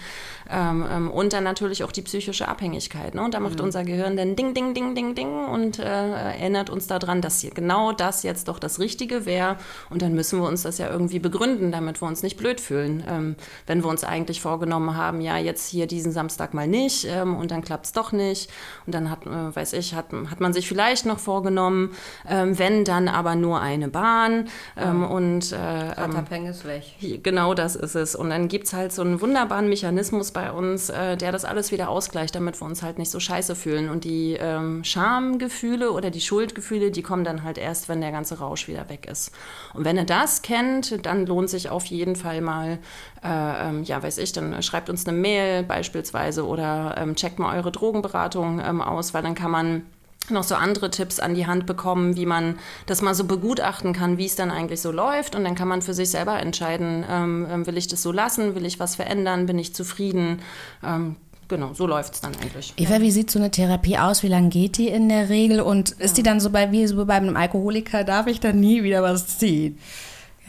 Ähm, 0.51 0.85
ähm, 0.91 1.11
und 1.11 1.33
dann 1.33 1.43
natürlich 1.43 1.83
auch 1.83 1.91
die 1.91 2.01
psychische 2.01 2.47
Abhängigkeit. 2.47 3.15
Ne? 3.15 3.23
Und 3.23 3.33
da 3.33 3.39
macht 3.39 3.59
mhm. 3.59 3.65
unser 3.65 3.83
Gehirn 3.83 4.17
dann 4.17 4.35
Ding, 4.35 4.53
Ding, 4.53 4.73
Ding, 4.73 4.95
Ding, 4.95 5.15
Ding 5.15 5.45
und 5.45 5.79
äh, 5.79 5.83
erinnert 5.83 6.69
uns 6.69 6.87
daran, 6.87 7.21
dass 7.21 7.39
hier 7.39 7.51
genau 7.51 7.91
das 7.93 8.23
jetzt 8.23 8.47
doch 8.47 8.59
das 8.59 8.79
Richtige 8.79 9.25
wäre. 9.25 9.57
Und 9.89 10.01
dann 10.01 10.13
müssen 10.13 10.39
wir 10.41 10.47
uns 10.47 10.63
das 10.63 10.77
ja 10.77 10.89
irgendwie 10.89 11.19
begründen, 11.19 11.71
damit 11.71 12.01
wir 12.01 12.07
uns 12.07 12.21
nicht 12.23 12.37
blöd 12.37 12.59
fühlen. 12.59 13.03
Ähm, 13.07 13.35
wenn 13.65 13.83
wir 13.83 13.89
uns 13.89 14.03
eigentlich 14.03 14.41
vorgenommen 14.41 14.97
haben, 14.97 15.21
ja, 15.21 15.37
jetzt 15.37 15.69
hier 15.69 15.87
diesen 15.87 16.11
Samstag 16.11 16.53
mal 16.53 16.67
nicht 16.67 17.05
ähm, 17.05 17.37
und 17.37 17.51
dann 17.51 17.61
klappt 17.61 17.85
es 17.85 17.91
doch 17.93 18.11
nicht. 18.11 18.51
Und 18.85 18.93
dann 18.93 19.09
hat, 19.09 19.25
äh, 19.25 19.55
weiß 19.55 19.73
ich, 19.73 19.95
hat, 19.95 20.07
hat 20.29 20.41
man 20.41 20.53
sich 20.53 20.67
vielleicht 20.67 21.05
noch 21.05 21.19
vorgenommen, 21.19 21.91
ähm, 22.27 22.59
wenn 22.59 22.83
dann 22.83 23.07
aber 23.07 23.35
nur 23.35 23.61
eine 23.61 23.87
Bahn. 23.87 24.49
Mhm. 24.75 25.03
Und 25.05 25.51
äh, 25.51 25.91
ähm, 25.91 26.45
ist 26.45 26.65
weg. 26.65 26.83
Genau 27.23 27.53
das 27.53 27.75
ist 27.75 27.95
es. 27.95 28.15
Und 28.15 28.29
dann 28.29 28.47
gibt 28.47 28.67
es 28.67 28.73
halt 28.73 28.91
so 28.91 29.01
einen 29.01 29.21
wunderbaren 29.21 29.69
Mechanismus 29.69 30.31
bei 30.31 30.40
bei 30.41 30.51
uns, 30.51 30.89
äh, 30.89 31.17
der 31.17 31.31
das 31.31 31.45
alles 31.45 31.71
wieder 31.71 31.89
ausgleicht, 31.89 32.33
damit 32.33 32.59
wir 32.59 32.65
uns 32.65 32.81
halt 32.81 32.97
nicht 32.97 33.11
so 33.11 33.19
scheiße 33.19 33.55
fühlen. 33.55 33.89
Und 33.89 34.05
die 34.05 34.37
ähm, 34.39 34.83
Schamgefühle 34.83 35.91
oder 35.91 36.09
die 36.09 36.19
Schuldgefühle, 36.19 36.89
die 36.89 37.03
kommen 37.03 37.23
dann 37.23 37.43
halt 37.43 37.59
erst, 37.59 37.89
wenn 37.89 38.01
der 38.01 38.11
ganze 38.11 38.39
Rausch 38.39 38.67
wieder 38.67 38.89
weg 38.89 39.05
ist. 39.05 39.31
Und 39.75 39.85
wenn 39.85 39.97
ihr 39.97 40.05
das 40.05 40.41
kennt, 40.41 41.05
dann 41.05 41.27
lohnt 41.27 41.51
sich 41.51 41.69
auf 41.69 41.85
jeden 41.85 42.15
Fall 42.15 42.41
mal, 42.41 42.79
äh, 43.23 43.69
ähm, 43.69 43.83
ja, 43.83 44.01
weiß 44.01 44.17
ich, 44.17 44.31
dann 44.31 44.63
schreibt 44.63 44.89
uns 44.89 45.07
eine 45.07 45.15
Mail 45.15 45.61
beispielsweise 45.61 46.47
oder 46.47 46.95
ähm, 46.97 47.15
checkt 47.15 47.37
mal 47.37 47.55
eure 47.55 47.71
Drogenberatung 47.71 48.59
ähm, 48.65 48.81
aus, 48.81 49.13
weil 49.13 49.21
dann 49.21 49.35
kann 49.35 49.51
man 49.51 49.83
noch 50.29 50.43
so 50.43 50.55
andere 50.55 50.91
Tipps 50.91 51.19
an 51.19 51.33
die 51.33 51.47
Hand 51.47 51.65
bekommen, 51.65 52.15
wie 52.15 52.25
man 52.25 52.59
das 52.85 53.01
mal 53.01 53.15
so 53.15 53.25
begutachten 53.25 53.93
kann, 53.93 54.17
wie 54.17 54.25
es 54.25 54.35
dann 54.35 54.51
eigentlich 54.51 54.81
so 54.81 54.91
läuft. 54.91 55.35
Und 55.35 55.43
dann 55.43 55.55
kann 55.55 55.67
man 55.67 55.81
für 55.81 55.93
sich 55.93 56.09
selber 56.09 56.39
entscheiden, 56.39 57.03
ähm, 57.09 57.47
ähm 57.49 57.67
will 57.67 57.77
ich 57.77 57.87
das 57.87 58.01
so 58.01 58.11
lassen, 58.11 58.55
will 58.55 58.65
ich 58.65 58.79
was 58.79 58.95
verändern, 58.95 59.45
bin 59.45 59.57
ich 59.59 59.73
zufrieden. 59.73 60.41
Ähm, 60.83 61.15
genau, 61.47 61.73
so 61.73 61.87
läuft 61.87 62.13
es 62.13 62.21
dann 62.21 62.33
eigentlich. 62.41 62.73
Eva, 62.77 63.01
wie 63.01 63.11
sieht 63.11 63.31
so 63.31 63.39
eine 63.39 63.51
Therapie 63.51 63.97
aus? 63.97 64.23
Wie 64.23 64.27
lange 64.27 64.49
geht 64.49 64.77
die 64.77 64.89
in 64.89 65.09
der 65.09 65.29
Regel? 65.29 65.61
Und 65.61 65.91
ist 65.91 66.17
die 66.17 66.23
dann 66.23 66.39
so 66.39 66.49
bei, 66.49 66.71
wie 66.71 66.85
so 66.87 67.05
bei 67.05 67.15
einem 67.15 67.35
Alkoholiker, 67.35 68.03
darf 68.03 68.27
ich 68.27 68.39
dann 68.39 68.59
nie 68.59 68.83
wieder 68.83 69.01
was 69.01 69.39
ziehen? 69.39 69.77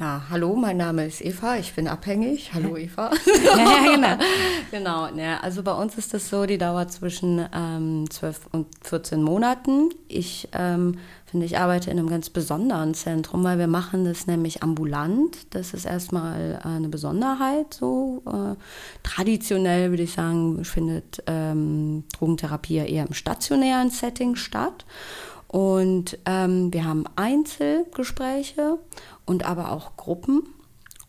Ja, 0.00 0.22
hallo, 0.30 0.56
mein 0.56 0.78
Name 0.78 1.06
ist 1.06 1.20
Eva, 1.20 1.56
ich 1.58 1.74
bin 1.74 1.86
abhängig. 1.86 2.52
Hallo 2.54 2.76
Eva. 2.76 3.10
ja, 3.44 3.58
ja, 3.58 3.94
genau. 3.94 4.08
genau, 4.72 5.10
ne, 5.10 5.40
also 5.44 5.62
bei 5.62 5.72
uns 5.72 5.96
ist 5.96 6.12
das 6.12 6.28
so, 6.28 6.46
die 6.46 6.58
dauert 6.58 6.90
zwischen 6.90 7.46
ähm, 7.54 8.10
12 8.10 8.48
und 8.50 8.66
14 8.82 9.22
Monaten. 9.22 9.90
Ich 10.08 10.48
ähm, 10.52 10.98
finde, 11.26 11.46
ich 11.46 11.58
arbeite 11.58 11.90
in 11.90 11.98
einem 11.98 12.08
ganz 12.08 12.30
besonderen 12.30 12.94
Zentrum, 12.94 13.44
weil 13.44 13.58
wir 13.58 13.68
machen 13.68 14.04
das 14.04 14.26
nämlich 14.26 14.64
ambulant. 14.64 15.54
Das 15.54 15.74
ist 15.74 15.84
erstmal 15.84 16.60
äh, 16.64 16.66
eine 16.66 16.88
Besonderheit 16.88 17.74
so. 17.74 18.22
Äh, 18.26 18.56
traditionell 19.04 19.90
würde 19.90 20.02
ich 20.02 20.14
sagen, 20.14 20.64
findet 20.64 21.22
ähm, 21.26 22.02
Drogentherapie 22.18 22.78
eher 22.78 23.06
im 23.06 23.14
stationären 23.14 23.90
Setting 23.90 24.34
statt. 24.34 24.84
Und 25.46 26.18
ähm, 26.24 26.72
wir 26.72 26.86
haben 26.86 27.04
Einzelgespräche 27.14 28.78
und 29.26 29.44
aber 29.44 29.70
auch 29.70 29.96
Gruppen. 29.96 30.42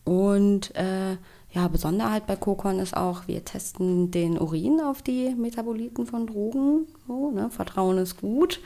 Und 0.04 0.76
äh, 0.76 1.16
ja, 1.54 1.68
Besonderheit 1.68 2.26
bei 2.26 2.34
Kokon 2.34 2.80
ist 2.80 2.96
auch, 2.96 3.28
wir 3.28 3.44
testen 3.44 4.10
den 4.10 4.38
Urin 4.38 4.80
auf 4.80 5.02
die 5.02 5.34
Metaboliten 5.36 6.04
von 6.04 6.26
Drogen. 6.26 6.86
So, 7.06 7.30
ne? 7.30 7.48
Vertrauen 7.50 7.98
ist 7.98 8.20
gut. 8.20 8.60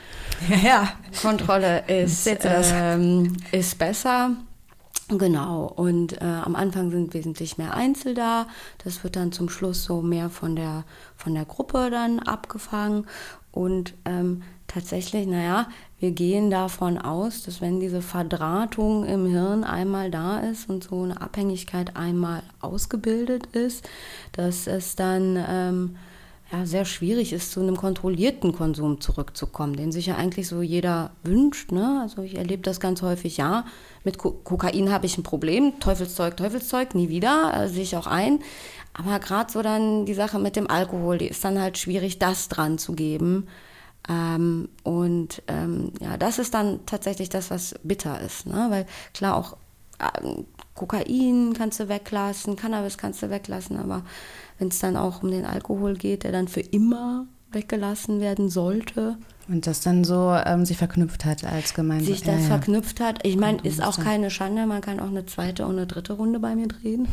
Ja, 0.49 0.57
ja. 0.63 0.89
Kontrolle 1.21 1.83
ist, 1.87 2.27
ähm, 2.43 3.37
ist 3.51 3.77
besser. 3.77 4.31
Genau, 5.07 5.65
und 5.65 6.21
äh, 6.21 6.25
am 6.25 6.55
Anfang 6.55 6.91
sind 6.91 7.13
wesentlich 7.13 7.57
mehr 7.57 7.75
Einzel 7.75 8.13
da. 8.15 8.47
Das 8.83 9.03
wird 9.03 9.15
dann 9.15 9.31
zum 9.31 9.49
Schluss 9.49 9.83
so 9.83 10.01
mehr 10.01 10.29
von 10.29 10.55
der, 10.55 10.83
von 11.15 11.33
der 11.33 11.45
Gruppe 11.45 11.89
dann 11.91 12.19
abgefangen. 12.19 13.05
Und 13.51 13.93
ähm, 14.05 14.43
tatsächlich, 14.69 15.27
naja, 15.27 15.67
wir 15.99 16.11
gehen 16.11 16.49
davon 16.49 16.97
aus, 16.97 17.43
dass 17.43 17.59
wenn 17.59 17.81
diese 17.81 18.01
Verdrahtung 18.01 19.03
im 19.03 19.25
Hirn 19.25 19.65
einmal 19.65 20.09
da 20.09 20.39
ist 20.39 20.69
und 20.69 20.85
so 20.85 21.03
eine 21.03 21.19
Abhängigkeit 21.19 21.97
einmal 21.97 22.41
ausgebildet 22.61 23.47
ist, 23.47 23.87
dass 24.31 24.65
es 24.67 24.95
dann 24.95 25.37
ähm, 25.47 25.97
ja, 26.51 26.65
sehr 26.65 26.85
schwierig 26.85 27.33
ist, 27.33 27.51
zu 27.51 27.59
einem 27.59 27.75
kontrollierten 27.75 28.53
Konsum 28.53 29.01
zurückzukommen, 29.01 29.75
den 29.75 29.91
sich 29.91 30.07
ja 30.07 30.15
eigentlich 30.15 30.47
so 30.47 30.61
jeder 30.61 31.11
wünscht. 31.23 31.71
Ne? 31.71 31.99
Also 32.01 32.21
ich 32.21 32.37
erlebe 32.37 32.63
das 32.63 32.79
ganz 32.79 33.01
häufig, 33.01 33.37
ja, 33.37 33.65
mit 34.03 34.17
Ko 34.17 34.31
Kokain 34.31 34.91
habe 34.91 35.05
ich 35.05 35.17
ein 35.17 35.23
Problem, 35.23 35.79
Teufelszeug, 35.79 36.37
Teufelszeug, 36.37 36.95
nie 36.95 37.09
wieder, 37.09 37.53
äh, 37.55 37.67
sehe 37.67 37.83
ich 37.83 37.97
auch 37.97 38.07
ein. 38.07 38.39
Aber 38.93 39.19
gerade 39.19 39.51
so 39.51 39.61
dann 39.61 40.05
die 40.05 40.13
Sache 40.13 40.39
mit 40.39 40.55
dem 40.55 40.69
Alkohol, 40.69 41.17
die 41.19 41.27
ist 41.27 41.43
dann 41.43 41.59
halt 41.59 41.77
schwierig, 41.77 42.19
das 42.19 42.47
dran 42.47 42.77
zu 42.77 42.93
geben. 42.93 43.47
Ähm, 44.09 44.69
und 44.83 45.43
ähm, 45.47 45.93
ja, 46.01 46.17
das 46.17 46.39
ist 46.39 46.53
dann 46.53 46.85
tatsächlich 46.85 47.29
das, 47.29 47.51
was 47.51 47.75
bitter 47.83 48.19
ist. 48.21 48.47
Ne? 48.47 48.67
Weil 48.69 48.85
klar, 49.13 49.35
auch 49.35 49.55
äh, 49.99 50.43
Kokain 50.73 51.53
kannst 51.55 51.79
du 51.79 51.89
weglassen, 51.89 52.55
Cannabis 52.55 52.97
kannst 52.97 53.21
du 53.21 53.29
weglassen, 53.29 53.77
aber 53.77 54.03
wenn 54.57 54.69
es 54.69 54.79
dann 54.79 54.97
auch 54.97 55.21
um 55.21 55.29
den 55.29 55.45
Alkohol 55.45 55.93
geht, 55.93 56.23
der 56.23 56.31
dann 56.31 56.47
für 56.47 56.61
immer 56.61 57.27
weggelassen 57.51 58.19
werden 58.19 58.49
sollte. 58.49 59.17
Und 59.47 59.65
das 59.65 59.81
dann 59.81 60.03
so 60.03 60.31
ähm, 60.45 60.65
sich 60.65 60.77
verknüpft 60.77 61.25
hat 61.25 61.43
als 61.43 61.73
gemeinsam. 61.73 62.13
Sich 62.13 62.23
das 62.23 62.41
ja, 62.41 62.47
verknüpft 62.47 62.99
hat. 62.99 63.25
Ich 63.25 63.35
meine, 63.35 63.59
ist 63.63 63.83
auch 63.83 63.99
keine 63.99 64.29
Schande, 64.29 64.67
man 64.67 64.81
kann 64.81 64.99
auch 64.99 65.07
eine 65.07 65.25
zweite 65.25 65.65
und 65.65 65.77
eine 65.77 65.87
dritte 65.87 66.13
Runde 66.13 66.39
bei 66.39 66.55
mir 66.55 66.67
drehen. 66.67 67.07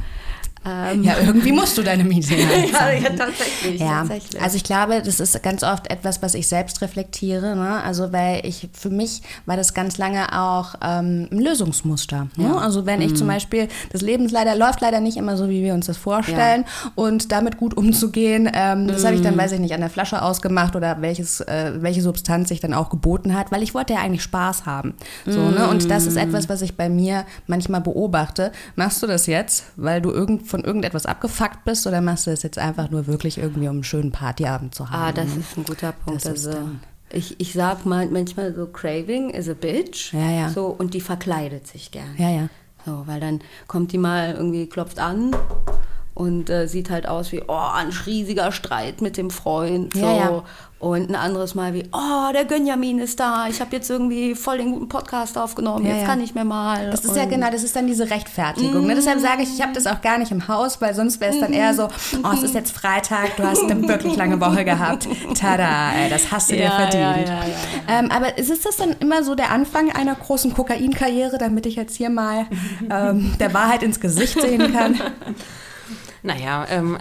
Ähm. 0.67 1.05
Ja, 1.05 1.15
irgendwie 1.25 1.53
musst 1.53 1.79
du 1.79 1.83
deine 1.83 2.03
Miete 2.03 2.35
ja, 2.35 2.91
ja, 2.91 3.11
tatsächlich, 3.11 3.81
ja. 3.81 4.01
tatsächlich. 4.01 4.43
Also 4.43 4.57
ich 4.57 4.65
glaube, 4.65 5.01
das 5.03 5.21
ist 5.21 5.41
ganz 5.43 5.63
oft 5.63 5.91
etwas, 5.91 6.23
was 6.23 6.35
ich 6.35 6.49
selbst 6.49 6.83
reflektiere. 6.83 7.55
Ne? 7.55 7.83
Also 7.83 8.13
weil 8.13 8.45
ich, 8.45 8.69
für 8.73 8.91
mich 8.91 9.23
war 9.45 9.57
das 9.57 9.75
ganz 9.75 9.99
lange 9.99 10.33
auch 10.33 10.75
ähm, 10.83 11.29
ein 11.31 11.39
Lösungsmuster. 11.39 12.29
Ne? 12.37 12.49
Ja. 12.49 12.57
Also 12.57 12.85
wenn 12.85 13.01
ich 13.01 13.13
mhm. 13.13 13.17
zum 13.17 13.27
Beispiel, 13.29 13.69
das 13.93 14.03
Leben 14.03 14.29
leider, 14.29 14.57
läuft 14.57 14.81
leider 14.81 15.01
nicht 15.01 15.17
immer 15.17 15.37
so, 15.37 15.49
wie 15.49 15.63
wir 15.63 15.75
uns 15.75 15.87
das 15.87 15.97
vorstellen. 15.97 16.65
Und 16.95 17.31
damit 17.31 17.59
gut 17.59 17.77
umzugehen, 17.77 18.51
ähm, 18.53 18.89
das 18.89 19.03
mhm. 19.03 19.07
habe 19.07 19.17
ich 19.17 19.23
dann, 19.23 19.35
mhm. 19.35 19.39
weiß 19.39 19.53
ich 19.53 19.61
nicht, 19.61 19.75
an 19.75 19.81
der 19.81 19.91
Flasche 19.91 20.23
ausgemacht 20.23 20.75
oder 20.75 21.01
welches, 21.01 21.41
äh, 21.43 21.75
welche 21.77 22.03
Substanz 22.03 22.49
sich 22.49 22.61
dann 22.61 22.75
auch 22.75 22.91
geboten 22.91 23.35
hat, 23.35 23.53
weil 23.53 23.63
ich 23.63 23.75
wollte 23.75 23.93
ja 23.93 24.01
eigentlich 24.01 24.23
Spaß 24.23 24.67
haben. 24.67 24.95
So, 25.27 25.39
mhm. 25.39 25.55
ne? 25.55 25.69
Und 25.69 25.91
das 25.91 26.07
ist 26.07 26.17
etwas, 26.17 26.49
was 26.49 26.63
ich 26.63 26.77
bei 26.77 26.89
mir 26.89 27.25
manchmal 27.47 27.81
beobachte. 27.81 28.51
Machst 28.75 29.03
du 29.03 29.07
das 29.07 29.27
jetzt, 29.27 29.65
weil 29.77 30.01
du 30.01 30.11
irgend 30.11 30.56
von 30.57 30.65
irgendetwas 30.65 31.05
abgefuckt 31.05 31.65
bist 31.67 31.87
oder 31.87 32.01
machst 32.01 32.27
du 32.27 32.31
das 32.31 32.43
jetzt 32.43 32.59
einfach 32.59 32.91
nur 32.91 33.07
wirklich 33.07 33.37
irgendwie, 33.37 33.69
um 33.69 33.77
einen 33.77 33.85
schönen 33.85 34.11
Partyabend 34.11 34.75
zu 34.75 34.89
haben? 34.89 35.03
Ah, 35.03 35.13
das 35.13 35.37
ist 35.37 35.59
ein 35.59 35.65
guter 35.65 35.93
Punkt. 35.93 36.25
Das 36.25 36.47
also, 36.47 36.59
ich, 37.11 37.39
ich 37.39 37.53
sag 37.53 37.85
mal 37.85 38.07
manchmal 38.07 38.55
so, 38.55 38.67
Craving 38.67 39.31
is 39.31 39.51
a 39.51 39.55
bitch. 39.55 40.15
Ja, 40.15 40.31
ja. 40.31 40.49
So, 40.49 40.69
und 40.69 40.95
die 40.95 41.03
verkleidet 41.03 41.67
sich 41.67 41.91
gern. 41.91 42.15
Ja, 42.17 42.31
ja. 42.31 42.49
So, 42.87 43.03
weil 43.07 43.21
dann 43.21 43.41
kommt 43.67 43.93
die 43.93 43.99
mal 43.99 44.33
irgendwie, 44.35 44.67
klopft 44.67 44.99
an 44.99 45.37
und 46.17 46.49
äh, 46.49 46.67
sieht 46.67 46.89
halt 46.89 47.07
aus 47.07 47.31
wie, 47.31 47.43
oh, 47.47 47.69
ein 47.75 47.91
riesiger 48.07 48.51
Streit 48.51 49.03
mit 49.03 49.19
dem 49.19 49.29
Freund. 49.29 49.93
So. 49.93 50.01
Ja, 50.01 50.17
ja. 50.17 50.43
Und 50.79 51.11
ein 51.11 51.15
anderes 51.15 51.55
Mal 51.55 51.75
wie, 51.75 51.85
oh, 51.93 52.33
der 52.33 52.47
Gönjamin 52.47 52.99
ist 52.99 53.21
da. 53.21 53.49
Ich 53.49 53.61
habe 53.61 53.77
jetzt 53.77 53.91
irgendwie 53.91 54.35
voll 54.35 54.57
den 54.57 54.73
guten 54.73 54.89
Podcast 54.89 55.37
aufgenommen. 55.37 55.85
Ja, 55.85 55.95
jetzt 55.95 56.07
kann 56.07 56.23
ich 56.23 56.35
mir 56.35 56.45
mal. 56.45 56.91
Das 56.91 57.05
ist 57.05 57.11
und 57.11 57.17
ja 57.17 57.27
genau, 57.27 57.51
das 57.51 57.63
ist 57.63 57.77
dann 57.77 57.87
diese 57.87 58.09
Rechtfertigung. 58.11 58.85
Mm. 58.85 58.87
Ne? 58.87 58.95
Deshalb 58.95 59.21
sage 59.21 59.43
ich, 59.43 59.51
ich 59.55 59.61
habe 59.61 59.75
das 59.75 59.87
auch 59.87 60.01
gar 60.01 60.17
nicht 60.17 60.33
im 60.33 60.49
Haus, 60.49 60.81
weil 60.81 60.95
sonst 60.95 61.21
wäre 61.21 61.35
es 61.35 61.41
dann 61.41 61.53
eher 61.53 61.75
so, 61.75 61.89
oh, 62.23 62.29
es 62.33 62.43
ist 62.43 62.55
jetzt 62.55 62.75
Freitag, 62.75 63.37
du 63.37 63.45
hast 63.45 63.63
eine 63.63 63.87
wirklich 63.87 64.17
lange 64.17 64.41
Woche 64.41 64.65
gehabt. 64.65 65.07
Tada, 65.39 65.93
ey, 65.93 66.09
das 66.09 66.31
hast 66.31 66.51
du 66.51 66.57
ja, 66.57 66.69
dir 66.69 66.89
verdient. 66.89 67.33
Ähm, 67.89 68.11
aber 68.11 68.39
ist 68.39 68.65
das 68.65 68.77
dann 68.77 68.97
immer 69.01 69.23
so 69.23 69.35
der 69.35 69.51
Anfang 69.51 69.93
einer 69.93 70.15
großen 70.15 70.55
Kokainkarriere, 70.55 71.37
damit 71.37 71.67
ich 71.67 71.77
jetzt 71.77 71.97
hier 71.97 72.09
mal 72.09 72.47
ähm, 72.91 73.35
der 73.39 73.53
Wahrheit 73.53 73.83
ins 73.83 74.01
Gesicht 74.01 74.41
sehen 74.41 74.73
kann? 74.73 74.99
Naja, 76.27 76.67
ähm, 76.69 76.99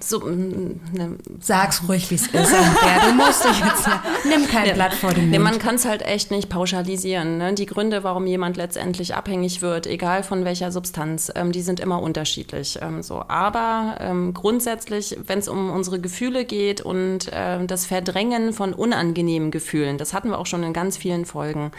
so, 0.00 0.18
ne, 0.20 1.18
Sag's 1.40 1.82
ruhig, 1.86 2.10
wie 2.10 2.16
es 2.16 2.26
ist. 2.26 2.32
Ja, 2.32 3.06
du 3.06 3.12
musst 3.14 3.44
dich 3.44 3.60
jetzt 3.60 3.86
ja, 3.86 4.02
nimm 4.28 4.48
kein 4.48 4.66
ja, 4.66 4.74
Blatt 4.74 4.94
vor 4.94 5.10
den 5.10 5.24
Mund. 5.24 5.30
Nee, 5.30 5.38
man 5.38 5.58
kann 5.58 5.76
es 5.76 5.84
halt 5.84 6.02
echt 6.02 6.32
nicht 6.32 6.48
pauschalisieren. 6.48 7.38
Ne? 7.38 7.54
Die 7.54 7.66
Gründe, 7.66 8.02
warum 8.02 8.26
jemand 8.26 8.56
letztendlich 8.56 9.14
abhängig 9.14 9.62
wird, 9.62 9.86
egal 9.86 10.24
von 10.24 10.44
welcher 10.44 10.72
Substanz, 10.72 11.30
ähm, 11.36 11.52
die 11.52 11.62
sind 11.62 11.78
immer 11.78 12.02
unterschiedlich. 12.02 12.78
Ähm, 12.82 13.02
so. 13.02 13.22
Aber 13.28 13.98
ähm, 14.00 14.34
grundsätzlich, 14.34 15.16
wenn 15.26 15.38
es 15.38 15.46
um 15.48 15.70
unsere 15.70 16.00
Gefühle 16.00 16.44
geht 16.44 16.80
und 16.80 17.32
äh, 17.32 17.64
das 17.64 17.86
Verdrängen 17.86 18.52
von 18.52 18.72
unangenehmen 18.72 19.52
Gefühlen, 19.52 19.96
das 19.96 20.12
hatten 20.12 20.30
wir 20.30 20.38
auch 20.38 20.46
schon 20.46 20.64
in 20.64 20.72
ganz 20.72 20.96
vielen 20.96 21.24
Folgen 21.24 21.70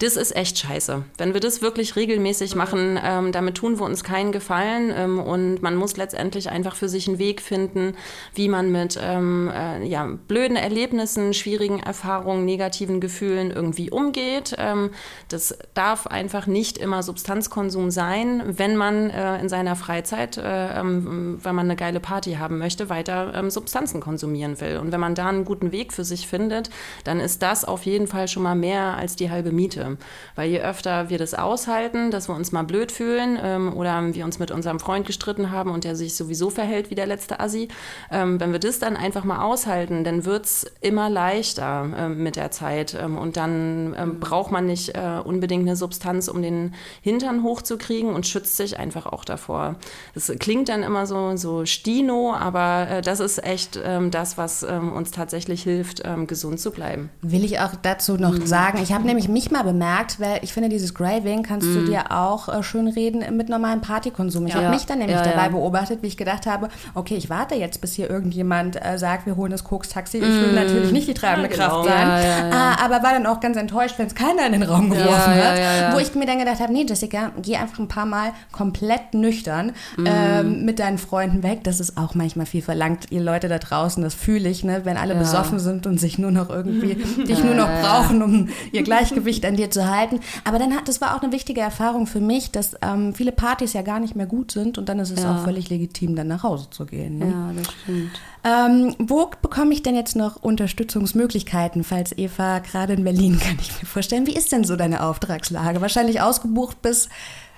das 0.00 0.16
ist 0.16 0.34
echt 0.34 0.58
scheiße. 0.58 1.04
Wenn 1.18 1.34
wir 1.34 1.40
das 1.40 1.60
wirklich 1.60 1.94
regelmäßig 1.94 2.54
machen, 2.54 2.98
ähm, 3.04 3.32
damit 3.32 3.56
tun 3.56 3.78
wir 3.78 3.84
uns 3.84 4.02
keinen 4.02 4.32
Gefallen 4.32 4.90
ähm, 4.96 5.20
und 5.20 5.60
man 5.60 5.76
muss 5.76 5.98
letztendlich 5.98 6.48
einfach 6.48 6.74
für 6.74 6.88
sich 6.88 7.06
einen 7.06 7.18
Weg 7.18 7.42
finden, 7.42 7.94
wie 8.34 8.48
man 8.48 8.72
mit 8.72 8.98
ähm, 9.00 9.50
äh, 9.54 9.84
ja, 9.86 10.08
blöden 10.26 10.56
Erlebnissen, 10.56 11.34
schwierigen 11.34 11.80
Erfahrungen, 11.80 12.46
negativen 12.46 13.00
Gefühlen 13.00 13.50
irgendwie 13.50 13.90
umgeht. 13.90 14.54
Ähm, 14.56 14.90
das 15.28 15.58
darf 15.74 16.06
einfach 16.06 16.46
nicht 16.46 16.78
immer 16.78 17.02
Substanzkonsum 17.02 17.90
sein, 17.90 18.42
wenn 18.46 18.76
man 18.76 19.10
äh, 19.10 19.38
in 19.38 19.50
seiner 19.50 19.76
Freizeit, 19.76 20.38
äh, 20.38 20.80
ähm, 20.80 21.38
wenn 21.42 21.54
man 21.54 21.66
eine 21.66 21.76
geile 21.76 22.00
Party 22.00 22.36
haben 22.36 22.56
möchte, 22.56 22.88
weiter 22.88 23.34
ähm, 23.34 23.50
Substanzen 23.50 24.00
konsumieren 24.00 24.62
will. 24.62 24.78
Und 24.78 24.92
wenn 24.92 25.00
man 25.00 25.14
da 25.14 25.28
einen 25.28 25.44
guten 25.44 25.72
Weg 25.72 25.92
für 25.92 26.04
sich 26.04 26.26
findet, 26.26 26.70
dann 27.04 27.20
ist 27.20 27.42
das 27.42 27.66
auf 27.66 27.84
jeden 27.84 28.06
Fall 28.06 28.28
schon 28.28 28.44
mal 28.44 28.54
mehr 28.54 28.96
als 28.96 29.14
die 29.14 29.30
halbe 29.30 29.52
Miete. 29.52 29.89
Sollte. 29.90 30.10
Weil 30.36 30.50
je 30.50 30.60
öfter 30.60 31.10
wir 31.10 31.18
das 31.18 31.34
aushalten, 31.34 32.10
dass 32.10 32.28
wir 32.28 32.34
uns 32.34 32.52
mal 32.52 32.62
blöd 32.62 32.92
fühlen 32.92 33.38
ähm, 33.42 33.72
oder 33.76 34.14
wir 34.14 34.24
uns 34.24 34.38
mit 34.38 34.50
unserem 34.50 34.80
Freund 34.80 35.06
gestritten 35.06 35.50
haben 35.50 35.70
und 35.70 35.84
der 35.84 35.96
sich 35.96 36.14
sowieso 36.14 36.50
verhält 36.50 36.90
wie 36.90 36.94
der 36.94 37.06
letzte 37.06 37.40
Assi, 37.40 37.68
ähm, 38.10 38.40
wenn 38.40 38.52
wir 38.52 38.58
das 38.58 38.78
dann 38.78 38.96
einfach 38.96 39.24
mal 39.24 39.42
aushalten, 39.42 40.04
dann 40.04 40.24
wird 40.24 40.46
es 40.46 40.66
immer 40.80 41.10
leichter 41.10 41.88
ähm, 41.96 42.22
mit 42.22 42.36
der 42.36 42.50
Zeit. 42.50 42.96
Ähm, 43.00 43.18
und 43.18 43.36
dann 43.36 43.94
ähm, 43.98 44.20
braucht 44.20 44.50
man 44.50 44.66
nicht 44.66 44.94
äh, 44.94 45.20
unbedingt 45.22 45.66
eine 45.66 45.76
Substanz, 45.76 46.28
um 46.28 46.42
den 46.42 46.74
Hintern 47.02 47.42
hochzukriegen 47.42 48.14
und 48.14 48.26
schützt 48.26 48.56
sich 48.56 48.78
einfach 48.78 49.06
auch 49.06 49.24
davor. 49.24 49.76
Das 50.14 50.32
klingt 50.38 50.68
dann 50.68 50.82
immer 50.82 51.06
so, 51.06 51.36
so 51.36 51.66
Stino, 51.66 52.34
aber 52.34 52.88
äh, 52.90 53.02
das 53.02 53.20
ist 53.20 53.44
echt 53.44 53.78
ähm, 53.82 54.10
das, 54.10 54.38
was 54.38 54.62
uns 54.62 55.10
tatsächlich 55.10 55.62
hilft, 55.62 56.02
gesund 56.26 56.60
zu 56.60 56.70
bleiben. 56.70 57.10
Will 57.22 57.44
ich 57.44 57.60
auch 57.60 57.74
dazu 57.80 58.16
noch 58.16 58.32
mhm. 58.32 58.46
sagen, 58.46 58.78
ich 58.82 58.92
habe 58.92 59.04
nämlich 59.04 59.28
mich 59.28 59.50
mal 59.50 59.62
bemerkt, 59.62 59.79
weil 60.20 60.40
ich 60.42 60.52
finde, 60.52 60.68
dieses 60.68 60.94
Graving 60.94 61.42
kannst 61.42 61.66
mhm. 61.66 61.74
du 61.74 61.84
dir 61.86 62.12
auch 62.12 62.48
äh, 62.48 62.62
schön 62.62 62.88
reden 62.88 63.36
mit 63.36 63.48
normalem 63.48 63.80
Partykonsum. 63.80 64.46
Ich 64.46 64.54
ja. 64.54 64.60
habe 64.60 64.70
mich 64.70 64.86
dann 64.86 64.98
nämlich 64.98 65.16
ja, 65.16 65.24
dabei 65.24 65.44
ja. 65.44 65.48
beobachtet, 65.48 66.02
wie 66.02 66.06
ich 66.06 66.16
gedacht 66.16 66.46
habe, 66.46 66.68
okay, 66.94 67.16
ich 67.16 67.30
warte 67.30 67.54
jetzt, 67.54 67.80
bis 67.80 67.94
hier 67.94 68.10
irgendjemand 68.10 68.76
äh, 68.84 68.98
sagt, 68.98 69.26
wir 69.26 69.36
holen 69.36 69.50
das 69.50 69.64
Koks-Taxi. 69.64 70.18
Ich 70.18 70.22
will 70.22 70.48
mhm. 70.48 70.54
natürlich 70.54 70.92
nicht 70.92 71.08
die 71.08 71.14
treibende 71.14 71.48
genau. 71.48 71.82
Kraft 71.82 71.88
sein, 71.88 72.52
ah, 72.52 72.76
aber 72.84 73.02
war 73.02 73.12
dann 73.12 73.26
auch 73.26 73.40
ganz 73.40 73.56
enttäuscht, 73.56 73.94
wenn 73.98 74.06
es 74.06 74.14
keiner 74.14 74.46
in 74.46 74.52
den 74.52 74.62
Raum 74.62 74.90
geworfen 74.90 75.34
hat, 75.34 75.94
wo 75.94 75.98
ich 75.98 76.14
mir 76.14 76.26
dann 76.26 76.38
gedacht 76.38 76.60
habe, 76.60 76.72
nee, 76.72 76.84
Jessica, 76.86 77.32
geh 77.40 77.56
einfach 77.56 77.78
ein 77.78 77.88
paar 77.88 78.06
Mal 78.06 78.32
komplett 78.52 79.14
nüchtern 79.14 79.72
mhm. 79.96 80.06
ähm, 80.06 80.64
mit 80.64 80.78
deinen 80.78 80.98
Freunden 80.98 81.42
weg. 81.42 81.64
Das 81.64 81.80
ist 81.80 81.96
auch 81.96 82.14
manchmal 82.14 82.46
viel 82.46 82.62
verlangt. 82.62 83.10
Ihr 83.10 83.20
Leute 83.20 83.48
da 83.48 83.58
draußen, 83.58 84.02
das 84.02 84.14
fühle 84.14 84.48
ich, 84.48 84.64
ne? 84.64 84.82
wenn 84.84 84.96
alle 84.96 85.14
besoffen 85.14 85.58
sind 85.58 85.86
und 85.86 85.98
sich 85.98 86.18
nur 86.18 86.30
noch 86.30 86.50
irgendwie, 86.50 86.94
dich 87.24 87.42
nur 87.42 87.54
noch 87.54 87.68
brauchen, 87.80 88.22
um 88.22 88.48
ihr 88.72 88.82
Gleichgewicht 88.82 89.44
an 89.44 89.56
dir 89.60 89.70
zu 89.70 89.88
halten. 89.88 90.20
Aber 90.44 90.58
dann 90.58 90.74
hat, 90.74 90.88
das 90.88 91.00
war 91.00 91.16
auch 91.16 91.22
eine 91.22 91.32
wichtige 91.32 91.60
Erfahrung 91.60 92.06
für 92.06 92.20
mich, 92.20 92.50
dass 92.50 92.76
ähm, 92.82 93.14
viele 93.14 93.32
Partys 93.32 93.72
ja 93.72 93.82
gar 93.82 94.00
nicht 94.00 94.16
mehr 94.16 94.26
gut 94.26 94.52
sind 94.52 94.78
und 94.78 94.88
dann 94.88 94.98
ist 94.98 95.10
es 95.10 95.22
ja. 95.22 95.34
auch 95.36 95.44
völlig 95.44 95.68
legitim, 95.70 96.16
dann 96.16 96.28
nach 96.28 96.42
Hause 96.42 96.68
zu 96.70 96.86
gehen. 96.86 97.18
Ne? 97.18 97.26
Ja, 97.26 97.52
das 97.56 97.72
stimmt. 97.82 98.10
Ähm, 98.42 98.94
wo 98.98 99.30
bekomme 99.42 99.74
ich 99.74 99.82
denn 99.82 99.94
jetzt 99.94 100.16
noch 100.16 100.36
Unterstützungsmöglichkeiten, 100.36 101.84
falls 101.84 102.16
Eva 102.16 102.60
gerade 102.60 102.94
in 102.94 103.04
Berlin, 103.04 103.38
kann 103.42 103.58
ich 103.60 103.80
mir 103.80 103.86
vorstellen. 103.86 104.26
Wie 104.26 104.34
ist 104.34 104.52
denn 104.52 104.64
so 104.64 104.76
deine 104.76 105.04
Auftragslage? 105.04 105.80
Wahrscheinlich 105.80 106.20
ausgebucht 106.20 106.80
bis... 106.82 107.08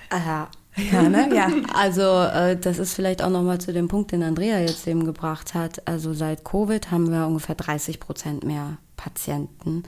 Aha. 0.09 0.49
Ja, 0.91 1.03
ne? 1.03 1.29
ja. 1.35 1.49
Also 1.73 2.01
äh, 2.01 2.57
das 2.57 2.79
ist 2.79 2.93
vielleicht 2.93 3.21
auch 3.23 3.29
nochmal 3.29 3.59
zu 3.59 3.73
dem 3.73 3.87
Punkt, 3.87 4.11
den 4.11 4.23
Andrea 4.23 4.59
jetzt 4.59 4.87
eben 4.87 5.05
gebracht 5.05 5.53
hat. 5.53 5.87
Also 5.87 6.13
seit 6.13 6.43
Covid 6.43 6.91
haben 6.91 7.11
wir 7.11 7.27
ungefähr 7.27 7.55
30 7.55 7.99
Prozent 7.99 8.43
mehr 8.43 8.77
Patienten, 8.97 9.83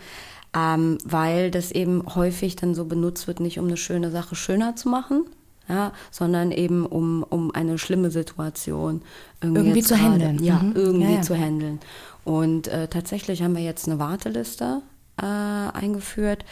ähm, 0.56 0.98
weil 1.04 1.52
das 1.52 1.72
eben 1.72 2.04
häufig 2.16 2.56
dann 2.56 2.76
so 2.76 2.86
benutzt 2.86 3.28
wird, 3.28 3.40
nicht 3.40 3.60
um 3.60 3.66
eine 3.66 3.78
schöne 3.78 4.12
Sache 4.12 4.36
schöner 4.36 4.76
zu 4.76 4.90
machen, 4.90 5.26
ja, 5.68 5.92
sondern 6.12 6.52
eben 6.52 6.86
um, 6.86 7.24
um 7.24 7.54
eine 7.54 7.78
schlimme 7.78 8.12
Situation 8.12 9.02
irgendwie, 9.42 9.60
irgendwie 9.60 9.82
zu 9.82 10.00
handeln. 10.00 10.44
Ja, 10.44 10.60
mhm. 10.60 10.74
irgendwie 10.76 11.12
ja, 11.12 11.18
ja. 11.18 11.22
zu 11.22 11.36
handeln. 11.36 11.80
Und 12.24 12.68
äh, 12.68 12.88
tatsächlich 12.88 13.42
haben 13.44 13.56
wir 13.56 13.64
jetzt 13.64 13.88
eine 13.88 14.00
Warteliste 14.00 14.82
äh, 15.18 15.26
eingeführt. 15.26 16.46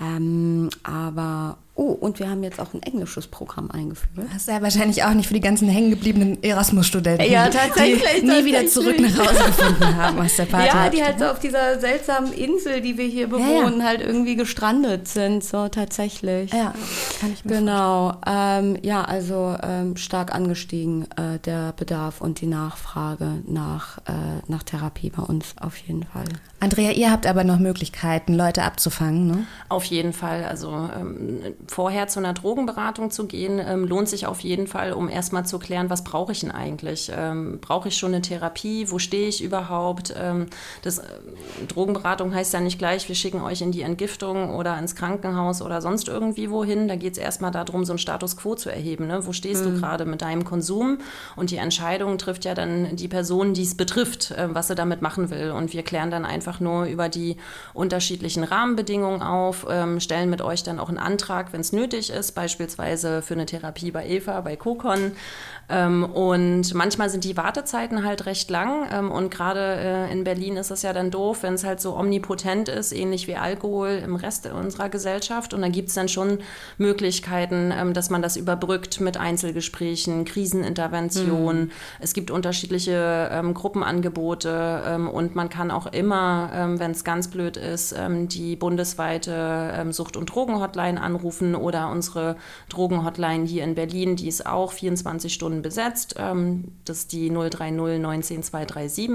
Ähm, 0.00 0.70
aber 0.82 1.58
Oh, 1.74 1.92
und 1.92 2.18
wir 2.18 2.28
haben 2.28 2.42
jetzt 2.42 2.60
auch 2.60 2.74
ein 2.74 2.82
englisches 2.82 3.26
Programm 3.26 3.70
eingeführt. 3.70 4.26
Das 4.32 4.42
ist 4.42 4.48
ja 4.48 4.60
wahrscheinlich 4.60 5.02
auch 5.04 5.14
nicht 5.14 5.28
für 5.28 5.34
die 5.34 5.40
ganzen 5.40 5.68
hängengebliebenen 5.68 6.42
Erasmus-Studenten. 6.42 7.30
Ja, 7.30 7.48
tatsächlich. 7.48 8.02
Die 8.20 8.26
nie 8.26 8.44
wieder 8.44 8.66
zurück 8.66 9.00
nach 9.00 9.16
Hause 9.16 9.44
gefunden 9.44 9.96
haben 9.96 10.18
aus 10.18 10.36
der 10.36 10.44
Party. 10.44 10.66
Ja, 10.66 10.88
die 10.90 11.02
halt 11.02 11.18
so 11.20 11.26
auf 11.26 11.38
dieser 11.38 11.80
seltsamen 11.80 12.32
Insel, 12.32 12.80
die 12.82 12.98
wir 12.98 13.06
hier 13.06 13.28
bewohnen, 13.28 13.74
ja, 13.74 13.78
ja. 13.78 13.84
halt 13.84 14.00
irgendwie 14.02 14.36
gestrandet 14.36 15.08
sind, 15.08 15.42
so 15.42 15.68
tatsächlich. 15.68 16.52
Ja, 16.52 16.74
kann 17.20 17.32
ich 17.32 17.44
mir 17.44 17.58
Genau. 17.58 18.14
Ähm, 18.26 18.76
ja, 18.82 19.02
also 19.02 19.56
ähm, 19.62 19.96
stark 19.96 20.34
angestiegen 20.34 21.06
äh, 21.12 21.38
der 21.38 21.72
Bedarf 21.72 22.20
und 22.20 22.40
die 22.40 22.46
Nachfrage 22.46 23.42
nach, 23.46 23.98
äh, 23.98 24.42
nach 24.48 24.64
Therapie 24.64 25.10
bei 25.10 25.22
uns 25.22 25.54
auf 25.60 25.76
jeden 25.78 26.02
Fall. 26.02 26.24
Andrea, 26.62 26.90
ihr 26.90 27.10
habt 27.10 27.26
aber 27.26 27.42
noch 27.42 27.58
Möglichkeiten, 27.58 28.34
Leute 28.34 28.64
abzufangen, 28.64 29.26
ne? 29.26 29.46
Auf 29.70 29.84
jeden 29.84 30.12
Fall. 30.12 30.44
Also 30.44 30.90
ähm, 30.94 31.40
vorher 31.70 32.08
zu 32.08 32.18
einer 32.18 32.32
Drogenberatung 32.32 33.12
zu 33.12 33.26
gehen, 33.26 33.60
ähm, 33.64 33.86
lohnt 33.86 34.08
sich 34.08 34.26
auf 34.26 34.40
jeden 34.40 34.66
Fall, 34.66 34.92
um 34.92 35.08
erstmal 35.08 35.46
zu 35.46 35.60
klären, 35.60 35.88
was 35.88 36.02
brauche 36.02 36.32
ich 36.32 36.40
denn 36.40 36.50
eigentlich? 36.50 37.12
Ähm, 37.14 37.60
brauche 37.60 37.88
ich 37.88 37.96
schon 37.96 38.12
eine 38.12 38.22
Therapie? 38.22 38.90
Wo 38.90 38.98
stehe 38.98 39.28
ich 39.28 39.40
überhaupt? 39.40 40.12
Ähm, 40.18 40.46
das, 40.82 40.98
äh, 40.98 41.04
Drogenberatung 41.68 42.34
heißt 42.34 42.52
ja 42.54 42.60
nicht 42.60 42.80
gleich, 42.80 43.08
wir 43.08 43.14
schicken 43.14 43.40
euch 43.40 43.62
in 43.62 43.70
die 43.70 43.82
Entgiftung 43.82 44.56
oder 44.56 44.76
ins 44.80 44.96
Krankenhaus 44.96 45.62
oder 45.62 45.80
sonst 45.80 46.08
irgendwie 46.08 46.50
wohin. 46.50 46.88
Da 46.88 46.96
geht 46.96 47.12
es 47.12 47.18
erstmal 47.18 47.52
darum, 47.52 47.84
so 47.84 47.92
einen 47.92 47.98
Status 47.98 48.36
quo 48.36 48.56
zu 48.56 48.68
erheben. 48.68 49.06
Ne? 49.06 49.24
Wo 49.24 49.32
stehst 49.32 49.64
mhm. 49.64 49.74
du 49.74 49.80
gerade 49.80 50.06
mit 50.06 50.22
deinem 50.22 50.44
Konsum? 50.44 50.98
Und 51.36 51.52
die 51.52 51.58
Entscheidung 51.58 52.18
trifft 52.18 52.44
ja 52.44 52.54
dann 52.54 52.96
die 52.96 53.08
Person, 53.08 53.54
die 53.54 53.62
es 53.62 53.76
betrifft, 53.76 54.32
äh, 54.32 54.52
was 54.52 54.66
sie 54.66 54.74
damit 54.74 55.02
machen 55.02 55.30
will. 55.30 55.52
Und 55.52 55.72
wir 55.72 55.84
klären 55.84 56.10
dann 56.10 56.24
einfach 56.24 56.58
nur 56.58 56.86
über 56.86 57.08
die 57.08 57.36
unterschiedlichen 57.74 58.42
Rahmenbedingungen 58.42 59.22
auf, 59.22 59.68
ähm, 59.70 60.00
stellen 60.00 60.30
mit 60.30 60.42
euch 60.42 60.64
dann 60.64 60.80
auch 60.80 60.88
einen 60.88 60.98
Antrag, 60.98 61.49
wenn 61.52 61.60
wenn 61.60 61.62
es 61.62 61.72
nötig 61.72 62.08
ist, 62.08 62.32
beispielsweise 62.32 63.20
für 63.20 63.34
eine 63.34 63.44
Therapie 63.44 63.90
bei 63.90 64.08
Eva, 64.08 64.40
bei 64.40 64.56
Kokon. 64.56 65.12
Ähm, 65.68 66.04
und 66.04 66.74
manchmal 66.74 67.10
sind 67.10 67.24
die 67.24 67.36
Wartezeiten 67.36 68.02
halt 68.04 68.24
recht 68.26 68.50
lang. 68.50 68.88
Ähm, 68.90 69.10
und 69.10 69.30
gerade 69.30 69.60
äh, 69.60 70.12
in 70.12 70.24
Berlin 70.24 70.56
ist 70.56 70.70
es 70.70 70.80
ja 70.82 70.92
dann 70.92 71.10
doof, 71.10 71.42
wenn 71.42 71.54
es 71.54 71.64
halt 71.64 71.80
so 71.80 71.96
omnipotent 71.96 72.68
ist, 72.70 72.92
ähnlich 72.92 73.28
wie 73.28 73.36
Alkohol 73.36 74.00
im 74.02 74.16
Rest 74.16 74.46
unserer 74.46 74.88
Gesellschaft. 74.88 75.52
Und 75.52 75.60
da 75.60 75.68
gibt 75.68 75.88
es 75.88 75.94
dann 75.94 76.08
schon 76.08 76.38
Möglichkeiten, 76.78 77.72
ähm, 77.76 77.92
dass 77.92 78.08
man 78.08 78.22
das 78.22 78.36
überbrückt 78.36 79.00
mit 79.00 79.18
Einzelgesprächen, 79.18 80.24
Krisenintervention. 80.24 81.60
Mhm. 81.64 81.70
Es 82.00 82.14
gibt 82.14 82.30
unterschiedliche 82.30 83.28
ähm, 83.30 83.52
Gruppenangebote 83.52 84.82
ähm, 84.86 85.08
und 85.08 85.34
man 85.34 85.50
kann 85.50 85.70
auch 85.70 85.86
immer, 85.86 86.50
ähm, 86.54 86.80
wenn 86.80 86.92
es 86.92 87.04
ganz 87.04 87.28
blöd 87.28 87.56
ist, 87.56 87.94
die 87.98 88.56
bundesweite 88.56 89.86
Sucht- 89.90 90.16
und 90.16 90.26
Drogenhotline 90.26 91.00
anrufen 91.00 91.39
oder 91.54 91.90
unsere 91.90 92.36
Drogenhotline 92.68 93.46
hier 93.46 93.64
in 93.64 93.74
Berlin, 93.74 94.16
die 94.16 94.28
ist 94.28 94.46
auch 94.46 94.72
24 94.72 95.32
Stunden 95.32 95.62
besetzt. 95.62 96.14
Ähm, 96.18 96.72
das 96.84 96.98
ist 96.98 97.12
die 97.12 97.30
030 97.30 98.00
19 98.00 98.42
237. 98.42 99.10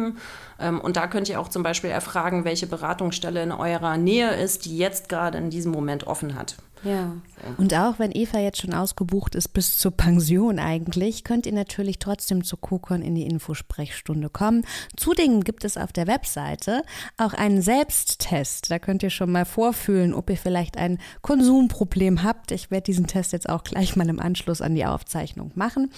und 0.82 0.96
da 0.96 1.08
könnt 1.08 1.30
ihr 1.30 1.40
auch 1.40 1.50
zum 1.50 1.64
Beispiel 1.64 1.90
erfragen, 1.90 2.46
welche 2.46 2.68
Beratungsstelle 2.68 3.44
in 3.44 3.52
eurer 3.52 3.98
Nähe 3.98 4.32
ist, 4.36 4.66
die 4.66 4.78
jetzt 4.78 5.10
gerade 5.10 5.38
in 5.38 5.50
diesem 5.50 5.72
Moment 5.72 6.08
offen 6.08 6.36
hat. 6.36 6.56
Ja. 6.84 7.16
Und 7.58 7.74
auch 7.74 8.00
wenn 8.00 8.12
Eva 8.12 8.40
jetzt 8.40 8.62
schon 8.62 8.74
ausgebucht 8.74 9.36
ist 9.36 9.50
bis 9.50 9.78
zur 9.78 9.92
Pension 9.92 10.60
eigentlich, 10.60 11.24
könnt 11.24 11.46
ihr 11.46 11.54
natürlich 11.54 12.00
trotzdem 12.00 12.44
zu 12.44 12.58
Kokon 12.58 13.02
in 13.02 13.16
die 13.16 13.26
Infosprechstunde 13.26 14.30
kommen. 14.30 14.66
Zudem 14.96 15.44
gibt 15.44 15.64
es 15.64 15.78
auf 15.78 15.94
der 15.94 16.08
Webseite 16.08 16.84
auch 17.18 17.34
einen 17.34 17.62
Selbsttest. 17.62 18.72
Da 18.72 18.80
könnt 18.80 19.04
ihr 19.04 19.10
schon 19.10 19.32
mal 19.32 19.46
vorfühlen, 19.46 20.14
ob 20.14 20.30
ihr 20.30 20.38
vielleicht 20.38 20.78
ein 20.78 21.00
Konsumproblem 21.22 22.24
habt. 22.24 22.52
Ich 22.52 22.72
werde 22.72 22.86
diesen 22.86 23.08
Test 23.08 23.34
jetzt 23.34 23.50
auch 23.50 23.64
gleich 23.64 23.96
mal 23.96 24.10
im 24.10 24.20
Anschluss 24.20 24.62
an 24.62 24.76
die 24.76 24.86
Aufzeichnung 24.86 25.52
machen. 25.56 25.92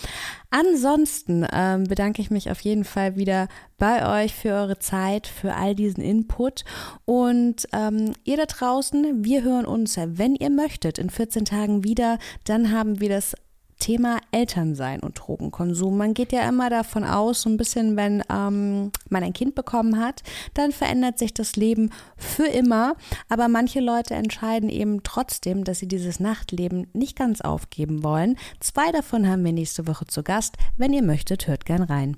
Ansonsten 0.50 1.46
ähm, 1.52 1.86
bedanke 1.86 2.22
ich 2.22 2.32
mich 2.32 2.50
auf 2.50 2.62
jeden 2.62 2.84
Fall 2.84 3.16
wieder 3.18 3.48
bei 3.78 4.24
euch 4.24 4.34
für 4.34 4.54
eure 4.54 4.80
Zeit, 4.80 5.28
für 5.28 5.54
all 5.54 5.76
diesen 5.76 6.04
Input. 6.04 6.66
Und 7.06 7.68
ähm, 7.74 8.14
ihr 8.24 8.38
da 8.38 8.46
draußen, 8.46 9.24
wir 9.24 9.44
hören 9.44 9.66
uns, 9.66 9.98
wenn 9.98 10.36
ihr 10.36 10.50
möchtet, 10.50 10.98
in 10.98 11.10
14 11.10 11.46
Tagen 11.46 11.84
wieder. 11.84 12.18
Dann 12.44 12.72
haben 12.72 13.00
wir 13.00 13.10
das 13.10 13.36
Thema 13.80 14.20
Elternsein 14.32 15.02
und 15.02 15.20
Drogenkonsum. 15.20 15.98
Man 15.98 16.14
geht 16.14 16.32
ja 16.32 16.48
immer 16.48 16.70
davon 16.70 17.04
aus, 17.04 17.44
so 17.44 17.50
ein 17.50 17.58
bisschen, 17.58 17.96
wenn 17.96 18.24
ähm, 18.30 18.92
man 19.10 19.24
ein 19.24 19.34
Kind 19.34 19.56
bekommen 19.56 20.00
hat, 20.00 20.24
dann 20.54 20.72
verändert 20.72 21.20
sich 21.20 21.34
das 21.34 21.56
Leben 21.56 21.92
für 22.18 22.48
immer. 22.48 22.96
Aber 23.30 23.48
manche 23.48 23.80
Leute 23.80 24.16
entscheiden 24.16 24.70
eben 24.70 25.04
trotzdem, 25.04 25.64
dass 25.64 25.80
sie 25.80 25.88
dieses 25.88 26.20
Nachtleben 26.20 26.88
nicht 26.94 27.16
ganz 27.16 27.42
aufgeben 27.42 28.04
wollen. 28.04 28.38
Zwei 28.60 28.92
davon 28.92 29.28
haben 29.28 29.46
wir 29.46 29.54
nächste 29.54 29.88
Woche 29.88 30.08
zu 30.08 30.24
Gast. 30.24 30.58
Wenn 30.76 30.94
ihr 30.94 31.04
möchtet, 31.04 31.48
hört 31.48 31.66
gern 31.66 31.84
rein. 31.84 32.18